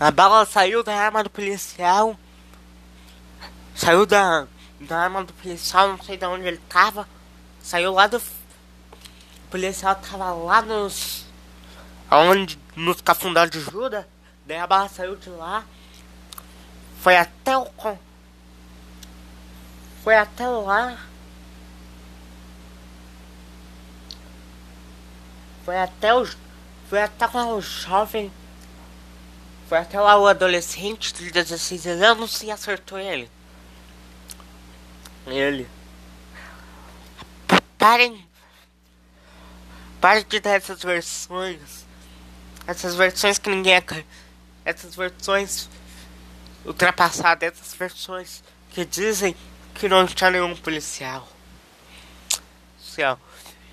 A 0.00 0.10
bala 0.10 0.44
saiu 0.44 0.82
da 0.82 0.92
arma 0.92 1.22
do 1.22 1.30
policial. 1.30 2.18
Saiu 3.76 4.04
da, 4.04 4.48
da 4.80 4.98
arma 4.98 5.22
do 5.22 5.32
policial, 5.32 5.88
não 5.88 6.02
sei 6.02 6.16
de 6.16 6.26
onde 6.26 6.44
ele 6.44 6.60
tava. 6.68 7.08
Saiu 7.62 7.92
lá 7.92 8.08
do. 8.08 8.16
O 8.16 9.50
policial 9.50 9.94
tava 9.94 10.32
lá 10.32 10.60
nos. 10.62 11.24
Onde. 12.10 12.58
Nos 12.74 13.00
cafundós 13.00 13.48
de 13.48 13.60
Judas. 13.60 14.04
Daí 14.44 14.58
a 14.58 14.66
bala 14.66 14.88
saiu 14.88 15.14
de 15.14 15.30
lá. 15.30 15.64
Foi 17.00 17.16
até 17.16 17.56
o. 17.56 17.68
Foi 20.02 20.16
até 20.16 20.48
lá. 20.48 20.98
Foi 25.64 25.78
até 25.78 26.14
o. 26.14 26.26
Foi 26.88 27.02
até 27.02 27.26
o 27.26 27.60
jovem. 27.60 28.30
Foi 29.68 29.78
até 29.78 29.98
lá 29.98 30.18
o 30.18 30.26
adolescente 30.26 31.14
de 31.14 31.30
16 31.30 31.86
anos 31.86 32.42
e 32.42 32.50
acertou 32.50 32.98
ele. 32.98 33.30
Ele. 35.26 35.68
Parem. 37.78 38.26
Parem 40.00 40.24
de 40.28 40.40
dar 40.40 40.56
essas 40.56 40.82
versões. 40.82 41.86
Essas 42.66 42.94
versões 42.94 43.38
que 43.38 43.48
ninguém. 43.48 43.82
Essas 44.64 44.94
versões 44.94 45.70
ultrapassadas. 46.66 47.52
Essas 47.52 47.74
versões 47.74 48.42
que 48.70 48.84
dizem 48.84 49.34
que 49.74 49.88
não 49.88 50.06
tinha 50.06 50.30
nenhum 50.30 50.54
policial. 50.56 51.26
Céu. 52.82 53.18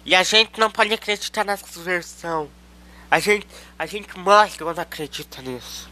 E 0.05 0.15
a 0.15 0.23
gente 0.23 0.59
não 0.59 0.71
pode 0.71 0.93
acreditar 0.93 1.43
nessa 1.43 1.65
versão. 1.81 2.49
A 3.11 3.19
gente, 3.19 3.47
a 3.77 3.85
gente 3.85 4.17
morre 4.17 4.51
quando 4.57 4.79
acredita 4.79 5.41
nisso. 5.41 5.89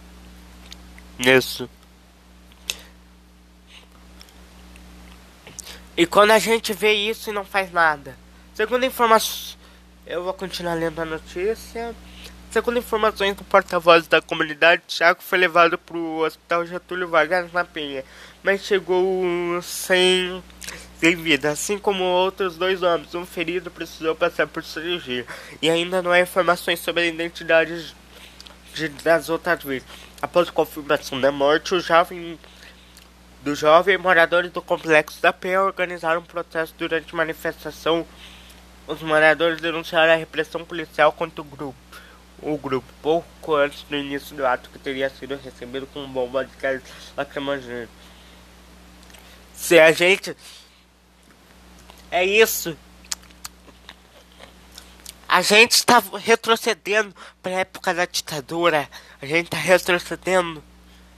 Nisso. 1.17 1.69
E 5.95 6.05
quando 6.05 6.31
a 6.31 6.39
gente 6.39 6.73
vê 6.73 6.93
isso 6.93 7.29
e 7.29 7.33
não 7.33 7.43
faz 7.43 7.71
nada. 7.71 8.17
Segundo 8.53 8.85
informações. 8.85 9.57
Eu 10.05 10.23
vou 10.23 10.33
continuar 10.33 10.75
lendo 10.75 10.99
a 10.99 11.05
notícia. 11.05 11.95
Segundo 12.49 12.79
informações 12.79 13.35
do 13.35 13.43
porta-voz 13.43 14.07
da 14.07 14.21
comunidade, 14.21 14.81
Thiago 14.87 15.21
foi 15.21 15.37
levado 15.37 15.77
para 15.77 15.97
o 15.97 16.19
hospital 16.19 16.65
Getúlio 16.65 17.09
Vargas 17.09 17.51
na 17.51 17.65
Penha, 17.65 18.05
mas 18.41 18.63
chegou 18.63 19.61
sem 19.61 20.41
sem 20.97 21.15
vida, 21.15 21.51
assim 21.51 21.77
como 21.77 22.03
outros 22.03 22.57
dois 22.57 22.81
homens. 22.81 23.13
Um 23.13 23.25
ferido 23.25 23.69
precisou 23.69 24.15
passar 24.15 24.47
por 24.47 24.63
cirurgia. 24.63 25.25
E 25.61 25.69
ainda 25.69 26.01
não 26.01 26.11
há 26.11 26.21
informações 26.21 26.79
sobre 26.79 27.03
a 27.03 27.05
identidade 27.07 27.93
de, 28.73 28.87
das 28.89 29.29
outras 29.29 29.61
vítimas. 29.63 29.95
Após 30.21 30.47
a 30.47 30.51
confirmação 30.51 31.19
da 31.19 31.31
morte, 31.31 31.75
o 31.75 31.79
jovem 31.81 32.39
do 33.43 33.53
jovem 33.53 33.97
moradores 33.97 34.51
do 34.51 34.61
complexo 34.61 35.21
da 35.21 35.31
Penha 35.31 35.61
organizaram 35.61 36.21
um 36.21 36.23
protesto 36.23 36.75
durante 36.77 37.15
manifestação. 37.15 38.07
Os 38.87 39.01
moradores 39.01 39.61
denunciaram 39.61 40.13
a 40.13 40.15
repressão 40.15 40.63
policial 40.63 41.11
contra 41.11 41.41
o 41.41 41.43
grupo. 41.43 41.77
O 42.41 42.57
grupo, 42.57 42.87
pouco 43.01 43.55
antes 43.55 43.83
do 43.83 43.95
início 43.95 44.35
do 44.35 44.45
ato, 44.45 44.69
que 44.69 44.77
teria 44.77 45.09
sido 45.09 45.35
recebido 45.37 45.87
com 45.87 46.07
bomba 46.07 46.45
de 46.45 46.55
gás 46.57 46.83
lacrimogêneo. 47.15 47.89
Se 49.53 49.79
a 49.79 49.91
gente 49.91 50.35
é 52.11 52.23
isso. 52.23 52.77
A 55.27 55.41
gente 55.41 55.71
está 55.71 56.01
retrocedendo 56.15 57.13
para 57.41 57.57
a 57.57 57.59
época 57.59 57.93
da 57.93 58.05
ditadura. 58.05 58.89
A 59.21 59.25
gente 59.25 59.45
está 59.45 59.57
retrocedendo. 59.57 60.63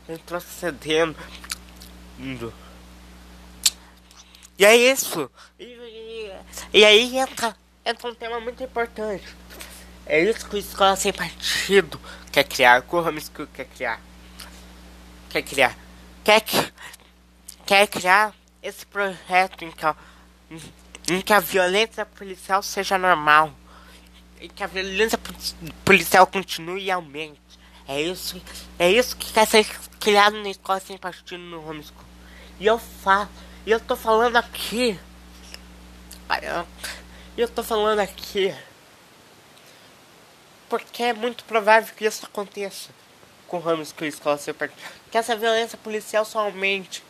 Retrocedendo. 0.07 1.15
E 4.57 4.65
é 4.65 4.75
isso. 4.75 5.29
E, 5.59 5.63
e, 5.63 6.31
e 6.73 6.85
aí 6.85 7.17
entra, 7.17 7.55
entra 7.85 8.09
um 8.09 8.15
tema 8.15 8.39
muito 8.39 8.63
importante. 8.63 9.23
É 10.09 10.23
isso 10.23 10.49
que 10.49 10.55
o 10.55 10.59
Escola 10.59 10.95
Sem 10.95 11.13
Partido 11.13 12.01
quer 12.31 12.43
criar. 12.43 12.83
O 12.89 12.99
Ramos 12.99 13.31
quer 13.53 13.65
criar. 13.65 14.01
Quer 15.29 15.43
criar. 15.43 15.77
Quer, 16.23 16.43
quer 17.65 17.87
criar 17.87 18.33
esse 18.61 18.85
projeto 18.87 19.63
em 19.63 19.71
que 19.71 19.85
em 21.11 21.21
que 21.21 21.33
a 21.33 21.39
violência 21.39 22.05
policial 22.05 22.61
seja 22.61 22.97
normal, 22.97 23.51
em 24.39 24.49
que 24.49 24.63
a 24.63 24.67
violência 24.67 25.19
policial 25.83 26.25
continue 26.27 26.83
e 26.83 26.91
aumente. 26.91 27.39
É 27.87 28.01
isso, 28.01 28.41
é 28.77 28.91
isso 28.91 29.15
que 29.15 29.31
quer 29.33 29.47
ser 29.47 29.65
criado 29.99 30.37
na 30.41 30.49
escola 30.49 30.79
sem 30.79 30.97
partido 30.97 31.39
no 31.39 31.67
homeschool. 31.67 32.03
E 32.59 32.65
eu 32.65 32.77
falo, 32.77 33.29
e 33.65 33.71
eu 33.71 33.79
tô 33.79 33.95
falando 33.95 34.35
aqui, 34.35 34.99
eu 37.35 37.47
tô 37.47 37.63
falando 37.63 37.99
aqui, 37.99 38.53
porque 40.69 41.03
é 41.03 41.13
muito 41.13 41.43
provável 41.45 41.93
que 41.95 42.05
isso 42.05 42.25
aconteça 42.25 42.89
com 43.47 43.57
o 43.57 44.05
e 44.05 44.07
escola 44.07 44.37
sem 44.37 44.53
partido. 44.53 44.79
Que 45.11 45.17
essa 45.17 45.35
violência 45.35 45.77
policial 45.77 46.23
só 46.23 46.41
aumente, 46.41 47.03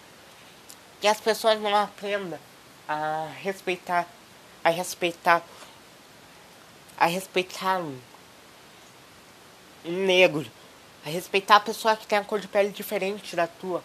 que 1.02 1.08
as 1.08 1.20
pessoas 1.20 1.60
não 1.60 1.76
aprendam 1.76 2.40
a 2.88 3.28
respeitar, 3.42 4.08
a 4.64 4.70
respeitar, 4.70 5.44
a 6.98 7.06
respeitar 7.06 7.80
um 7.80 8.00
negro, 9.84 10.50
a 11.06 11.10
respeitar 11.10 11.58
a 11.58 11.60
pessoa 11.60 11.96
que 11.96 12.08
tem 12.08 12.18
a 12.18 12.24
cor 12.24 12.40
de 12.40 12.48
pele 12.48 12.70
diferente 12.70 13.36
da 13.36 13.48
tua, 13.48 13.84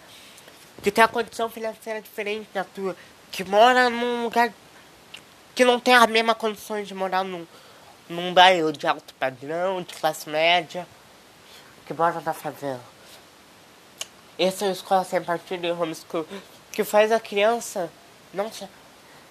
que 0.83 0.91
tem 0.91 1.03
a 1.03 1.09
condição 1.09 1.51
financeira 1.51 2.01
diferente 2.01 2.49
da 2.55 2.65
tua, 2.65 2.97
que 3.31 3.45
mora 3.45 3.91
num 3.91 4.25
lugar 4.25 4.53
que 5.55 5.65
não 5.65 5.79
tem 5.79 5.95
a 5.95 6.07
mesma 6.07 6.35
condição 6.35 6.83
de 6.83 6.95
morar 6.95 7.25
num, 7.25 7.47
num 8.09 8.35
bairro 8.35 8.73
de 8.73 8.87
alto 8.87 9.15
padrão, 9.15 9.83
de 9.83 9.95
classe 9.95 10.29
média, 10.29 10.87
que 11.87 11.95
mora 11.95 12.21
na 12.21 12.33
favela. 12.33 12.81
Esse 14.39 14.65
é 14.65 14.69
o 14.69 14.73
Escola 14.73 15.05
Sem 15.05 15.23
Partido 15.23 15.67
e 15.67 15.71
Homeschool, 15.71 16.27
que 16.73 16.85
faz 16.85 17.13
a 17.13 17.21
criança 17.21 17.91
não 18.35 18.51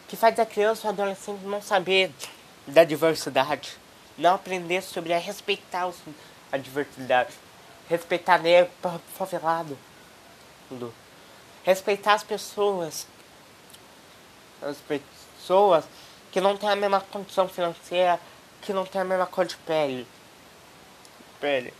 que 0.07 0.15
faz 0.15 0.39
a 0.39 0.45
criança 0.45 0.87
ou 0.87 0.93
adolescente 0.93 1.43
não 1.43 1.61
saber 1.61 2.11
da 2.65 2.83
diversidade, 2.83 3.77
não 4.17 4.35
aprender 4.35 4.81
sobre 4.81 5.13
a 5.13 5.17
respeitar 5.17 5.87
os, 5.87 5.97
a 6.51 6.57
diversidade, 6.57 7.33
respeitar 7.89 8.37
negro, 8.39 8.71
favelado, 9.15 9.77
respeitar 11.63 12.13
as 12.13 12.23
pessoas, 12.23 13.07
as 14.61 14.77
pessoas 14.77 15.85
que 16.31 16.39
não 16.39 16.55
têm 16.55 16.69
a 16.69 16.75
mesma 16.75 17.01
condição 17.01 17.47
financeira, 17.47 18.19
que 18.63 18.73
não 18.73 18.85
têm 18.85 19.01
a 19.01 19.05
mesma 19.05 19.25
cor 19.27 19.45
de 19.45 19.57
pele. 19.57 20.07
Pele. 21.39 21.73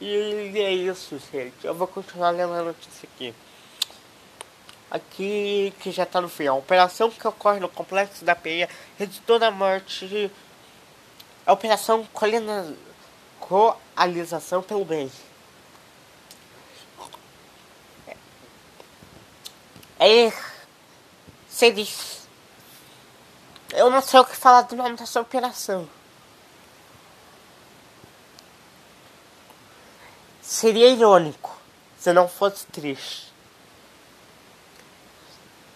E 0.00 0.52
é 0.56 0.72
isso, 0.72 1.18
gente. 1.32 1.64
Eu 1.64 1.74
vou 1.74 1.86
continuar 1.86 2.30
lendo 2.30 2.52
a 2.52 2.62
notícia 2.62 3.08
aqui 3.14 3.34
aqui 4.94 5.74
que 5.80 5.90
já 5.90 6.04
está 6.04 6.20
no 6.20 6.28
fim. 6.28 6.46
A 6.46 6.54
operação 6.54 7.10
que 7.10 7.26
ocorre 7.26 7.58
no 7.58 7.68
complexo 7.68 8.24
da 8.24 8.36
Penha 8.36 8.68
resultou 8.96 9.38
na 9.40 9.50
morte. 9.50 10.30
A 11.44 11.52
operação 11.52 12.06
colina, 12.12 12.74
coalização 13.40 14.62
pelo 14.62 14.84
bem. 14.84 15.10
É. 19.98 20.32
Seria. 21.48 21.86
Eu 23.76 23.90
não 23.90 24.00
sei 24.00 24.20
o 24.20 24.24
que 24.24 24.36
falar 24.36 24.62
do 24.62 24.76
nome 24.76 24.96
dessa 24.96 25.20
operação. 25.20 25.88
Seria 30.40 30.90
irônico 30.90 31.58
se 31.98 32.12
não 32.12 32.28
fosse 32.28 32.64
triste. 32.66 33.32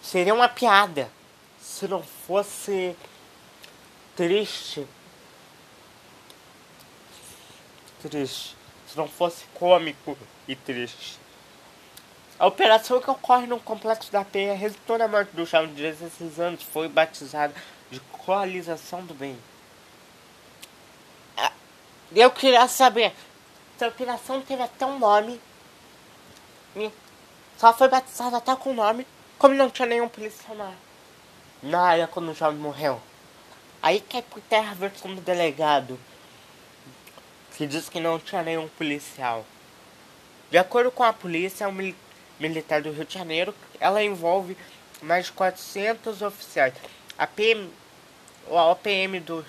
Seria 0.01 0.33
uma 0.33 0.47
piada 0.47 1.11
se 1.59 1.89
não 1.89 2.01
fosse 2.01 2.95
triste. 4.15 4.87
Triste. 8.01 8.55
Se 8.87 8.97
não 8.97 9.09
fosse 9.09 9.43
cômico 9.53 10.17
e 10.47 10.55
triste. 10.55 11.19
A 12.39 12.47
operação 12.47 13.01
que 13.01 13.11
ocorre 13.11 13.45
no 13.45 13.59
complexo 13.59 14.09
da 14.09 14.23
Penha 14.23 14.53
resultou 14.53 14.97
na 14.97 15.09
morte 15.09 15.35
do 15.35 15.45
jovem 15.45 15.73
de 15.73 15.81
16 15.81 16.39
anos 16.39 16.63
foi 16.63 16.87
batizada 16.87 17.53
Coalização 18.25 19.05
do 19.05 19.13
Bem. 19.13 19.37
Ah, 21.37 21.51
eu 22.15 22.31
queria 22.31 22.67
saber 22.67 23.13
se 23.77 23.85
a 23.85 23.87
operação 23.87 24.41
teve 24.41 24.61
até 24.61 24.85
um 24.85 24.99
nome. 24.99 25.39
Só 27.57 27.73
foi 27.73 27.87
batizada 27.87 28.37
até 28.37 28.55
com 28.55 28.71
o 28.71 28.73
nome 28.73 29.05
como 29.39 29.55
não 29.55 29.69
tinha 29.69 29.87
nenhum 29.87 30.09
policial 30.09 30.55
na, 30.55 30.73
na 31.63 31.81
área 31.81 32.07
quando 32.07 32.29
o 32.29 32.35
jovem 32.35 32.59
morreu. 32.59 33.01
Aí 33.81 34.01
cai 34.01 34.21
por 34.21 34.41
terra 34.41 34.71
a 34.71 34.75
versão 34.75 35.15
do 35.15 35.21
delegado, 35.21 35.97
que 37.55 37.65
diz 37.65 37.87
que 37.87 38.01
não 38.01 38.19
tinha 38.19 38.43
nenhum 38.43 38.67
policial. 38.67 39.45
De 40.51 40.57
acordo 40.57 40.91
com 40.91 41.03
a 41.03 41.13
polícia 41.13 41.69
o 41.69 41.71
mil 41.71 41.95
militar 42.37 42.81
do 42.81 42.91
Rio 42.91 43.05
de 43.05 43.13
Janeiro, 43.13 43.55
ela 43.79 44.03
envolve 44.03 44.57
mais 45.01 45.27
de 45.27 45.31
400 45.31 46.21
oficiais. 46.21 46.73
A 47.17 47.25
PM, 47.25 47.69
a 48.57 48.71
OPM 48.71 49.19
do 49.19 49.45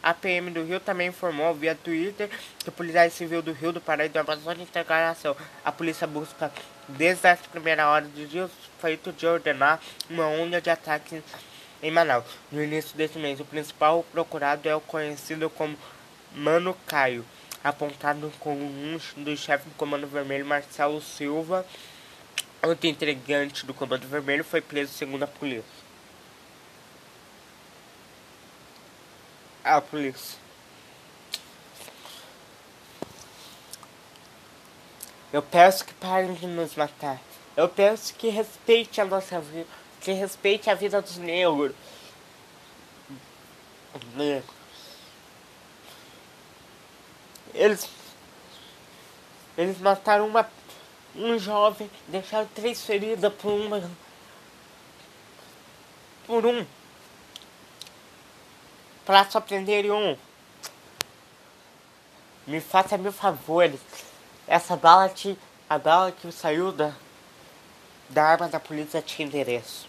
a 0.00 0.14
PM 0.14 0.50
do 0.50 0.62
Rio 0.62 0.78
também 0.78 1.08
informou 1.08 1.52
via 1.54 1.74
Twitter 1.74 2.30
que 2.60 2.68
o 2.68 2.72
policial 2.72 3.10
civil 3.10 3.42
do 3.42 3.52
Rio 3.52 3.72
do 3.72 3.80
Pará 3.80 4.06
e 4.06 4.08
do 4.08 4.18
Amazonas 4.18 4.62
entregaram 4.62 5.10
ação. 5.10 5.36
A 5.64 5.72
polícia 5.72 6.06
busca 6.06 6.52
desde 6.86 7.26
as 7.26 7.40
primeiras 7.40 7.84
horas 7.84 8.08
do 8.10 8.26
dia 8.26 8.44
o 8.44 8.50
feito 8.80 9.12
de 9.12 9.26
ordenar 9.26 9.80
uma 10.08 10.26
onda 10.26 10.60
de 10.60 10.70
ataques 10.70 11.20
em 11.82 11.90
Manaus. 11.90 12.24
No 12.50 12.62
início 12.62 12.96
desse 12.96 13.18
mês, 13.18 13.40
o 13.40 13.44
principal 13.44 14.04
procurado 14.12 14.68
é 14.68 14.74
o 14.74 14.80
conhecido 14.80 15.50
como 15.50 15.76
Mano 16.34 16.76
Caio, 16.86 17.24
apontado 17.62 18.32
como 18.38 18.64
um 18.64 18.98
dos 19.16 19.40
chefes 19.40 19.66
do 19.66 19.74
Comando 19.74 20.06
Vermelho, 20.06 20.46
Marcelo 20.46 21.02
Silva. 21.02 21.66
Outro 22.62 22.86
integrante 22.86 23.66
do 23.66 23.74
Comando 23.74 24.06
Vermelho 24.06 24.44
foi 24.44 24.60
preso 24.60 24.92
segundo 24.92 25.24
a 25.24 25.26
polícia. 25.26 25.87
A 29.76 29.80
polícia. 29.80 30.38
Eu 35.32 35.42
peço 35.42 35.84
que 35.84 35.92
parem 35.94 36.32
de 36.34 36.46
nos 36.46 36.74
matar. 36.74 37.20
Eu 37.56 37.68
peço 37.68 38.14
que 38.14 38.28
respeite 38.28 39.00
a 39.00 39.04
nossa 39.04 39.40
vida, 39.40 39.66
que 40.00 40.12
respeite 40.12 40.70
a 40.70 40.74
vida 40.74 41.02
dos 41.02 41.18
negros. 41.18 41.74
Eles, 47.52 47.88
eles 49.56 49.78
mataram 49.78 50.26
uma, 50.26 50.48
um 51.14 51.38
jovem, 51.38 51.90
deixaram 52.06 52.46
três 52.54 52.84
feridas 52.84 53.32
por 53.34 53.52
uma, 53.52 53.90
por 56.26 56.46
um 56.46 56.64
para 59.08 59.24
só 59.30 59.40
prender 59.40 59.90
um. 59.90 60.14
Me 62.46 62.60
faça 62.60 62.98
mil 62.98 63.10
favores. 63.10 63.80
Essa 64.46 64.76
bala 64.76 65.08
te, 65.08 65.34
a 65.66 65.78
bala 65.78 66.12
que 66.12 66.30
saiu 66.30 66.70
da, 66.70 66.92
da 68.10 68.22
arma 68.22 68.48
da 68.48 68.60
polícia 68.60 69.00
tinha 69.00 69.26
endereço. 69.26 69.88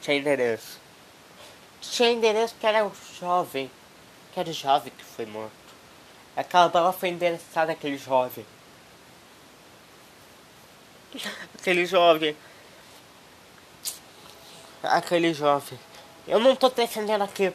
Tinha 0.00 0.16
endereço. 0.16 0.78
Tinha 1.80 2.12
endereço 2.12 2.54
que 2.60 2.64
era 2.64 2.86
o 2.86 2.92
jovem. 3.18 3.68
Que 4.32 4.38
era 4.38 4.50
o 4.50 4.52
jovem 4.52 4.92
que 4.96 5.04
foi 5.04 5.26
morto. 5.26 5.50
Aquela 6.36 6.68
bala 6.68 6.92
foi 6.92 7.08
endereçada 7.08 7.72
àquele 7.72 7.98
jovem. 7.98 8.46
Aquele 11.58 11.84
jovem. 11.86 12.36
Aquele 14.80 15.34
jovem. 15.34 15.76
Eu 16.26 16.38
não 16.38 16.56
tô 16.56 16.70
defendendo 16.70 17.22
aqui 17.22 17.52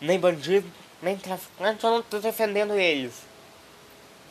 nem 0.00 0.18
bandido, 0.18 0.70
nem 1.02 1.16
traficante, 1.16 1.82
eu 1.82 1.90
não 1.90 2.02
tô 2.02 2.18
defendendo 2.18 2.74
eles. 2.74 3.22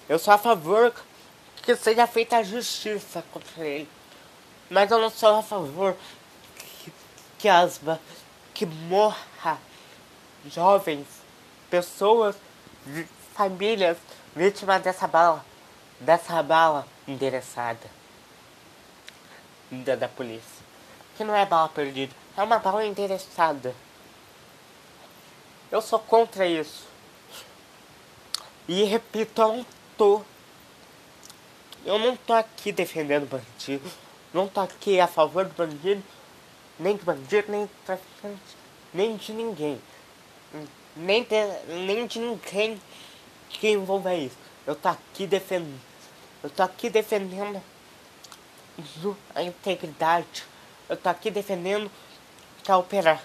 Eu 0.07 0.17
sou 0.17 0.33
a 0.33 0.37
favor 0.37 0.93
que 1.61 1.75
seja 1.75 2.07
feita 2.07 2.37
a 2.37 2.43
justiça 2.43 3.23
contra 3.31 3.65
ele. 3.65 3.89
Mas 4.69 4.89
eu 4.89 4.99
não 4.99 5.09
sou 5.09 5.35
a 5.35 5.43
favor 5.43 5.95
que, 6.55 6.91
que 7.39 7.49
que 8.53 8.65
morra 8.65 9.57
jovens, 10.45 11.07
pessoas, 11.69 12.35
famílias 13.33 13.97
vítimas 14.35 14.81
dessa 14.81 15.07
bala, 15.07 15.43
dessa 15.99 16.41
bala 16.41 16.87
endereçada 17.07 17.89
da, 19.69 19.95
da 19.95 20.07
polícia. 20.07 20.63
Que 21.17 21.23
não 21.23 21.35
é 21.35 21.45
bala 21.45 21.69
perdida 21.69 22.22
é 22.35 22.43
uma 22.43 22.59
bala 22.59 22.85
interessada. 22.85 23.75
Eu 25.71 25.81
sou 25.81 25.99
contra 25.99 26.45
isso. 26.45 26.85
E 28.67 28.83
repito, 28.83 29.41
eu 29.41 29.57
não 29.57 29.65
tô. 29.97 30.21
Eu 31.85 31.99
não 31.99 32.15
tô 32.15 32.33
aqui 32.33 32.71
defendendo 32.71 33.27
bandido. 33.27 33.89
Não 34.33 34.47
tô 34.47 34.61
aqui 34.61 34.99
a 34.99 35.07
favor 35.07 35.45
do 35.45 35.53
bandido. 35.53 36.03
Nem 36.79 36.95
de 36.95 37.03
bandido, 37.03 37.51
nem 37.51 37.65
de 37.65 37.71
traficante. 37.85 38.57
Nem 38.93 39.15
de 39.15 39.33
ninguém. 39.33 39.81
Nem 40.95 41.23
de, 41.23 41.35
nem 41.85 42.07
de 42.07 42.19
ninguém 42.19 42.81
que 43.49 43.69
envolva 43.69 44.15
isso. 44.15 44.37
Eu 44.65 44.75
tô 44.75 44.87
aqui 44.87 45.27
defendendo. 45.27 45.79
Eu 46.41 46.49
tô 46.49 46.63
aqui 46.63 46.89
defendendo 46.89 47.61
a 49.35 49.43
integridade. 49.43 50.43
Eu 50.89 50.97
tô 50.97 51.09
aqui 51.09 51.29
defendendo 51.29 51.91
que 52.63 52.71
operar. 52.71 53.21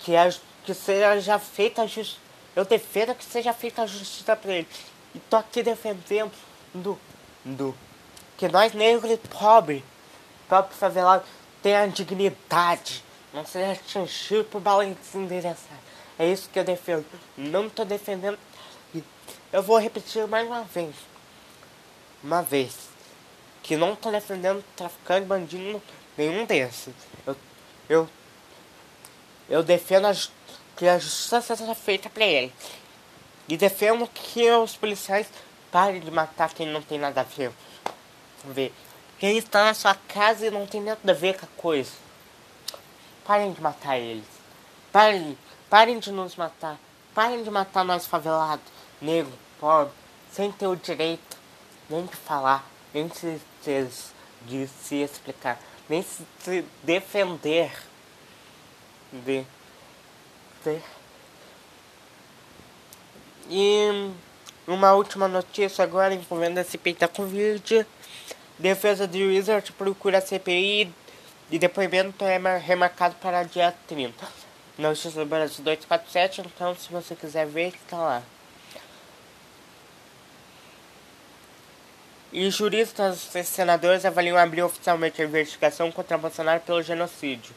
Que, 0.00 0.16
a, 0.16 0.32
que 0.64 0.74
seja 0.74 1.38
feita 1.38 1.82
a 1.82 1.86
justiça. 1.86 2.20
Eu 2.54 2.64
defendo 2.64 3.14
que 3.14 3.24
seja 3.24 3.52
feita 3.52 3.82
a 3.82 3.86
justiça 3.86 4.36
para 4.36 4.52
ele. 4.52 4.68
E 5.14 5.18
tô 5.18 5.36
aqui 5.36 5.62
defendendo 5.62 6.32
do, 6.74 6.98
do 7.44 7.74
que 8.36 8.48
nós 8.48 8.72
negros 8.72 9.10
e 9.10 9.16
pobres, 9.16 9.82
pobre 10.48 10.74
favelado, 10.74 11.24
tenha 11.62 11.86
dignidade. 11.86 13.04
Não 13.32 13.44
seja 13.44 13.72
atingido 13.72 14.44
por 14.44 14.60
balanço 14.60 14.96
endereçado. 15.14 15.88
É 16.18 16.26
isso 16.26 16.48
que 16.50 16.58
eu 16.58 16.64
defendo. 16.64 17.04
Não 17.36 17.68
tô 17.68 17.84
defendendo. 17.84 18.38
Eu 19.52 19.62
vou 19.62 19.78
repetir 19.78 20.26
mais 20.26 20.46
uma 20.46 20.62
vez. 20.62 20.94
Uma 22.22 22.42
vez. 22.42 22.88
Que 23.62 23.76
não 23.76 23.94
tô 23.94 24.10
defendendo 24.10 24.64
traficante, 24.74 25.26
bandido, 25.26 25.82
nenhum 26.16 26.44
desses. 26.44 26.94
Eu, 27.26 27.36
eu 27.88 28.08
eu 29.48 29.62
defendo 29.62 30.08
que 30.76 30.86
a 30.86 30.98
justiça 30.98 31.40
seja 31.56 31.74
feita 31.74 32.08
para 32.10 32.24
ele. 32.24 32.52
E 33.48 33.56
defendo 33.56 34.06
que 34.06 34.50
os 34.50 34.76
policiais 34.76 35.28
parem 35.70 36.00
de 36.00 36.10
matar 36.10 36.52
quem 36.52 36.66
não 36.66 36.82
tem 36.82 36.98
nada 36.98 37.20
a 37.22 37.24
ver. 37.24 37.50
ver. 38.44 38.72
Quem 39.18 39.38
está 39.38 39.64
na 39.64 39.74
sua 39.74 39.94
casa 39.94 40.46
e 40.46 40.50
não 40.50 40.66
tem 40.66 40.80
nada 40.80 41.00
a 41.10 41.14
ver 41.14 41.38
com 41.38 41.46
a 41.46 41.48
coisa. 41.56 41.92
Parem 43.24 43.52
de 43.52 43.60
matar 43.60 43.98
eles. 43.98 44.24
Parem, 44.92 45.36
parem 45.68 45.98
de 45.98 46.12
nos 46.12 46.36
matar. 46.36 46.78
Parem 47.14 47.42
de 47.42 47.50
matar 47.50 47.84
nós 47.84 48.06
favelados, 48.06 48.64
negro, 49.00 49.32
pobre, 49.58 49.92
sem 50.30 50.52
ter 50.52 50.68
o 50.68 50.76
direito 50.76 51.38
nem 51.88 52.04
de 52.04 52.16
falar, 52.16 52.68
nem 52.92 53.08
de, 53.08 53.40
de, 53.64 53.88
de 54.42 54.68
se 54.68 54.96
explicar, 54.96 55.58
nem 55.88 56.02
se 56.02 56.22
defender 56.82 57.72
de 59.12 59.44
ter. 60.62 60.82
E 63.50 64.12
uma 64.66 64.92
última 64.92 65.26
notícia 65.26 65.82
agora 65.82 66.14
envolvendo 66.14 66.58
a 66.58 66.64
CPI 66.64 66.94
da 66.94 67.08
Covid. 67.08 67.86
Defesa 68.58 69.06
de 69.06 69.22
Wizard 69.22 69.72
procura 69.72 70.20
CPI 70.20 70.92
e 71.50 71.58
depoimento 71.58 72.24
é 72.24 72.38
remarcado 72.58 73.14
para 73.16 73.44
dia 73.44 73.74
30. 73.86 74.26
Notícia 74.76 75.10
do 75.10 75.26
Brasil 75.26 75.64
247, 75.64 76.42
então 76.42 76.74
se 76.74 76.92
você 76.92 77.16
quiser 77.16 77.46
ver, 77.46 77.68
está 77.68 77.96
lá. 77.96 78.22
E 82.32 82.50
juristas 82.50 83.34
e 83.34 83.42
senadores 83.42 84.04
avaliam 84.04 84.36
abrir 84.36 84.62
oficialmente 84.62 85.22
a 85.22 85.24
investigação 85.24 85.90
contra 85.90 86.18
Bolsonaro 86.18 86.60
pelo 86.60 86.82
genocídio. 86.82 87.54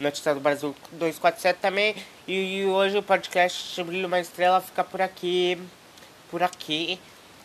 Notícia 0.00 0.32
do 0.32 0.40
Brasil 0.40 0.76
247 0.92 1.58
também. 1.58 1.96
E, 2.26 2.60
e 2.60 2.66
hoje 2.66 2.96
o 2.96 3.02
podcast 3.02 3.82
Brilho 3.82 4.06
Uma 4.06 4.20
Estrela 4.20 4.60
fica 4.60 4.84
por 4.84 5.02
aqui. 5.02 5.60
Por 6.30 6.40
aqui. 6.40 7.00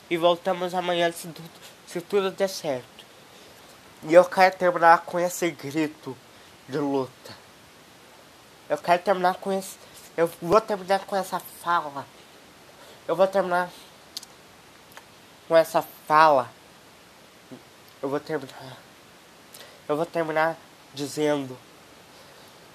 E 0.08 0.18
voltamos 0.18 0.76
amanhã 0.76 1.12
se 1.12 1.28
se 1.88 2.02
tudo 2.02 2.30
der 2.32 2.48
certo. 2.48 3.06
E 4.04 4.14
eu 4.14 4.24
quero 4.26 4.56
terminar 4.56 5.00
com 5.00 5.20
esse 5.20 5.50
grito 5.50 6.16
de 6.70 6.78
luta. 6.78 7.36
Eu 8.70 8.78
quero 8.78 9.02
terminar 9.02 9.36
com 9.36 9.52
esse. 9.52 9.78
Eu 10.16 10.30
vou 10.42 10.62
terminar 10.62 11.06
com 11.06 11.16
essa 11.16 11.40
fala. 11.40 12.06
Eu 13.08 13.16
vou 13.16 13.28
terminar 13.28 13.70
com 15.48 15.58
essa 15.58 15.84
fala. 16.08 16.52
Eu 18.02 18.10
vou 18.10 18.20
terminar. 18.20 18.78
Eu 19.88 19.96
vou 19.96 20.06
terminar 20.06 20.56
dizendo 20.94 21.58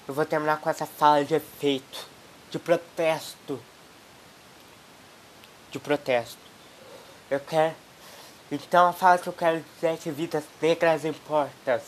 eu 0.09 0.13
vou 0.15 0.25
terminar 0.25 0.59
com 0.59 0.67
essa 0.67 0.87
fala 0.87 1.23
de 1.23 1.35
efeito, 1.35 2.07
de 2.49 2.57
protesto. 2.57 3.59
De 5.69 5.77
protesto. 5.77 6.39
Eu 7.29 7.39
quero. 7.39 7.75
Então 8.51 8.87
a 8.87 8.91
fala 8.91 9.19
que 9.19 9.27
eu 9.27 9.33
quero 9.33 9.63
dizer 9.75 9.93
é 9.93 9.97
que 9.97 10.09
vidas 10.09 10.43
negras 10.59 11.05
importam. 11.05 11.79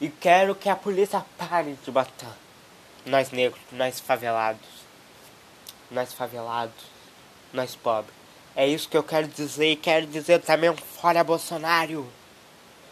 E 0.00 0.08
quero 0.08 0.56
que 0.56 0.68
a 0.68 0.74
polícia 0.74 1.24
pare 1.38 1.78
de 1.84 1.92
matar. 1.92 2.36
Nós 3.06 3.30
negros, 3.30 3.62
nós 3.70 4.00
favelados. 4.00 4.68
Nós 5.92 6.12
favelados. 6.12 6.84
Nós 7.52 7.76
pobres. 7.76 8.12
É 8.56 8.66
isso 8.66 8.88
que 8.88 8.96
eu 8.96 9.04
quero 9.04 9.28
dizer 9.28 9.70
e 9.70 9.76
quero 9.76 10.04
dizer 10.04 10.40
também 10.40 10.74
fora 11.00 11.22
Bolsonaro. 11.22 12.12